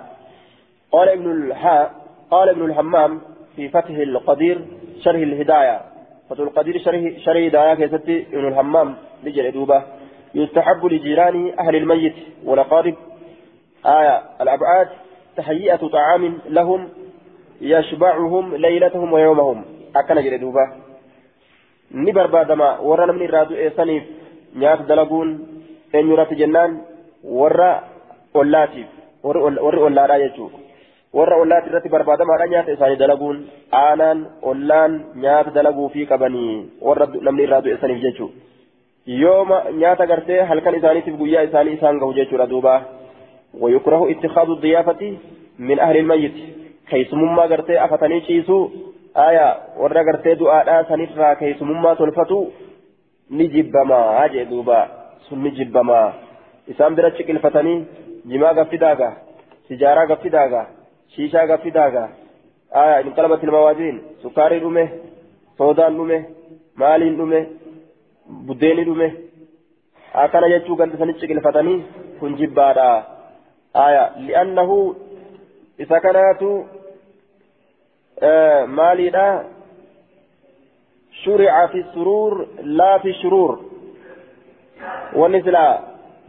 قال 0.93 1.09
ابن 1.09 1.31
الها 1.31 1.91
قال 2.31 2.49
ابن 2.49 2.65
الحمام 2.65 3.21
في 3.55 3.69
فتح 3.69 3.89
القدير 3.89 4.61
شرح 5.01 5.15
الهداية. 5.15 5.81
فتح 6.29 6.39
القدير 6.39 6.77
شرح 6.77 7.17
شرح 7.17 7.37
هداية 7.37 7.73
كيستي 7.73 8.25
ابن 8.33 8.47
الحمام 8.47 8.95
لجل 9.23 9.51
دوبة. 9.51 9.83
يستحب 10.35 10.85
لجيران 10.85 11.53
أهل 11.59 11.75
الميت 11.75 12.15
والأقارب. 12.45 12.95
آية. 13.85 14.21
الأبعاد 14.41 14.87
تهيئة 15.37 15.75
طعام 15.75 16.37
لهم 16.49 16.89
يشبعهم 17.61 18.55
ليلتهم 18.55 19.13
ويومهم. 19.13 19.65
akkana 19.93 20.23
jedhe 20.25 20.39
duuba. 20.39 20.63
Ni 21.91 22.11
barbaadama 22.11 22.67
warra 22.81 23.05
namni 23.07 23.25
irraa 23.25 23.45
du'eessaniif 23.49 24.03
nyaata 24.55 24.87
dalaguun 24.91 25.29
eenyurratti 25.93 26.39
jennaan 26.41 26.79
warra 27.39 27.71
ollaatiif 28.33 28.87
warri 29.23 29.83
ollaadhaa 29.87 30.19
jechuudha 30.23 30.57
warra 31.13 31.37
ollaati 31.43 31.69
irratti 31.69 31.93
barbaadamaadha 31.95 32.47
nyaata 32.53 32.75
isaanii 32.77 33.01
dalaguun 33.03 33.43
aanaan 33.81 34.25
ollaan 34.53 34.97
nyaata 35.25 35.55
dalaguufii 35.59 36.09
qabanii 36.13 36.55
warra 36.87 37.07
namni 37.27 37.43
irraa 37.47 37.61
du'eessaniif 37.67 38.01
jechuudha 38.07 38.51
yooma 39.21 39.63
nyaata 39.71 40.05
gartee 40.07 40.41
halkan 40.41 40.75
isaaniitiif 40.75 41.17
guyyaa 41.17 41.43
isaanii 41.43 41.73
isaan 41.73 41.99
gahu 41.99 42.13
jechuudha 42.13 42.47
duuba. 42.49 42.81
Wayukrahu 43.61 44.07
ittikhaazu 44.09 44.55
diyaafati 44.61 45.19
min 45.57 45.79
ahli 45.79 46.01
lmayyiti 46.01 46.43
keessumummaa 46.89 47.47
gartee 47.47 47.79
afatanii 47.79 48.21
ciisuu 48.21 48.71
آية 49.17 49.57
ورا 49.77 50.01
قرتي 50.01 50.35
دعاء 50.35 50.83
سنفرا 50.89 51.33
كيسمما 51.33 51.93
تلفتو 51.93 52.39
ni 53.29 53.47
jibbamaa 53.47 54.27
jee 54.29 54.45
duuba 54.45 54.77
sun 55.25 55.39
ni 55.43 55.51
jibbamaa 55.57 56.13
isaan 56.67 56.95
bira 56.95 57.11
ciqilfatanii 57.17 57.85
jimaa 58.31 58.53
gaffidaaga 58.57 59.07
sijaaraa 59.67 60.05
gaffidaaga 60.11 60.61
shiishaa 61.15 61.45
gaffidaaga 61.51 62.03
aya 62.81 62.99
inqalabat 63.05 63.43
ilmawaaziin 63.43 63.97
sukkaarii 64.23 64.59
dhume 64.65 64.83
soodaan 65.57 65.97
dhume 65.99 66.17
maaliin 66.83 67.17
dhume 67.17 67.39
buddeeni 68.47 68.85
dhume 68.89 69.07
akkana 70.25 70.51
jechuu 70.53 70.79
ganda 70.81 70.97
sanii 70.97 71.19
ciqilfatanii 71.23 71.79
kun 72.19 72.37
jibbaadha 72.41 72.87
aya 73.85 74.03
li'annahu 74.27 74.77
isa 75.85 76.03
kanaatu 76.07 76.51
maaliidha 78.67 79.27
شرع 81.23 81.67
في 81.67 81.79
السرور 81.79 82.47
لا 82.63 82.97
في 82.97 83.09
الشرور 83.09 83.59
والنسلا 85.15 85.79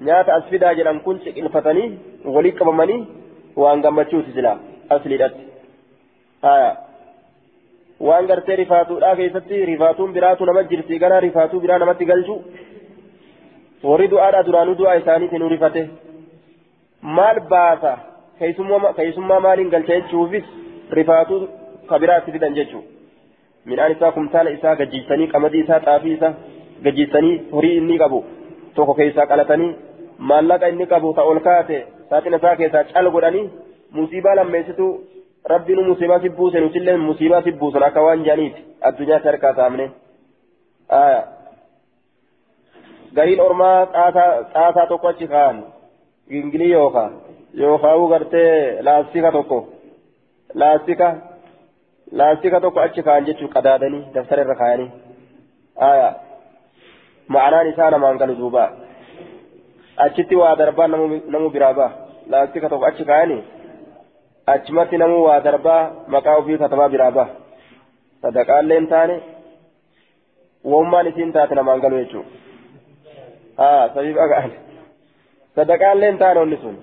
نيات 0.00 0.28
أسفدا 0.28 0.72
جلان 0.72 0.98
كنت 0.98 1.26
الفتني 1.26 1.98
وليك 2.24 2.62
بمني 2.62 3.04
وأن 3.56 3.82
قمتشوت 3.82 4.24
سلا 4.34 4.58
أسلدت 4.90 5.34
آية 6.44 6.84
waan 8.00 8.26
gartee 8.26 8.56
rifaatuudha 8.56 9.16
keessatti 9.16 9.66
rifaatuun 9.66 10.12
biraatu 10.12 10.46
nama 10.46 10.62
jirti 10.70 10.98
gara 10.98 11.20
rifaatuu 11.20 11.60
biraa 11.60 11.78
namatti 11.78 12.08
galchu 12.10 12.34
warri 13.88 14.08
du'aadha 14.12 14.46
duraanuu 14.48 14.74
du'aa 14.80 14.94
isaaniitiin 15.00 15.42
nu 15.42 15.48
rifate 15.52 15.82
maal 17.18 17.40
baasa 17.52 17.92
keessummaa 18.40 19.40
maaliin 19.46 19.70
galcha 19.74 20.00
jechuufis 20.00 20.44
rifaatuu 20.98 21.40
kabiraatti 21.92 22.34
fidan 22.36 22.56
jechuudha 22.58 22.88
midhaan 23.70 23.96
isaa 23.96 24.12
kumtaala 24.18 24.54
isaa 24.58 24.76
gajjiisanii 24.80 25.32
qamadii 25.34 25.64
isaa 25.66 25.80
xaafii 25.86 26.14
isaa 26.18 26.32
gajjiisanii 26.86 27.34
horii 27.56 27.76
inni 27.80 27.98
qabu 28.04 28.24
tokko 28.78 28.94
keessaa 29.00 29.26
qalatanii 29.32 29.72
maallaqa 30.30 30.72
inni 30.74 30.86
qabu 30.94 31.14
ta 31.18 31.28
ol 31.32 31.40
kaate 31.48 31.78
saaxina 32.10 32.40
isaa 32.42 32.56
keessaa 32.62 32.84
cal 32.92 33.10
godhanii 33.16 33.44
musiibaa 33.98 34.34
lammeessitu 34.40 34.88
rabbiin 35.52 35.86
musiibaa 35.90 36.20
si 36.24 36.34
buuse 36.40 36.60
nutillee 36.60 36.96
musiibaa 37.06 37.42
si 37.46 37.52
buusan 37.62 37.86
akka 37.88 38.06
waan 38.08 38.24
jaaniiti 38.30 38.66
addunyaatti 38.90 39.28
harkaa 39.28 39.54
taa'amne. 39.60 39.86
gariin 43.16 43.40
ormaa 43.40 43.86
xaasaa 44.54 44.86
tokko 44.86 45.08
achi 45.08 45.28
kaa'an 45.34 45.64
gingilii 46.30 46.72
yookaan 46.72 47.12
yookaan 47.60 48.08
gartee 48.12 48.82
laastika 48.88 49.32
tokko 49.32 49.58
laastika 50.62 51.08
laastika 52.12 52.60
tokko 52.60 52.80
achi 52.80 53.02
kaa'an 53.08 53.26
jechuun 53.28 53.50
qadaadanii 53.56 54.02
daftara 54.14 54.42
irra 54.44 54.56
kaa'anii 54.62 54.90
ma'anaan 57.36 57.68
isaa 57.72 57.90
namaan 57.94 58.18
galu 58.22 58.34
duuba 58.40 58.64
achitti 60.06 60.36
waa 60.42 60.54
darbaa 60.62 60.88
namu 60.88 61.50
biraa 61.56 61.74
ba'a 61.80 61.90
laastika 62.34 62.68
tokko 62.74 62.86
achi 62.90 63.04
kaa'anii 63.10 63.40
achumatti 64.54 64.96
namu 65.04 65.22
waa 65.26 65.40
darbaa 65.48 65.82
maqaa 66.16 66.36
ofii 66.42 66.58
katabaa 66.64 66.88
biraa 66.96 67.10
ba'a 67.18 67.28
sadaqaallee 68.22 68.78
hin 68.80 68.88
taane 68.94 69.16
wommaan 70.72 71.06
isiin 71.12 71.32
taate 71.32 71.54
namaan 71.54 71.80
galu 71.84 71.96
jechuudha. 72.02 72.30
haa 73.58 73.88
sabiif 73.94 74.16
agaan 74.26 74.50
sadaqaallee 75.56 76.10
hin 76.10 76.18
taane 76.24 76.40
onni 76.44 76.58
sun 76.62 76.76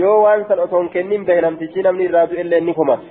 yoo 0.00 0.16
waan 0.22 0.44
san 0.48 0.58
osoo 0.66 0.80
hin 0.82 0.90
kennin 0.96 1.24
bahe 1.30 1.40
namtichi 1.46 1.82
namni 1.88 2.04
irraa 2.10 2.26
du'e 2.30 2.40
illee 2.46 2.60
ni 2.68 2.74
komata 2.74 3.04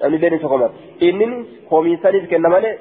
namni 0.00 0.30
ni 0.30 0.38
komata 0.38 0.74
inni 1.08 1.26
homiisaniif 1.70 2.28
kenna 2.32 2.48
malee 2.54 2.78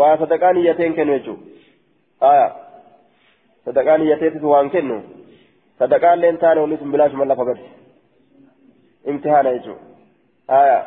waa 0.00 0.16
sadaqaan 0.22 0.56
iyyatee 0.62 0.86
hin 0.86 0.94
kennu 0.98 1.18
jechuudha 1.18 2.34
sadaqaan 3.64 4.02
iyyateetis 4.06 4.42
waan 4.52 4.70
kennu 4.74 4.96
sadaqaallee 5.78 6.30
hin 6.30 6.38
taane 6.44 6.60
onni 6.64 6.78
sun 6.82 6.92
bilaashuma 6.94 7.24
lafa 7.32 7.48
gadi 7.50 7.64
imtihaana 9.14 9.54
jechuudha 9.56 10.78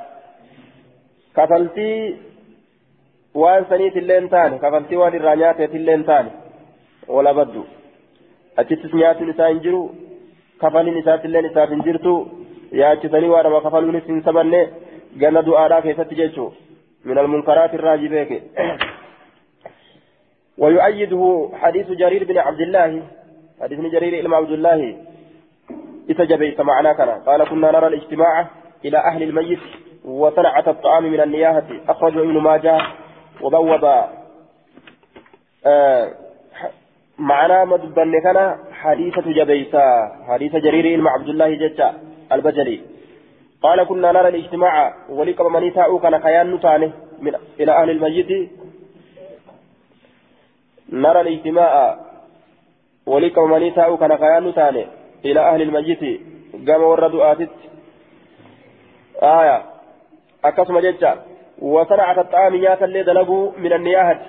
kafaltii 1.40 2.00
waan 3.44 3.70
saniit 3.70 3.96
illee 4.02 4.20
hin 4.22 4.30
taane 4.36 4.60
kafaltii 4.66 5.02
waan 5.04 5.20
irraa 5.20 5.36
nyaateet 5.44 5.78
illee 5.82 5.98
hin 5.98 6.08
taane 6.12 6.32
wala 7.18 7.34
baddu 7.40 7.68
achittis 8.64 8.94
nyaatuun 9.02 9.30
isaa 9.36 9.52
hin 9.54 9.62
jiru 9.68 9.84
kafaliin 10.64 10.98
isaattilleen 11.04 11.52
isaaf 11.52 11.70
hin 11.76 11.86
jirtu 11.88 12.16
yaachisanii 12.82 13.34
waadhama 13.36 13.62
kafaluunis 13.68 14.08
hin 14.12 14.22
sabanne 14.30 14.62
ganna 15.22 15.42
du'aadhaa 15.42 15.82
keessatti 15.82 16.22
jechuu 16.22 16.52
من 17.06 17.18
المنكرات 17.18 17.74
الراجبيك 17.74 18.44
ويؤيده 20.58 21.50
حديث 21.54 21.92
جرير 21.92 22.24
بن 22.24 22.38
عبد 22.38 22.62
الله 22.62 23.04
حديث 23.62 23.80
جرير 23.80 24.28
بن 24.28 24.34
عبد 24.34 24.52
الله 24.52 24.98
إتجبيت 26.10 26.62
معنا 26.62 26.94
كان 26.94 27.10
قال 27.10 27.44
كنا 27.50 27.72
نرى 27.72 27.88
الاجتماع 27.88 28.48
إلى 28.86 28.98
أهل 28.98 29.24
الميت 29.24 29.60
وصنعة 30.06 30.64
الطعام 30.68 31.04
من 31.04 31.22
النياهة 31.22 31.68
أخرجه 31.90 32.20
ابن 32.20 32.38
ماجه 32.38 32.82
وبوب 33.42 33.86
آه 35.66 36.12
معنى 37.18 37.66
مدبن 37.66 38.22
كان 38.24 38.58
حديثة 38.72 39.22
جبيسا 39.22 39.86
حديث 40.28 40.56
جرير 40.56 40.86
إلما 40.96 41.10
عبد 41.10 41.30
الله 41.30 41.50
جتا 41.56 41.94
البجلي 42.32 42.95
قال 43.65 43.85
كنا 43.85 44.13
نرى 44.13 44.29
الاجتماع 44.29 44.95
ولقب 45.09 45.47
من 45.47 45.63
يتاؤ 45.63 45.99
كان 45.99 46.23
خيان 46.23 46.55
نتانه 46.55 46.93
من 47.21 47.35
إلى 47.61 47.73
أهل 47.73 47.91
الميت 47.91 48.51
نرى 50.93 51.21
الاجتماع 51.21 51.99
ولقب 53.07 53.43
من 53.43 53.63
يتاؤ 53.63 53.97
كان 53.97 54.17
خيان 54.19 54.49
نتانه 54.49 54.85
إلى 55.25 55.41
أهل 55.41 55.63
الميت 55.63 56.03
قام 56.69 56.83
ورد 56.83 57.15
آتت 57.15 57.57
آية 59.23 59.63
أكسم 60.45 60.79
جتا 60.79 61.13
وصنعت 61.59 62.19
الطعام 62.19 62.57
نياتا 62.57 62.85
اللي 62.85 63.03
دلقوا 63.03 63.53
من 63.59 63.73
النياهة 63.73 64.21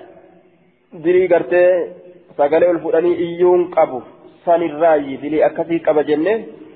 dirii 0.92 1.28
gartee 1.28 1.92
sagalee 2.36 2.68
ol 2.68 2.78
fudhanii 2.84 3.16
iyyuun 3.26 3.70
qabu 3.76 4.02
sanirraayi 4.44 5.16
dilii 5.22 5.44
akkasii 5.46 5.80
qaba 5.86 6.02
jenne 6.08 6.34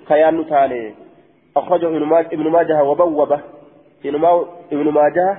kayaannu 0.09 0.45
taane 0.53 0.79
أخرجه 1.58 1.88
ابن 2.34 2.50
ماجه 2.50 2.84
وبوبه. 2.84 3.40
ابن 4.72 4.90
ماجه 4.92 5.38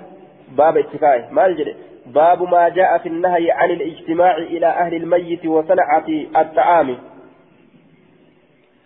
باب 0.56 0.76
اتكائه 0.76 1.30
ما 1.30 1.46
الجد 1.46 1.76
باب 2.06 2.42
ما 2.42 2.68
جاء 2.68 2.98
في 2.98 3.08
النهي 3.08 3.50
عن 3.50 3.70
الاجتماع 3.70 4.36
إلى 4.36 4.66
أهل 4.66 4.94
الميت 4.94 5.46
وصنعة 5.46 6.08
الطعام. 6.36 6.98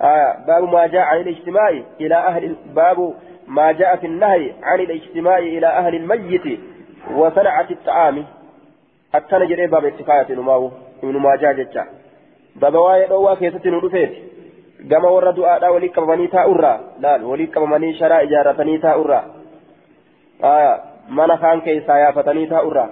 آه 0.02 0.44
باب 0.46 0.72
ما 0.72 0.86
جاء 0.86 1.02
عن 1.02 1.20
الاجتماع 1.20 1.68
إلى 2.00 2.14
أهل 2.14 2.56
باب 2.74 3.14
ما 3.48 3.72
جاء 3.72 3.96
في 3.96 4.06
النهي 4.06 4.52
عن 4.62 4.80
الاجتماع 4.80 5.38
إلى 5.38 5.66
أهل 5.66 5.94
الميت 5.94 6.60
وصنعة 7.14 7.66
الطعام. 7.70 8.24
itti 9.12 10.04
kaayate 10.04 10.34
numaawu 10.34 10.72
ibnu 11.02 11.20
maajaa 11.20 11.54
jecha 11.54 11.86
baaba 12.54 12.80
waa'ee 12.80 13.06
dhoowwaa 13.06 13.36
keessatti 13.36 13.70
nu 13.70 13.80
dhufeeti 13.80 14.22
gama 14.84 15.10
warra 15.10 15.32
du'aadhaa 15.32 15.72
walii 15.76 15.88
qabamanii 15.88 16.28
taa'urraa 16.28 16.78
laal 17.00 17.24
walii 17.24 17.46
qabamanii 17.46 17.94
sharaa 18.00 18.20
ijaarratanii 18.28 18.78
taa'urraa 18.78 19.24
mana 21.08 21.36
kaan 21.36 21.62
keessaa 21.68 21.98
yaafatanii 21.98 22.46
taa'urraa 22.46 22.88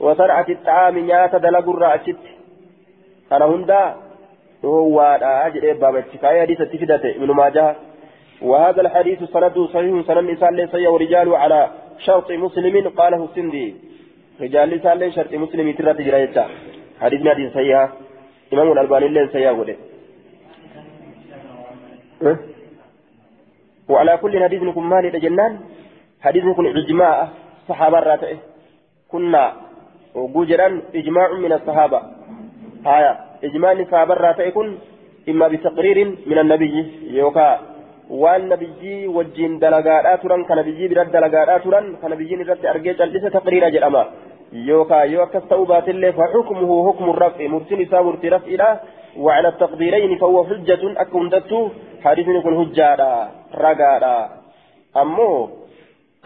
wasar'ati 0.00 0.58
xaami 0.66 1.02
nyaata 1.02 1.42
dalagurraa 1.42 1.92
achitti 1.98 2.36
kana 3.28 3.50
hundaa 3.54 3.86
dhoowwaadhaa 4.62 5.50
jedhee 5.56 5.74
baaba 5.74 6.04
itti 6.04 6.18
kaayee 6.18 6.44
hadiisatti 6.44 6.78
fidate 6.84 7.16
ibnu 7.18 7.34
maajaa 7.34 7.74
وهذا 8.42 8.80
الحديث 8.80 9.18
سنده 9.24 9.66
صحيح 9.66 10.06
سنن 10.06 10.30
إسان 10.30 10.54
ليس 10.56 10.74
ورجاله 10.74 11.38
على 11.38 11.70
شرط 11.98 12.32
مسلم 12.32 12.88
قاله 12.88 13.24
السندي 13.24 13.74
رجال 14.40 14.68
لسان 14.68 15.12
شرط 15.12 15.32
مسلم 15.34 15.72
ترى 15.72 15.94
تجرى 15.94 16.28
حديثنا 17.00 17.30
حديث 17.30 17.52
صحيح 17.54 17.88
إمام 18.52 18.72
الألباني 18.72 19.08
لين 19.08 19.28
أه؟ 19.36 19.93
وعلى 23.88 24.16
كل 24.16 24.42
حديث 24.44 24.62
نكون 24.62 24.84
مالي 24.84 25.10
جنان 25.10 25.52
حديث 26.22 26.44
نكون 26.44 26.66
إجماع 26.76 27.28
صحابة 27.68 27.98
راتئه 27.98 28.38
كنا 29.08 29.52
وجوجرا 30.14 30.82
إجماع 30.94 31.32
من 31.32 31.52
الصحابة. 31.52 32.00
آية 32.86 33.12
إجماع 33.44 33.72
الصحابة 33.72 34.14
راتئه 34.14 34.50
كن؟ 34.50 34.68
إما 35.28 35.48
بتقرير 35.48 35.98
من 36.26 36.38
النبي 36.38 36.74
يوكا. 37.10 37.74
waan 38.10 38.52
nabiyyii 38.52 39.08
wajjin 39.08 39.56
dalagaadhaa 39.60 40.20
turan 40.20 40.44
ka 40.44 40.54
nabiyyii 40.54 40.88
bira 40.92 41.04
dalagaadhaa 41.08 41.64
turan 41.64 41.96
ka 42.00 42.08
nabiyyiin 42.08 42.44
irratti 42.44 42.68
argee 42.68 42.92
yoo 44.54 44.86
akkas 45.26 45.48
ta'uu 45.48 45.66
baatillee 45.66 46.12
faxukmuhu 46.18 46.82
hukmu 46.88 47.12
raf'i 47.12 47.48
murtiin 47.48 47.80
isaa 47.86 48.02
murtii 48.02 48.34
raf'idha 48.36 48.70
وعلى 49.16 49.48
التقديرين 49.48 50.18
فهو 50.18 50.44
حجة 50.44 50.82
أكون 51.02 51.28
دتو 51.28 51.68
حديث 52.04 52.28
يكون 52.28 52.54
حجة 52.60 52.96
رقادا 53.54 54.30
أمو 54.96 55.48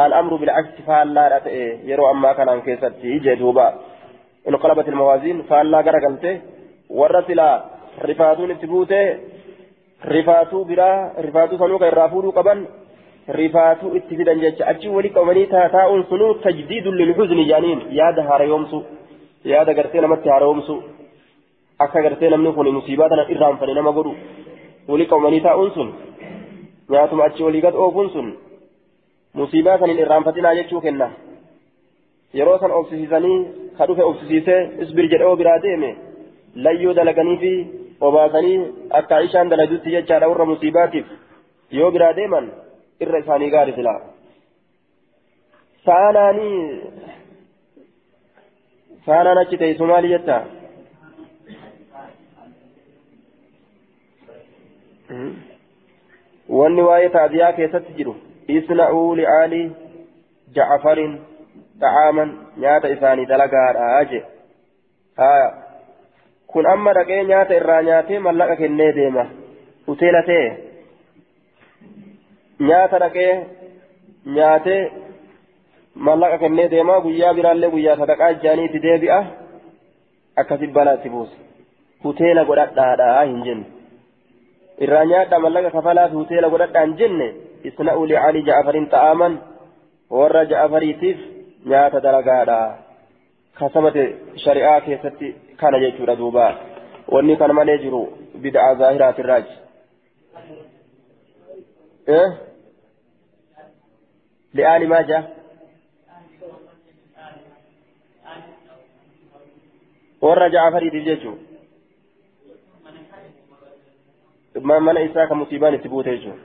الأمر 0.01 0.37
بالعكس 0.37 0.75
فهلا 0.87 1.43
يرو 1.85 2.11
أما 2.11 2.33
كان 2.33 2.49
عن 2.49 2.61
كيستي 2.61 3.19
جدوبا 3.19 3.75
انقلبت 4.49 4.89
الموازين 4.89 5.43
فهلا 5.43 5.79
قرقلته 5.79 6.41
ورسلا 6.91 7.65
رفاتون 8.05 8.51
التبوته 8.51 9.05
rifaatuu 10.15 10.65
biraa 10.65 11.11
rifaatuu 11.27 11.59
sanuu 11.59 11.79
kan 11.79 11.89
irraa 11.89 12.09
fuudhuu 12.09 12.33
qaban 12.33 12.61
rifaatuu 13.29 13.95
itti 13.97 14.17
fidan 14.17 14.41
jecha 14.41 14.67
achi 14.73 14.89
walii 14.89 15.11
qabanii 15.17 15.47
taa'uun 15.47 16.05
sunuu 16.11 16.35
tajdiidun 16.45 16.97
lilhuzni 16.97 17.45
jaaniin 17.51 17.81
yaada 17.99 18.23
haarayomsu 18.29 18.79
yaada 19.53 19.75
gartee 19.79 20.01
namatti 20.01 20.29
haarayomsu 20.33 20.77
akka 21.87 22.03
gartee 22.03 22.31
namni 22.31 22.53
kun 22.53 22.71
musiibaa 22.75 23.09
tana 23.09 23.25
irraanfane 23.35 23.75
nama 23.79 23.93
godhu 23.93 24.15
walii 24.89 25.07
qabanii 25.13 25.41
taa'uun 25.47 25.73
sun 25.75 25.91
nyaatuma 26.91 27.25
achi 27.25 27.43
walii 27.47 27.61
gad 27.67 27.75
oofuun 27.87 28.09
sun 28.15 28.31
musiibaa 29.41 29.79
san 29.79 29.91
hin 29.91 30.01
irraanfatinaa 30.05 30.55
jechuu 30.61 30.81
kenna 30.87 31.09
yeroo 32.41 32.59
san 32.63 32.77
obsisiisanii 32.79 33.37
ka 33.79 33.87
dhufe 33.91 34.09
obsisiisee 34.13 34.61
isbir 34.87 35.11
jedhee 35.15 35.35
biraa 35.43 35.59
deeme 35.67 35.91
layyoo 36.69 36.95
dalaganii 37.01 37.37
fi 37.45 37.53
obaasanii 38.09 38.57
akka 39.01 39.21
ishaan 39.29 39.53
daladutti 39.53 39.95
jechaadha 39.97 40.33
warra 40.33 40.49
musiibaatiif 40.53 41.13
yoo 41.81 41.91
biraa 41.99 42.13
deeman 42.21 42.51
irra 43.07 43.19
isaanii 43.25 43.51
gaari 43.51 43.73
silaa 43.73 44.01
saanaanii 45.85 46.61
saanaan 49.07 49.39
achi 49.43 49.59
ta'e 49.59 49.75
somaali 49.81 50.15
jetta 50.15 50.39
wanni 56.59 56.83
waa'ee 56.89 57.09
taadiyaa 57.17 57.53
keessatti 57.61 57.97
jiru 58.01 58.17
isna'uu 58.59 59.17
li'aalii 59.21 59.65
ja'afarin 60.59 61.15
xa'aaman 61.81 62.37
nyaata 62.65 62.95
isaanii 62.97 63.29
dalagaadha 63.33 64.05
je 64.13 64.23
haya 65.23 65.51
kun 66.53 66.71
amma 66.73 66.95
dhaqee 66.99 67.25
nyaata 67.31 67.61
irraa 67.61 67.83
nyaatee 67.91 68.25
mallaqa 68.27 68.57
kennee 68.63 68.93
deema 68.99 69.27
hoteela 69.89 70.23
ta'e 70.31 70.49
nyaata 72.61 72.99
dhaqee 72.99 73.33
nyaatee 74.37 74.83
mallaqa 75.95 76.39
kennee 76.39 76.69
deema 76.71 77.01
guyyaa 77.01 77.35
biraallee 77.35 77.71
guyyaa 77.75 77.97
sadaqaa 77.97 78.31
ijaanii 78.37 78.65
itti 78.69 78.83
deebi'a 78.87 79.19
akkasi 80.43 80.67
balaa 80.79 80.95
itti 80.99 81.11
buusa 81.11 81.37
hoteela 82.05 82.45
godhadhaadhaa 82.49 83.23
hin 83.25 83.45
jenne 83.47 83.67
irraa 84.87 85.05
nyaadha 85.13 85.39
mallaqa 85.45 85.71
kafalaa 85.77 86.09
fi 86.09 86.21
hoteela 86.23 86.51
godhadhaa 86.55 86.85
hin 86.87 86.97
jenne 87.03 87.29
isna'uu 87.71 88.09
li'aalii 88.13 88.45
ja'afarin 88.49 88.91
xa'aaman 88.95 89.39
warra 90.19 90.43
ja'afariitiif 90.53 91.19
nyaata 91.73 92.03
dalagaadha 92.09 92.59
kasabate 93.61 94.05
shari'aa 94.45 94.81
keessatti 94.89 95.35
kana 95.63 95.81
jechuudha 95.85 96.19
duuba 96.23 96.51
wanni 97.15 97.37
kana 97.37 97.59
malee 97.61 97.79
jiru 97.87 98.03
bid'aa 98.45 98.75
zaahiraatirraaji 98.83 99.55
li'aali 104.55 104.87
maa 104.87 105.03
jaa 105.11 105.23
warra 110.23 110.49
ja'afariitiif 110.57 111.05
jechuudha 111.05 111.39
mana 114.87 115.01
isaa 115.01 115.27
ka 115.27 115.35
musiibaan 115.35 115.75
itti 115.75 115.89
buute 115.89 116.11
jechuudha 116.17 116.39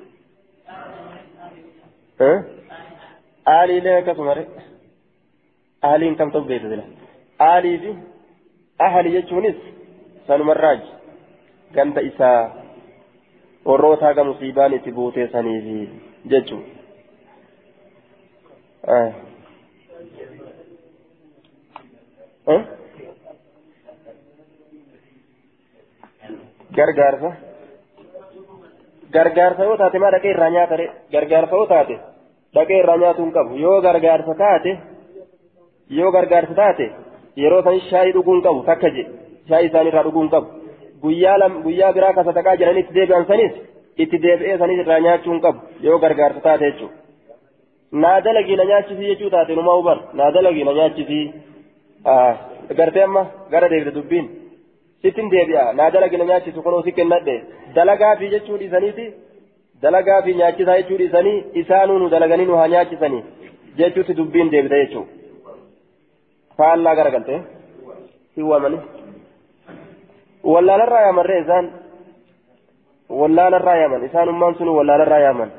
aaliilee 3.45 3.95
akkasuma 3.99 4.35
aaliin 5.91 6.15
kam 6.15 6.31
ta'u 6.31 6.45
beektu 6.51 6.69
jira 6.73 6.83
aalii 7.49 7.77
fi 7.85 7.91
ahali 8.87 9.15
jechuunis 9.15 9.57
sanumarraaj 10.27 10.81
ganda 11.75 12.01
isaa 12.11 12.41
warroota 13.65 14.05
haga 14.05 14.23
musiibaan 14.23 14.73
itti 14.73 14.91
buutee 14.91 15.27
saniifi 18.87 19.21
jechuun 20.17 20.51
gargaarsa 26.77 27.29
gargaarsa 29.15 29.63
yoo 29.67 29.77
taate 29.81 29.97
maa 30.03 30.11
dhaqee 30.15 30.31
irraa 30.35 30.49
nyaata 30.55 30.75
gargaarsa 31.13 31.55
yoo 31.59 31.67
taate 31.73 31.95
dhaqee 32.55 32.79
irraa 32.81 32.97
nyaatuu 33.03 33.25
hin 33.25 33.33
qabu 33.37 33.53
yoo 33.65 33.77
gargaarsa 33.87 34.33
taate 34.43 34.71
yoo 35.99 36.11
gargaarsa 36.15 36.53
taate 36.61 36.85
yeroo 37.43 37.61
san 37.67 37.79
shaayii 37.89 38.15
dhuguu 38.17 38.33
hin 38.37 38.43
qabu 38.47 38.59
takka 38.71 38.89
je 38.97 39.03
shaayii 39.49 39.69
isaan 39.71 39.87
irraa 39.91 40.05
dhuguu 40.07 40.23
hin 40.25 40.31
qabu 40.35 40.47
guyyaa 41.05 41.37
lam 41.43 41.53
guyyaa 41.67 41.93
biraa 41.99 42.13
ka 42.17 42.23
sadaqaa 42.29 42.55
jedhanii 42.63 42.83
itti 42.85 42.93
deebi'an 42.99 43.25
sanis 43.31 43.53
itti 44.05 44.17
deebi'ee 44.25 44.57
sanis 44.63 44.79
irraa 44.85 44.99
nyaachuu 45.07 45.33
hin 45.35 45.41
qabu 45.47 45.59
yoo 45.87 45.97
gargaarsa 46.05 46.41
taate 46.47 46.65
jechuudha. 46.71 47.02
Naa 48.01 48.21
dalagii 48.21 48.55
na 48.55 48.65
nyaachisii 48.65 49.09
jechuu 49.11 49.29
taate 49.29 49.55
numaa 49.55 49.77
hubar 49.79 49.97
naa 50.13 50.31
na 50.31 50.73
nyaachisii 50.79 51.25
gartee 52.77 53.03
amma 53.03 53.25
gara 53.51 53.69
deebite 53.69 53.95
dubbiin 53.95 54.29
sittin 55.01 55.31
deebi'a 55.31 55.73
naa 55.73 55.91
dalagii 55.91 56.17
na 56.17 56.25
nyaachisu 56.31 56.63
kunoo 56.63 56.83
si 56.83 56.91
kennadhe 56.99 57.35
dalagaa 57.75 58.15
fi 58.19 58.29
jechuu 58.35 58.57
dhiisaniiti 58.61 59.05
dalagaa 59.81 60.21
fi 60.21 60.35
nyaachisaa 60.39 60.77
jechuu 60.79 60.97
dhiisanii 61.01 61.43
isaanuu 61.61 61.97
nu 61.99 62.09
dalaganii 62.15 62.45
nu 62.45 62.61
haa 62.61 62.71
nyaachisanii 62.75 63.23
jechuutti 63.77 64.17
dubbiin 64.17 64.51
deebite 64.51 64.85
jechuudha. 64.85 65.11
faallaa 66.57 66.95
garagalte 66.95 67.41
hin 68.35 68.45
waamani 68.51 68.79
wallaalarraa 70.53 71.01
yaamarree 71.05 71.39
isaan 71.43 71.71
wallaalarraa 73.21 73.75
yaaman 73.81 74.05
isaanummaan 74.09 74.55
sun 74.59 74.69
wallaalarraa 74.77 75.19
yaaman 75.25 75.51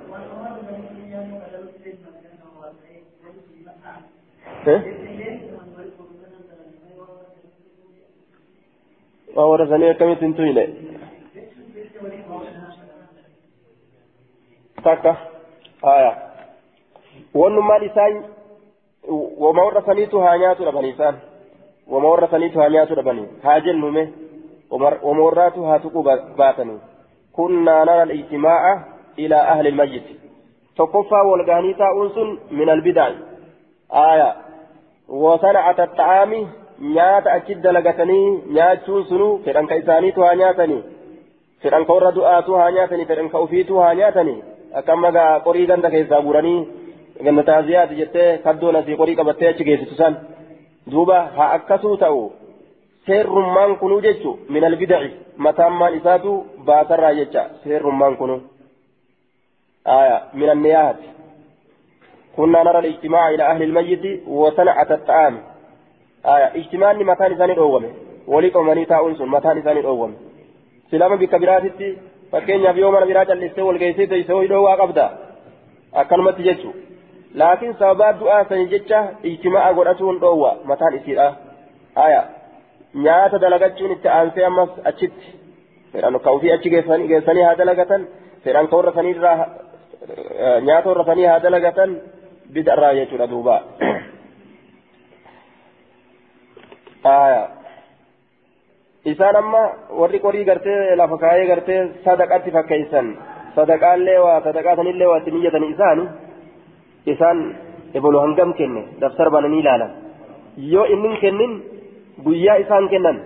waa 9.36 9.46
warra 9.50 9.66
sanii 9.72 9.88
akkamitti 9.92 10.24
hin 10.24 10.34
tuyne 10.34 10.64
takka 14.82 15.12
haya 15.82 16.12
wannummaan 17.34 17.84
isaan 17.88 18.24
wama 19.38 19.64
warra 19.64 19.82
saniitu 19.86 20.20
haa 20.20 20.36
nyaatu 20.38 20.64
dhabanii 20.64 20.90
isaan 20.90 21.16
wama 21.94 22.10
warra 22.10 22.28
saniitu 22.28 22.58
haa 22.58 22.68
nyaatu 22.68 22.94
dhabanii 22.94 23.26
haa 23.42 23.60
jennume 23.60 24.12
wama 24.70 25.22
warraatu 25.24 25.64
haa 25.64 25.78
tuquu 25.78 26.02
baatanii 26.36 26.78
kunnaa 27.32 27.84
nara 27.84 28.02
al-ijtimaa'a 28.02 28.72
ilaa 29.16 29.48
ahli 29.52 29.68
ilmayyit 29.68 30.06
tokkoffaa 30.76 31.22
walgahanii 31.30 31.74
taa'uun 31.74 32.10
sun 32.14 32.40
min 32.50 32.68
albidaa'i 32.68 33.14
aaya 34.04 34.34
achi 37.36 37.54
dalagatanii 37.54 38.42
nyaachuun 38.56 39.04
sunu 39.08 39.28
fedhan 39.44 39.66
ka 39.66 39.74
isaaniitu 39.82 40.20
haa 40.22 40.34
nyaatanii 40.34 40.82
fedhan 41.62 41.84
ka 41.84 41.92
warra 41.92 42.12
du'aatu 42.12 42.54
haa 42.54 42.70
nyaatanii 42.70 43.04
fedhan 43.10 43.28
ka 43.28 43.40
ufiitu 43.40 43.78
haa 43.78 43.94
nyaatanii 43.94 44.42
akka 44.74 44.92
amma 44.92 45.40
qorii 45.44 45.66
ganda 45.66 45.90
keessaa 45.90 46.22
guuranii 46.22 46.68
ganna 47.24 47.42
taaziyaati 47.50 48.00
jettee 48.00 48.38
kaddoon 48.38 48.76
asii 48.76 48.96
qorii 48.96 49.16
qabattee 49.20 49.48
achi 49.48 49.64
geessitu 49.64 49.94
san 49.94 50.16
duuba 50.90 51.18
haa 51.36 51.50
akkasuu 51.58 51.96
ta'u 51.96 52.32
seerrummaan 53.06 53.76
kunuu 53.76 54.00
jechu 54.00 54.38
min 54.48 54.64
albidaci 54.64 55.10
mataammaan 55.36 55.94
isaatu 55.94 56.32
baasarraa 56.64 57.14
jecha 57.20 57.48
seerrummaan 57.64 58.16
kunuu 58.16 58.40
aya 59.84 60.20
min 60.32 60.50
anniyaahati 60.50 61.08
كنا 62.36 62.62
نرى 62.62 62.78
الاجتماع 62.78 63.30
إلى 63.30 63.42
أهل 63.42 63.62
الميت 63.62 64.28
وصنعة 64.28 64.90
الطعام. 64.90 65.34
آية 66.26 66.48
اجتماع 66.56 66.92
متان 66.92 67.32
إساني 67.32 67.52
الأوم 67.52 67.84
وليك 68.26 68.56
ومني 68.56 68.84
تاؤنس 68.84 69.20
متان 69.20 69.58
إساني 69.58 69.80
الأوم 69.80 70.14
سلام 70.90 71.16
بكبيراتي 71.16 71.96
فكين 72.32 72.64
يبيو 72.64 72.90
من 72.90 73.00
براج 73.00 73.30
اللي 73.30 73.62
والقيسي 73.62 74.06
تيسوي 74.06 74.46
له 74.46 74.58
وقبدا 74.58 75.18
أكلمة 75.94 76.30
جيتشو 76.30 76.70
لكن 77.34 77.74
سبب 77.80 77.98
دعاء 78.20 78.46
سنجتشا 78.48 79.14
اجتماع 79.24 79.72
قرأتون 79.72 80.18
دوا 80.18 80.50
متان 80.64 80.94
إسيرا 80.94 81.36
آية 81.98 82.24
nyaata 82.94 83.38
dalagachuun 83.38 83.92
itti 83.92 84.08
aansee 84.08 84.44
ammas 84.46 84.70
achitti 84.84 85.32
fedhan 85.92 86.18
ka 86.24 86.30
ofii 86.30 86.52
achi 86.56 86.70
geessanii 86.70 87.42
haa 87.46 87.56
dalagatan 87.60 88.06
fedhan 88.44 88.68
ka 88.70 88.76
warra 88.76 88.92
sanii 91.08 91.26
dalagatan 91.46 91.90
isaan 99.12 99.36
amma 99.36 99.62
warri 100.00 100.18
qorii 100.24 100.44
gartee 100.48 100.96
lafa 100.96 101.16
kaayee 101.24 101.46
gartee 101.50 101.80
sadaqatti 102.04 102.50
fakkeessan 102.56 103.06
sadaqaallee 103.56 104.18
waa 104.24 104.40
sadaqaa 104.46 104.76
sanillee 104.80 105.08
waa 105.10 105.18
itti 105.20 105.30
niyyatan 105.34 105.64
isaan 105.74 105.98
isaan 107.12 107.38
ebolu 107.98 108.18
hangam 108.24 108.50
kenne 108.60 108.82
dabsar 109.00 109.28
bananii 109.34 109.60
ilaalan 109.64 109.92
yoo 110.72 110.86
inni 110.94 111.10
kennin 111.24 111.52
guyyaa 112.26 112.56
isaan 112.64 112.88
kennan 112.92 113.16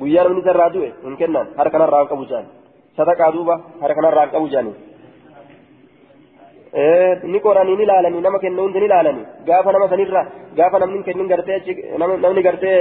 guyyaa 0.00 0.24
namni 0.26 0.40
isarraa 0.44 0.70
du'e 0.74 0.88
hin 1.04 1.16
kennan 1.22 1.46
harka 1.58 1.72
kanarraa 1.78 2.02
hin 2.04 2.10
qabu 2.12 2.24
jaan 2.32 2.46
sadaqaa 2.98 3.32
duuba 3.36 3.54
harka 3.82 3.96
kanarraa 4.00 4.24
hin 4.26 4.32
qabu 4.36 4.48
jaanii 4.54 4.74
ni 7.32 7.40
qoranii 7.40 7.76
ni 7.76 7.82
ilaalanii 7.82 8.20
nama 8.20 8.38
kennu 8.38 8.62
hundi 8.62 8.80
ni 8.80 8.86
ilaalanii 8.86 9.26
gaafa 9.46 9.72
nama 9.72 9.88
sanirra 9.88 10.22
gaafa 10.56 10.78
namni 10.78 11.02
kennin 11.02 11.28
gartee 11.28 11.58
namni 11.98 12.42
gartee 12.42 12.80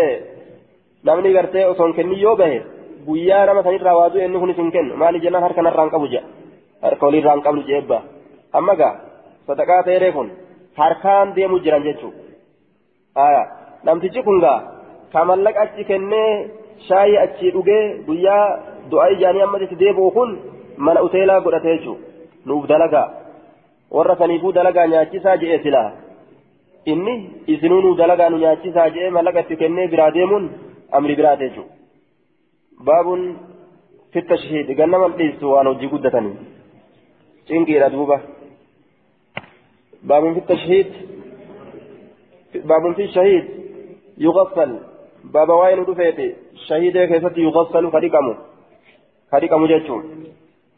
namni 1.03 1.33
gartee 1.33 1.65
osoo 1.65 1.93
kennin 1.93 2.19
yoo 2.19 2.35
bahe 2.35 2.61
guyyaa 3.07 3.45
nama 3.45 3.63
sanirraa 3.63 3.95
waa 3.99 4.09
du'e 4.13 4.25
inni 4.25 4.39
kunis 4.39 4.57
hin 4.57 4.71
kennu 4.71 4.97
maali 5.01 5.19
jennaan 5.25 5.43
harka 5.43 5.61
kanarraa 5.61 5.85
hin 5.85 5.91
qabu 5.95 6.07
jaa 6.13 6.23
harka 6.85 7.05
walirraa 7.05 7.35
hin 7.35 7.43
qabnu 7.47 7.63
jeebba 7.69 8.01
amma 8.59 8.75
gaa 8.81 8.93
sadaqaa 9.47 9.81
ta'ee 9.89 10.11
kun 10.17 10.31
harkaan 10.77 11.35
deemu 11.35 11.59
jiran 11.65 11.83
jechuudha 11.87 13.43
namtichi 13.83 14.23
kun 14.29 14.39
gaa 14.45 14.59
ka 15.13 15.25
mallaqa 15.31 15.61
achi 15.67 15.83
kennee 15.91 16.29
shaayii 16.87 17.17
achi 17.25 17.51
dhugee 17.57 17.83
guyyaa 18.07 18.45
du'aa 18.91 19.09
ijaanii 19.17 19.43
amma 19.47 19.61
itti 19.67 19.75
deebi'u 19.83 20.09
kun 20.17 20.31
mana 20.87 21.05
uteelaa 21.07 21.39
godhate 21.45 21.69
jechuudha 21.75 22.01
nuuf 22.49 22.67
dalagaa 22.73 23.07
warra 23.97 24.15
saniifuu 24.21 24.53
dalagaa 24.57 24.87
nyaachisaa 24.93 25.37
je'e 25.43 25.59
silaa 25.65 25.89
inni 26.93 27.15
isinuu 27.53 27.81
nuuf 27.85 27.97
dalagaa 28.03 28.29
nu 28.29 28.41
nyaachisaa 28.43 28.89
je'e 28.95 29.09
mallaqa 29.17 29.45
itti 29.45 29.61
kennee 29.63 29.87
biraa 29.93 30.11
deemuun 30.17 30.45
amri 30.99 31.17
biraa 31.19 31.35
jechuudha 31.43 31.73
baabun 32.89 33.21
fitta 34.13 34.41
shahiid 34.43 34.67
gannaman 34.79 35.17
dhiistu 35.19 35.51
waan 35.53 35.71
hojii 35.71 35.91
guddatanii 35.93 36.35
cinqii 37.47 37.79
dha 37.83 37.89
duuba 37.95 38.17
baabun 40.09 40.35
fi 40.35 40.41
tashhiid 40.51 40.89
baabun 42.71 42.95
fi 42.97 43.07
shahiid 43.15 43.45
yuqassal 44.25 44.71
baaba 45.35 45.53
waa'ee 45.59 45.77
nu 45.79 45.85
dhufeete 45.89 46.25
shahidee 46.67 47.05
keessatti 47.11 47.45
yuqassalu 47.47 47.91
kadhiqamu 47.95 48.33
kadhiqamu 49.33 49.69
jechuun 49.73 50.03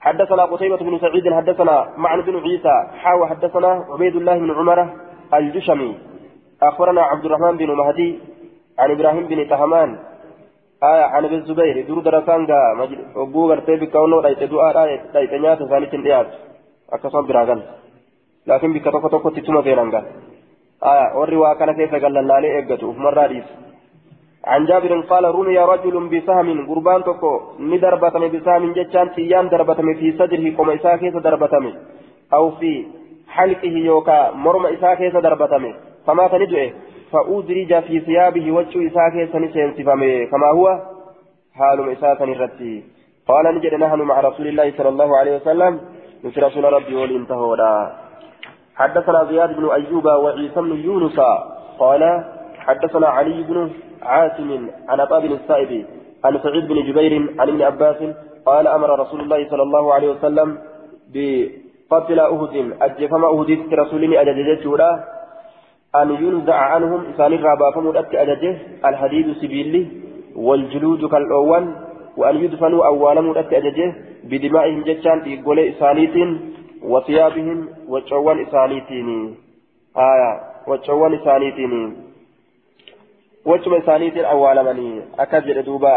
حدثنا 0.01 0.43
قتيبة 0.45 0.77
بن 0.77 0.99
سعيد 0.99 1.33
حدثنا 1.33 1.89
معن 1.97 2.21
بن 2.21 2.35
عيسى 2.37 2.75
حاوى 3.01 3.27
حدثنا 3.27 3.85
عبيد 3.89 4.15
الله 4.15 4.37
بن 4.37 4.51
عمر 4.51 4.79
الجشمي. 5.33 5.97
أخبرنا 6.61 7.01
عبد 7.01 7.25
الرحمن 7.25 7.57
بن 7.57 7.71
مهدي 7.71 8.19
عن 8.79 8.91
إبراهيم 8.91 9.27
بن 9.27 9.49
طهمان 9.49 9.89
آية 10.83 11.03
عن 11.03 11.25
ابن 11.25 11.35
الزبير 11.35 11.87
دور 11.87 11.99
درسان 11.99 12.47
قا 12.47 12.59
أبو 13.15 13.51
غرتي 13.51 13.75
بكونه 13.75 14.19
رايت 14.21 14.43
دعاء 14.43 14.75
رايت 15.15 15.33
نيات 15.33 15.63
ثاني 15.63 15.85
تنديات 15.85 16.27
أكسون 16.93 17.25
براغان 17.27 17.61
لكن 18.47 18.73
بك 18.73 18.83
توكو 18.83 19.07
توكو 19.07 19.29
تتما 19.29 19.61
فيران 19.61 19.91
قال 19.91 20.05
آية 20.83 21.17
والرواء 21.17 21.57
كان 21.59 21.71
كيف 21.71 21.95
قال 22.03 22.13
لله 22.13 22.37
إيقته 22.37 22.91
مرة 22.91 23.25
ريس 23.25 23.47
عن 24.51 24.65
جابر 24.65 24.91
قال 25.11 25.25
رمي 25.35 25.57
رجل 25.59 25.95
بسهم 26.13 26.47
قربان 26.69 27.03
توكو 27.03 27.33
ندربتم 27.71 28.23
بسهم 28.33 28.73
جتشان 28.77 29.07
تيان 29.15 29.45
دربتم 29.49 29.87
في 29.99 30.07
صدره 30.19 30.45
قم 30.57 30.69
إساكيس 30.69 31.15
دربتم 31.25 31.65
أو 32.33 32.51
في 32.59 32.85
حلقه 33.35 33.75
يوكا 33.91 34.31
مرم 34.31 34.65
إساكيس 34.65 35.15
دربتم 35.25 35.63
فمات 36.05 36.33
ندعه 36.41 36.69
فأدرج 37.11 37.71
في 37.87 37.99
ثيابه 37.99 38.45
وجه 38.51 38.87
إساكيس 38.87 39.35
نسين 39.35 39.69
كما 40.31 40.47
هو؟ 40.57 40.65
حال 41.59 41.79
إساكا 41.91 42.23
الرتي 42.23 42.83
قال 43.27 43.45
نجد 43.55 43.73
نحن 43.73 43.99
مع 44.01 44.19
رسول 44.19 44.47
الله 44.47 44.67
صلى 44.77 44.89
الله 44.89 45.17
عليه 45.19 45.35
وسلم. 45.35 45.73
نسر 46.25 46.43
رسول 46.43 46.63
ربي 46.73 46.95
والانتهونا 46.95 47.73
حدثنا 48.75 49.23
زياد 49.29 49.49
بن 49.57 49.65
أيوب 49.69 50.05
وعيسى 50.05 50.59
بن 50.61 50.73
يونس. 50.87 51.19
قال 51.79 52.01
حدثنا 52.67 53.07
علي 53.07 53.43
بن 53.43 53.69
عاصم 54.01 54.49
عن 54.89 54.99
أبا 54.99 55.19
بن 55.19 55.31
السائب 55.31 55.85
عن 56.25 56.39
سعيد 56.43 56.67
بن 56.67 56.77
جبير 56.87 57.13
عن 57.39 57.47
ابن 57.49 57.61
عباس 57.61 57.99
قال 58.45 58.67
أمر 58.67 58.99
رسول 58.99 59.19
الله 59.21 59.49
صلى 59.49 59.63
الله 59.63 59.93
عليه 59.93 60.09
وسلم 60.09 60.57
بقتل 61.13 62.19
أهد 62.19 62.55
أجفم 62.81 63.25
أهد 63.25 63.49
رسولني 63.73 64.21
أججت 64.21 64.65
أن 65.95 66.09
ينزع 66.11 66.55
عنهم 66.55 67.05
إسان 67.13 67.33
الرابع 67.33 67.71
فمدت 67.71 68.15
أججه 68.15 68.57
الحديد 68.85 69.33
سبيلي 69.41 69.87
والجلود 70.35 71.05
كالأول 71.05 71.65
وأن 72.17 72.35
يدفنوا 72.43 72.85
أولا 72.85 73.21
مدت 73.21 73.53
أججه 73.53 73.95
بدمائهم 74.23 74.83
جتشان 74.83 75.21
في 75.21 75.41
قول 75.45 75.59
إسانيت 75.59 76.15
وثيابهم 76.83 77.69
وشوان 77.87 78.37
إسانيتين. 78.45 79.35
آية 79.97 80.31
وشوان 80.67 81.13
إسانيتين. 81.13 82.06
وجم 83.49 83.73
ثانيت 83.87 84.17
أولمني 84.17 85.01
أكبر 85.19 85.61
دوبا. 85.61 85.95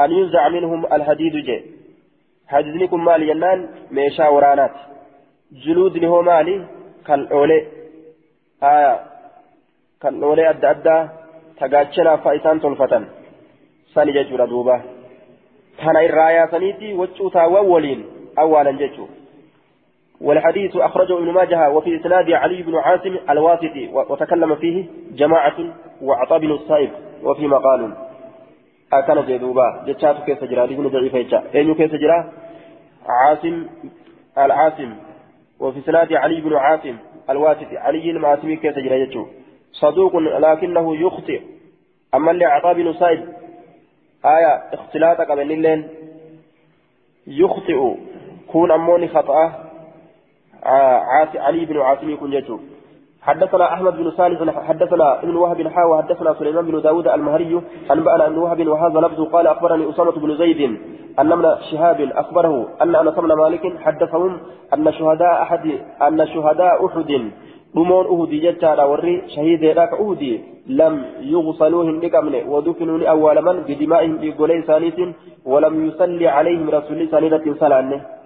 أن 0.00 0.10
ينزع 0.12 0.48
منهم 0.48 0.80
الحديد 0.96 1.34
جي. 1.46 1.58
حديدنكم 2.48 3.04
مالي 3.04 3.28
ينان؟ 3.30 3.68
ميشا 3.90 4.28
ورانات. 4.28 4.76
جلود 5.52 6.04
هو 6.04 6.22
مالي؟ 6.22 6.56
كالأولي 7.06 7.58
آية. 8.62 8.94
كالأولي 10.02 10.50
أدى 10.50 10.66
أدى. 10.70 10.98
تقاتشنا 11.60 12.16
فايسان 12.16 12.60
تلفتن. 12.60 13.04
ساني 13.94 14.12
جيجورا 14.12 14.46
دوبا 14.46 14.76
كان 15.78 15.96
الرايا 15.96 16.46
سنيتي 16.52 16.88
وجوتا 17.00 17.44
وولين 17.44 18.00
أولا 18.38 18.72
جيجو. 18.80 19.06
والحديث 20.20 20.76
أخرجه 20.76 21.18
ابن 21.18 21.32
ماجه 21.32 21.70
وفي 21.70 22.00
إسناد 22.00 22.30
علي 22.30 22.62
بن 22.62 22.74
عاصم 22.74 23.16
الواسطي 23.30 23.88
وتكلم 23.92 24.54
فيه 24.54 24.84
جماعة 25.12 25.56
وعطاء 26.02 26.38
بن 26.38 26.50
الصائب 26.50 26.90
وفي 27.22 27.46
مقال. 27.46 27.92
أكان 28.92 29.26
جدوبا 29.26 29.84
جتشات 29.86 30.24
كيف 30.24 30.44
جرى 30.44 30.64
ابن 30.64 30.88
ضعيف 30.88 31.14
أين 31.54 31.74
كيف 31.74 31.94
جرى 31.94 32.32
عاصم 33.06 33.66
العاصم. 34.38 34.94
وفي 35.60 35.78
إسناد 35.78 36.12
علي 36.12 36.40
بن 36.40 36.56
عاصم 36.56 36.96
الواسطي 37.30 37.78
علي 37.78 38.10
المعاصمي 38.10 38.56
كيف 38.56 38.78
جرى 38.78 39.00
يجو. 39.00 39.26
صدوق 39.72 40.16
لكنه 40.16 40.96
يخطئ. 40.96 41.40
أما 42.14 42.30
اللي 42.30 42.44
عطاء 42.44 42.74
بن 42.74 42.86
الصائب 42.86 43.28
آية 44.24 44.62
اختلاط 44.72 45.20
قبل 45.20 45.52
الليل 45.52 45.84
يخطئ. 47.26 47.94
كون 48.52 48.70
أموني 48.70 49.08
خطأه 49.08 49.69
علي 50.64 51.64
بن 51.64 51.80
عاصم 51.80 52.10
يكون 52.10 52.32
يجو 52.32 52.58
حدثنا 53.22 53.72
أحمد 53.74 53.96
بن 53.96 54.10
صالح 54.10 54.60
حدثنا 54.68 55.22
ابن 55.22 55.36
وهب 55.36 55.68
حاوى 55.68 56.02
حدثنا 56.02 56.34
سليمان 56.34 56.64
بن 56.66 56.80
داود 56.82 57.08
المهري 57.08 57.62
انبانا 57.90 58.26
ابن 58.26 58.38
وهب 58.38 58.68
وهذا 58.68 59.00
لفظ 59.00 59.20
قال 59.32 59.46
أخبرني 59.46 59.90
أسامة 59.90 60.10
بن 60.12 60.36
زيد 60.36 60.60
أن 61.18 61.32
ابن 61.32 61.44
شهاب 61.70 62.00
أخبره 62.00 62.68
أن 62.82 62.96
أنس 62.96 63.14
بن 63.14 63.32
مالك 63.32 63.78
حدثهم 63.80 64.40
أن 64.74 64.92
شهداء 64.92 65.42
احد 65.42 65.66
أن 66.02 66.26
شهداء 66.26 66.86
أحد 66.86 67.30
دمون 67.74 68.06
أهدي 68.06 68.38
جتارا 68.38 68.84
وري 68.84 69.22
شهيد 69.34 69.64
ذاك 69.64 69.92
أهدي 69.92 70.40
لم 70.66 71.04
يغسلوهم 71.20 72.00
بقمن 72.00 72.34
ودفنوا 72.48 73.08
أول 73.10 73.42
من 73.42 73.56
بدمائهم 73.68 74.18
بقولي 74.22 74.62
ثانيت 74.62 74.98
ولم 75.44 75.86
يصلي 75.86 76.28
عليهم 76.28 76.70
رسول 76.70 76.96
الله 77.00 77.10
صلى 77.10 77.66
الله 77.66 77.76
عليه 77.76 78.19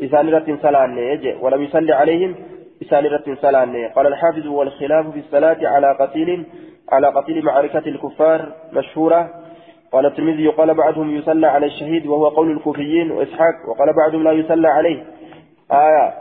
إسان 0.00 0.28
رت 0.34 0.62
سلانة 0.62 1.00
يجي 1.00 1.34
ولم 1.40 1.62
يصلي 1.62 1.92
عليهم 1.92 2.34
إسان 2.82 3.04
رت 3.06 3.38
سلانة. 3.38 3.88
قال 3.88 4.06
الحافظ 4.06 4.46
والخلاف 4.46 5.10
في 5.10 5.18
الصلاة 5.18 5.58
على 5.62 5.96
قتيل 6.00 6.46
على 6.92 7.08
قتيل 7.08 7.44
معركة 7.44 7.78
الكفار 7.78 8.52
مشهورة. 8.72 9.30
قال 9.92 10.06
الترمذي 10.06 10.48
قال 10.48 10.74
بعضهم 10.74 11.16
يصلى 11.16 11.46
على 11.46 11.66
الشهيد 11.66 12.06
وهو 12.06 12.28
قول 12.28 12.50
الكوفيين 12.50 13.10
وإسحاق 13.10 13.68
وقال 13.68 13.92
بعضهم 13.96 14.24
لا 14.24 14.32
يصلى 14.32 14.68
عليه. 14.68 15.04
آية. 15.72 16.14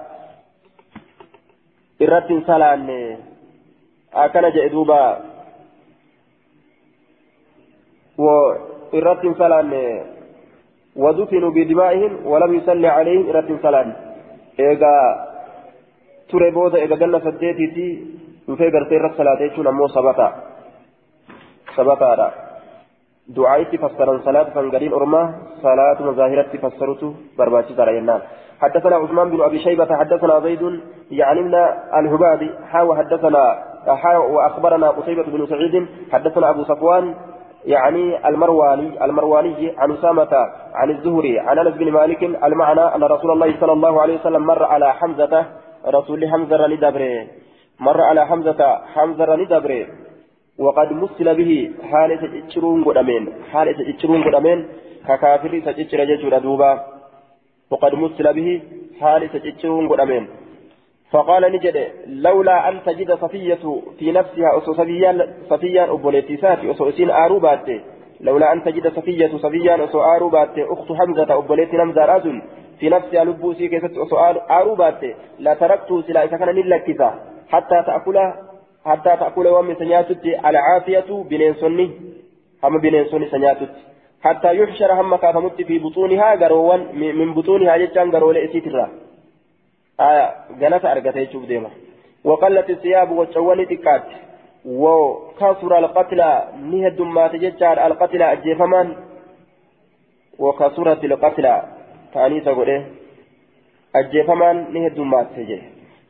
إرت 2.01 2.43
سلانة. 2.47 3.17
أكن 4.13 4.49
جئدوبا 4.49 5.21
وإرت 8.17 9.37
سلانة. 9.37 10.12
ودفنوا 10.95 11.51
بدمائهم 11.51 12.11
ولم 12.25 12.53
يصلي 12.53 12.87
عليهم 12.87 13.29
إلى 13.29 13.59
صلاة 13.63 13.87
إيغا 14.59 14.95
تري 16.29 16.51
بودا 16.51 16.77
إيغا 16.77 16.95
جنة 16.95 17.19
سديتي 17.19 17.67
تي 17.75 17.83
غرتي 18.73 18.97
رس 18.97 19.13
صلاة 19.17 19.41
يجون 19.41 19.67
أمو 19.67 19.87
سبتا 19.87 20.27
سبتا 21.75 22.31
دعايتي 23.27 23.77
فسرا 23.77 24.19
صلاة 24.25 24.47
فانقرين 24.55 24.93
أرما 24.93 25.21
صلاة 25.61 25.97
مظاهرة 26.09 26.51
فسرته 26.63 27.13
برباتي 27.37 27.73
ترى 27.73 27.93
حدثنا 28.61 28.95
عثمان 28.95 29.29
بن 29.29 29.41
أبي 29.41 29.59
شيبة 29.59 29.95
حدثنا 29.95 30.39
زيد 30.39 30.63
من 30.63 31.53
الهبادي 31.99 32.49
حاوى 32.71 32.97
حدثنا 32.97 33.63
حاوى 33.87 34.33
وأخبرنا 34.33 34.89
قتيبة 34.89 35.23
بن 35.23 35.45
سعيد 35.45 35.87
حدثنا 36.11 36.49
أبو 36.49 36.63
صفوان 36.63 37.15
يعني 37.65 38.27
المرواني 38.27 39.05
المرواني 39.05 39.73
عن 39.77 39.91
أسامة 39.91 40.33
عن 40.73 40.89
الزهري 40.89 41.39
عن 41.39 41.59
أنس 41.59 41.73
بن 41.73 41.91
مالك 41.91 42.23
المعنى 42.23 42.81
أن 42.95 43.03
رسول 43.03 43.31
الله 43.31 43.59
صلى 43.59 43.71
الله 43.71 44.01
عليه 44.01 44.19
وسلم 44.19 44.45
مر 44.45 44.63
على 44.63 44.93
حمزة 44.93 45.45
رسول 45.87 46.29
حمزة 46.31 46.67
ندبره 46.67 47.27
مر 47.79 48.01
على 48.01 48.27
حمزة 48.27 48.61
حمزة 48.93 49.35
ندبره 49.35 49.85
وقد 50.59 50.91
مسل 50.93 51.35
به 51.35 51.71
حالة 51.91 52.21
تجرون 52.49 52.83
قدامين 52.83 53.23
حالة 53.51 53.93
تجرون 53.93 54.23
قدامين 54.23 54.67
ككافر 55.07 55.59
تجر 55.59 56.03
ججر 56.03 56.37
دوبا. 56.39 56.71
وقد 57.71 57.93
مسل 57.95 58.33
به 58.33 58.61
حالة 59.01 59.27
تجرون 59.27 59.87
قدامين. 59.89 60.27
فقال 61.13 61.51
نجد 61.51 61.87
لولا 62.07 62.69
أن 62.69 62.83
تجد 62.85 63.11
صفية 63.11 63.81
في 63.99 64.11
نفسها 64.11 64.57
أسو 64.57 64.73
صفيان 64.73 65.33
صفيان 65.49 65.89
أبوليتي 65.89 66.37
ساتي 66.37 66.71
أسو 66.71 66.89
إسين 66.89 67.09
آروبات 67.09 67.65
لولا 68.21 68.53
أن 68.53 68.63
تجد 68.63 68.87
صفية 68.87 69.37
صفيان 69.37 69.81
أسو 69.81 70.01
آروبات 70.01 70.55
أخت 70.57 70.91
حمزة 70.91 71.37
أبوليتي 71.37 71.77
نمزة 71.77 72.05
رازل 72.05 72.41
في 72.79 72.89
نفسها 72.89 73.23
لبوسي 73.23 73.67
كيست 73.67 73.97
أسو 73.97 74.17
آروبات 74.49 75.01
لا 75.39 75.53
تركت 75.53 75.89
سلا 76.07 76.23
إذا 76.23 76.37
كان 76.37 76.55
نلكتا 76.55 77.09
حتى 77.49 77.83
تأكل 77.87 78.17
حتى 78.85 79.17
تأكل 79.19 79.47
ومن 79.47 79.75
سنياتت 79.75 80.25
العافية 80.25 81.09
بنينسوني 81.29 81.91
هم 82.63 82.77
بنينسوني 82.81 83.25
سنياتت 83.29 83.73
حتى 84.21 84.55
يحشر 84.55 84.93
هم 85.01 85.15
كافمت 85.15 85.61
في 85.61 85.79
بطونها 85.79 86.35
قروان 86.35 86.81
من 87.19 87.33
بطونها 87.33 87.77
جتان 87.77 88.11
قرول 88.11 88.37
إسيترا. 88.37 88.89
آية 89.99 90.35
جنة 90.59 90.91
أرجت 90.91 91.15
يشوف 91.15 91.45
ديما. 91.45 91.69
وقلت 92.23 92.69
الثياب 92.69 93.11
وتشوني 93.11 93.65
تكات 93.65 94.03
وكثر 94.65 95.77
القتلى 95.77 96.47
نهد 96.71 97.01
ما 97.01 97.27
تججار 97.27 97.87
القتلى 97.87 98.31
أجيفمان. 98.31 98.95
وكثرت 100.39 101.03
القتلى 101.03 101.63
تاني 102.13 102.41
تقول 102.41 102.85
أجيفمان 103.95 104.73
نهدمات 104.73 105.27
تجي 105.35 105.61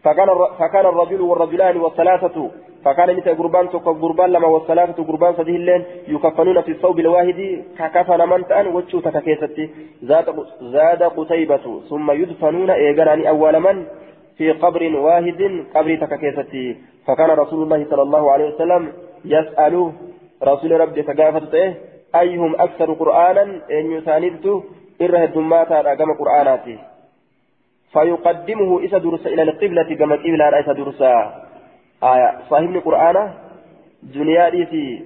فكان 0.03 0.27
فكان 0.59 0.85
الرجل 0.85 1.21
والرجلان 1.21 1.77
والثلاثة 1.77 2.51
فكان 2.85 3.15
متى 3.15 3.29
قربان 3.29 3.69
تك 3.69 3.87
قربان 4.03 4.29
لما 4.29 4.47
والثلاثة 4.47 5.03
قربان 5.03 5.33
سديه 5.37 5.55
اللين 5.55 5.83
يكفنون 6.07 6.61
في 6.61 6.71
الثوب 6.71 6.99
الواحد 6.99 7.63
ككفن 7.79 8.29
من 8.29 8.47
تأن 8.47 8.67
وجهه 8.67 8.99
تككيستي 9.01 9.69
زاد 10.03 10.27
زاد 10.61 11.03
قتيبة 11.03 11.81
ثم 11.89 12.11
يدفنون 12.11 12.69
إيجراني 12.69 13.29
أول 13.29 13.59
من 13.59 13.85
في 14.37 14.51
قبر 14.51 14.95
واحد 14.95 15.41
قبر 15.75 15.95
تككيستي 15.95 16.77
فكان 17.07 17.29
رسول 17.29 17.63
الله 17.63 17.85
صلى 17.89 18.01
الله 18.01 18.31
عليه 18.31 18.45
وسلم 18.55 18.91
يسأل 19.25 19.91
رسول 20.43 20.71
ربي 20.81 21.01
تقافت 21.01 21.55
أيهم 22.15 22.55
أكثر 22.55 22.93
قرآنا؟ 22.93 23.43
إن 23.71 23.91
يساندت 23.91 24.63
إره 25.01 25.23
الدماتا 25.23 25.81
رقم 25.81 26.13
قرآناتي. 26.13 26.77
فيقدمه 27.93 28.79
إذا 28.79 28.97
درس 28.97 29.27
إلى 29.27 29.43
القبلة 29.43 29.95
كما 29.95 30.15
قبل 30.15 30.41
إذا 30.41 30.73
درس 30.73 31.01
آية. 32.03 32.39
صاحب 32.49 32.75
القرآن 32.75 33.33
دنيا 34.03 34.49
في 34.49 35.01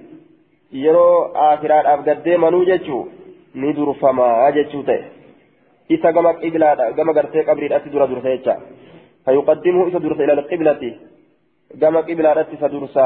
يرو 0.72 1.24
آخرات 1.24 1.86
أبقد 1.86 2.28
منو 2.28 2.64
جتشو؟ 2.64 2.98
ندر 3.54 3.92
فما 3.92 4.50
جتشو 4.50 4.82
تي 4.82 4.98
إذا 5.90 6.10
كما 6.10 6.30
قبل 6.42 6.62
كما 6.96 7.12
قرتي 7.12 7.40
قبل 7.42 7.72
أتي 7.72 7.88
در 7.90 8.04
درس 8.04 8.24
يتشا 8.24 8.54
فيقدمه 9.24 9.86
إذا 9.88 9.98
درس 9.98 10.20
إلى 10.20 10.32
القبلة. 10.32 10.82
كما 11.80 12.00
قبل 12.00 12.26
أتي 12.26 12.56
درس 12.56 12.98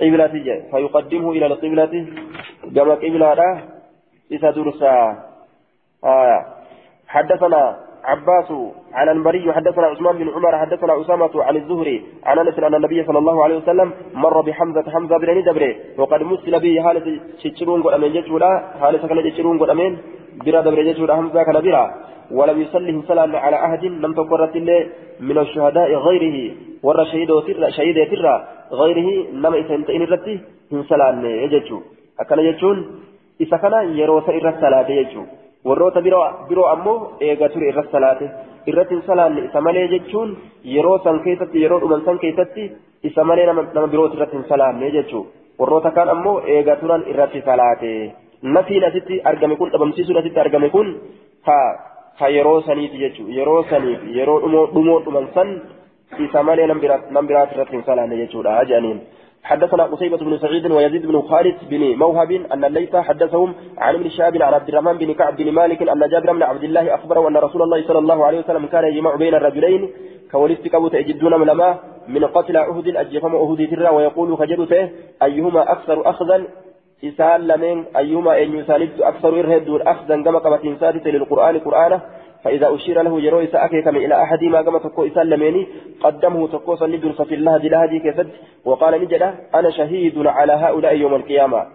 قبلة 0.00 0.34
فيقدمه 0.70 1.30
إلى 1.30 1.46
القبلة. 1.46 1.94
كما 2.74 2.94
قبل 2.94 3.22
إذا 4.32 4.50
درس 4.50 4.82
آية. 6.04 6.40
حدثنا 7.08 7.89
عباس 8.04 8.52
عن 8.92 9.08
البري 9.08 9.52
حدثنا 9.52 9.86
عثمان 9.86 10.18
بن 10.18 10.28
عمر 10.28 10.58
حدثنا 10.58 11.00
أسامة 11.00 11.30
عن 11.42 11.56
الزهري 11.56 12.02
عن 12.24 12.38
أنس 12.38 12.58
أن 12.58 12.74
النبي 12.74 13.04
صلى 13.04 13.18
الله 13.18 13.44
عليه 13.44 13.56
وسلم 13.56 13.92
مر 14.14 14.40
بحمزة 14.40 14.90
حمزة 14.90 15.18
بن 15.18 15.42
دبره 15.42 15.74
وقد 15.98 16.22
مسل 16.22 16.60
به 16.60 16.82
حالة 16.82 17.20
تشرون 17.44 17.82
قد 17.82 17.92
أمين 17.92 18.12
جتولا 18.12 18.50
حالة 18.80 19.08
كان 19.08 19.32
تشرون 19.32 19.58
قد 19.58 19.70
أمين 19.70 19.98
برا 20.44 20.60
دبره 20.60 20.82
جتولا 20.82 21.16
حمزة 21.16 21.42
كان 21.42 21.60
برا 21.64 21.84
ولم 22.30 22.60
يصلهم 22.60 23.02
سلام 23.08 23.36
على 23.36 23.56
أحد 23.56 23.84
لم 23.84 24.12
تقرت 24.14 24.56
من 25.20 25.38
الشهداء 25.38 25.90
غيره 25.94 26.36
ور 26.82 27.04
شهيد 27.04 27.30
شهيد 27.76 28.10
ترى 28.10 28.34
غيره 28.72 29.08
لم 29.44 29.54
يسنتين 29.54 30.02
الرتي 30.02 30.40
من 30.72 30.82
سلام 30.84 31.24
يجتو 31.24 31.78
أكن 32.20 32.38
يجتون 32.38 32.76
إذا 33.40 33.56
كان 33.56 33.74
يروس 34.00 34.28
إرى 34.28 34.48
الصلاة 34.48 34.88
يجتو 34.90 35.22
warroota 35.64 36.00
biroo 36.02 36.66
ammoo 36.74 37.16
eegaa 37.20 37.48
ture 37.48 37.68
irra 37.72 37.84
salaate. 37.92 38.30
Irratti 38.66 38.94
hin 38.94 39.02
salaanne. 39.06 39.44
Isa 39.48 39.60
malee 39.60 39.88
jechuun 39.88 40.36
yeroo 40.64 40.98
san 41.04 41.20
keessatti 41.26 41.62
yeroo 41.62 41.80
dhuman 41.80 42.04
san 42.04 42.18
keessatti 42.18 42.70
isa 43.10 43.24
malee 43.24 43.46
nama 43.46 43.86
birooti 43.92 44.16
irratti 44.16 44.36
hin 44.36 44.48
salaanne 44.48 44.90
jechuun 44.96 45.26
warroota 45.58 45.90
kaan 45.90 46.08
ammoo 46.14 46.40
eegaa 46.56 46.76
turan 46.82 47.04
irratti 47.12 47.42
salaate. 47.48 47.92
Nafiin 48.42 48.84
asitti 48.84 49.20
argame 49.24 49.56
kun 49.56 49.70
dhabamsiisuun 49.72 50.18
asitti 50.18 50.40
argame 50.40 50.70
kun 50.70 50.94
ha 51.46 52.28
yeroo 52.36 52.60
saniiti 52.68 52.98
jechuun 53.04 53.32
yeroo 53.38 53.62
saniif 53.70 54.00
yeroo 54.16 54.40
dhumoo 54.74 54.98
dhuman 55.04 55.28
san 55.34 55.50
isa 56.26 56.42
malee 56.42 56.66
nam 56.66 56.80
biraati 56.80 57.54
irratti 57.54 57.76
hin 57.76 57.84
salaanne 57.88 58.16
jechuudha 58.22 58.60
jedhaniin. 58.64 59.00
حدثنا 59.42 59.84
قصيبة 59.84 60.16
بن 60.16 60.38
سعيد 60.38 60.70
ويزيد 60.70 61.06
بن 61.06 61.20
خالد 61.22 61.56
بن 61.70 61.80
موهب 61.96 62.30
أن 62.32 62.64
الليث 62.64 62.96
حدثهم 62.96 63.54
عن 63.78 63.94
ابن 63.94 64.08
شهاب 64.10 64.42
عن 64.42 64.54
عبد 64.54 64.68
الرحمن 64.68 64.98
بن 64.98 65.14
كعب 65.14 65.36
بن 65.36 65.52
مالك 65.52 65.88
أن 65.88 66.08
جابر 66.08 66.32
بن 66.32 66.42
عبد 66.42 66.64
الله 66.64 66.94
أخبره 66.94 67.28
أن 67.28 67.36
رسول 67.36 67.62
الله 67.62 67.86
صلى 67.88 67.98
الله 67.98 68.24
عليه 68.24 68.38
وسلم 68.38 68.66
كان 68.66 68.84
يجمع 68.84 69.14
بين 69.14 69.34
الرجلين 69.34 69.90
كولست 70.32 70.68
كبوت 70.68 70.94
يجدون 70.94 71.40
ملما 71.40 71.78
من 72.08 72.24
قتل 72.24 72.56
أهد 72.56 72.96
أجفم 72.96 73.34
أهد 73.36 73.70
ترى 73.70 73.88
ويقول 73.88 74.38
خجلته 74.38 74.90
أيهما 75.22 75.72
أكثر 75.72 76.10
أخذا؟ 76.10 76.44
إسال 77.04 77.48
لمن؟ 77.48 77.84
أيهما 77.96 78.42
أن 78.42 78.54
يساند 78.54 78.90
أكثر 79.00 79.40
إرهد 79.40 79.68
أخذا 79.68 80.22
كما 80.22 80.38
قبت 80.38 80.64
إنسان 80.64 81.00
للقرآن 81.04 81.58
قرآنه؟ 81.58 82.00
فإذا 82.44 82.74
أشير 82.74 83.02
له 83.02 83.20
يروي 83.20 83.46
سأكي 83.46 83.82
كم 83.82 83.96
إلى 83.96 84.22
أحد 84.22 84.44
ما 84.44 84.60
قام 84.60 84.78
تكو 84.78 85.06
إسان 85.06 85.26
لميني 85.26 85.66
قدمه 86.00 86.48
تكو 86.48 86.76
صلي 86.76 86.96
درس 86.96 87.22
في 87.22 87.34
الله 87.34 87.56
دلهدي 87.56 87.98
كسد 87.98 88.28
وقال 88.64 89.00
نجد 89.02 89.22
أنا 89.54 89.70
شهيد 89.70 90.26
على 90.26 90.52
هؤلاء 90.52 90.96
يوم 90.96 91.14
القيامة. 91.14 91.66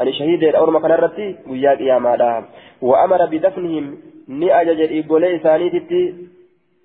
أنا 0.00 0.10
شهيد 0.10 0.42
الأور 0.42 0.70
مكان 0.70 0.92
الرتي 0.92 1.36
ويا 1.50 1.74
قيامة 1.74 2.44
وأمر 2.82 3.26
بدفنهم 3.26 3.98
ني 4.28 4.60
أجج 4.60 4.80
إيقولي 4.80 5.36
إسانيتي 5.36 6.14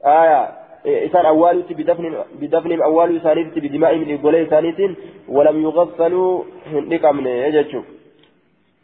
آية 0.05 0.41
إسان 0.85 1.25
أولي 1.25 1.63
بدفن 1.69 2.15
بدفنهم 2.41 2.81
أولي 2.81 3.17
إسانيتي 3.17 3.59
بدمائهم 3.59 4.09
إيقولي 4.09 4.43
إسانيتين 4.47 4.95
ولم 5.29 5.63
يغسلوا 5.63 6.43
هندك 6.73 7.05
أمني 7.05 7.41
يجتشو 7.43 7.81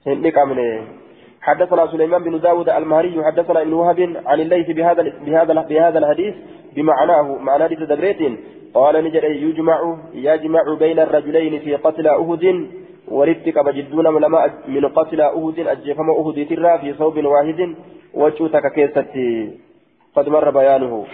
هندك 0.07 0.37
أمني 0.37 0.81
حدثنا 1.45 1.87
سليمان 1.87 2.23
بن 2.23 2.39
داود 2.39 2.69
المهري 2.69 3.23
حدثنا 3.23 3.61
ابن 3.61 3.73
وهب 3.73 3.99
عن 4.25 4.39
الليث 4.39 4.67
بهذا 4.77 5.01
بهذا 5.25 5.53
بهذا 5.69 5.99
الحديث 5.99 6.35
بمعناه 6.75 7.37
معنى 7.47 7.63
حديث 7.63 7.79
دبريت 7.79 8.21
قال 8.73 9.03
نجد 9.03 9.23
يجمع 9.23 9.97
يجمع 10.13 10.61
بين 10.79 10.99
الرجلين 10.99 11.59
في 11.59 11.75
قتل 11.75 12.07
أهد 12.07 12.45
ورتك 13.07 13.65
بجدون 13.65 14.07
علماء 14.07 14.53
من 14.67 14.85
قتل 14.85 15.21
أهد 15.21 15.59
أجفم 15.59 16.09
أهد 16.09 16.47
ترى 16.49 16.79
في 16.79 16.93
صوب 16.93 17.25
واحد. 17.25 17.75
وجوتك 18.13 18.65
كيستي. 18.75 19.51
قد 20.15 20.29
مر 20.29 20.49
بيانه. 20.49 21.05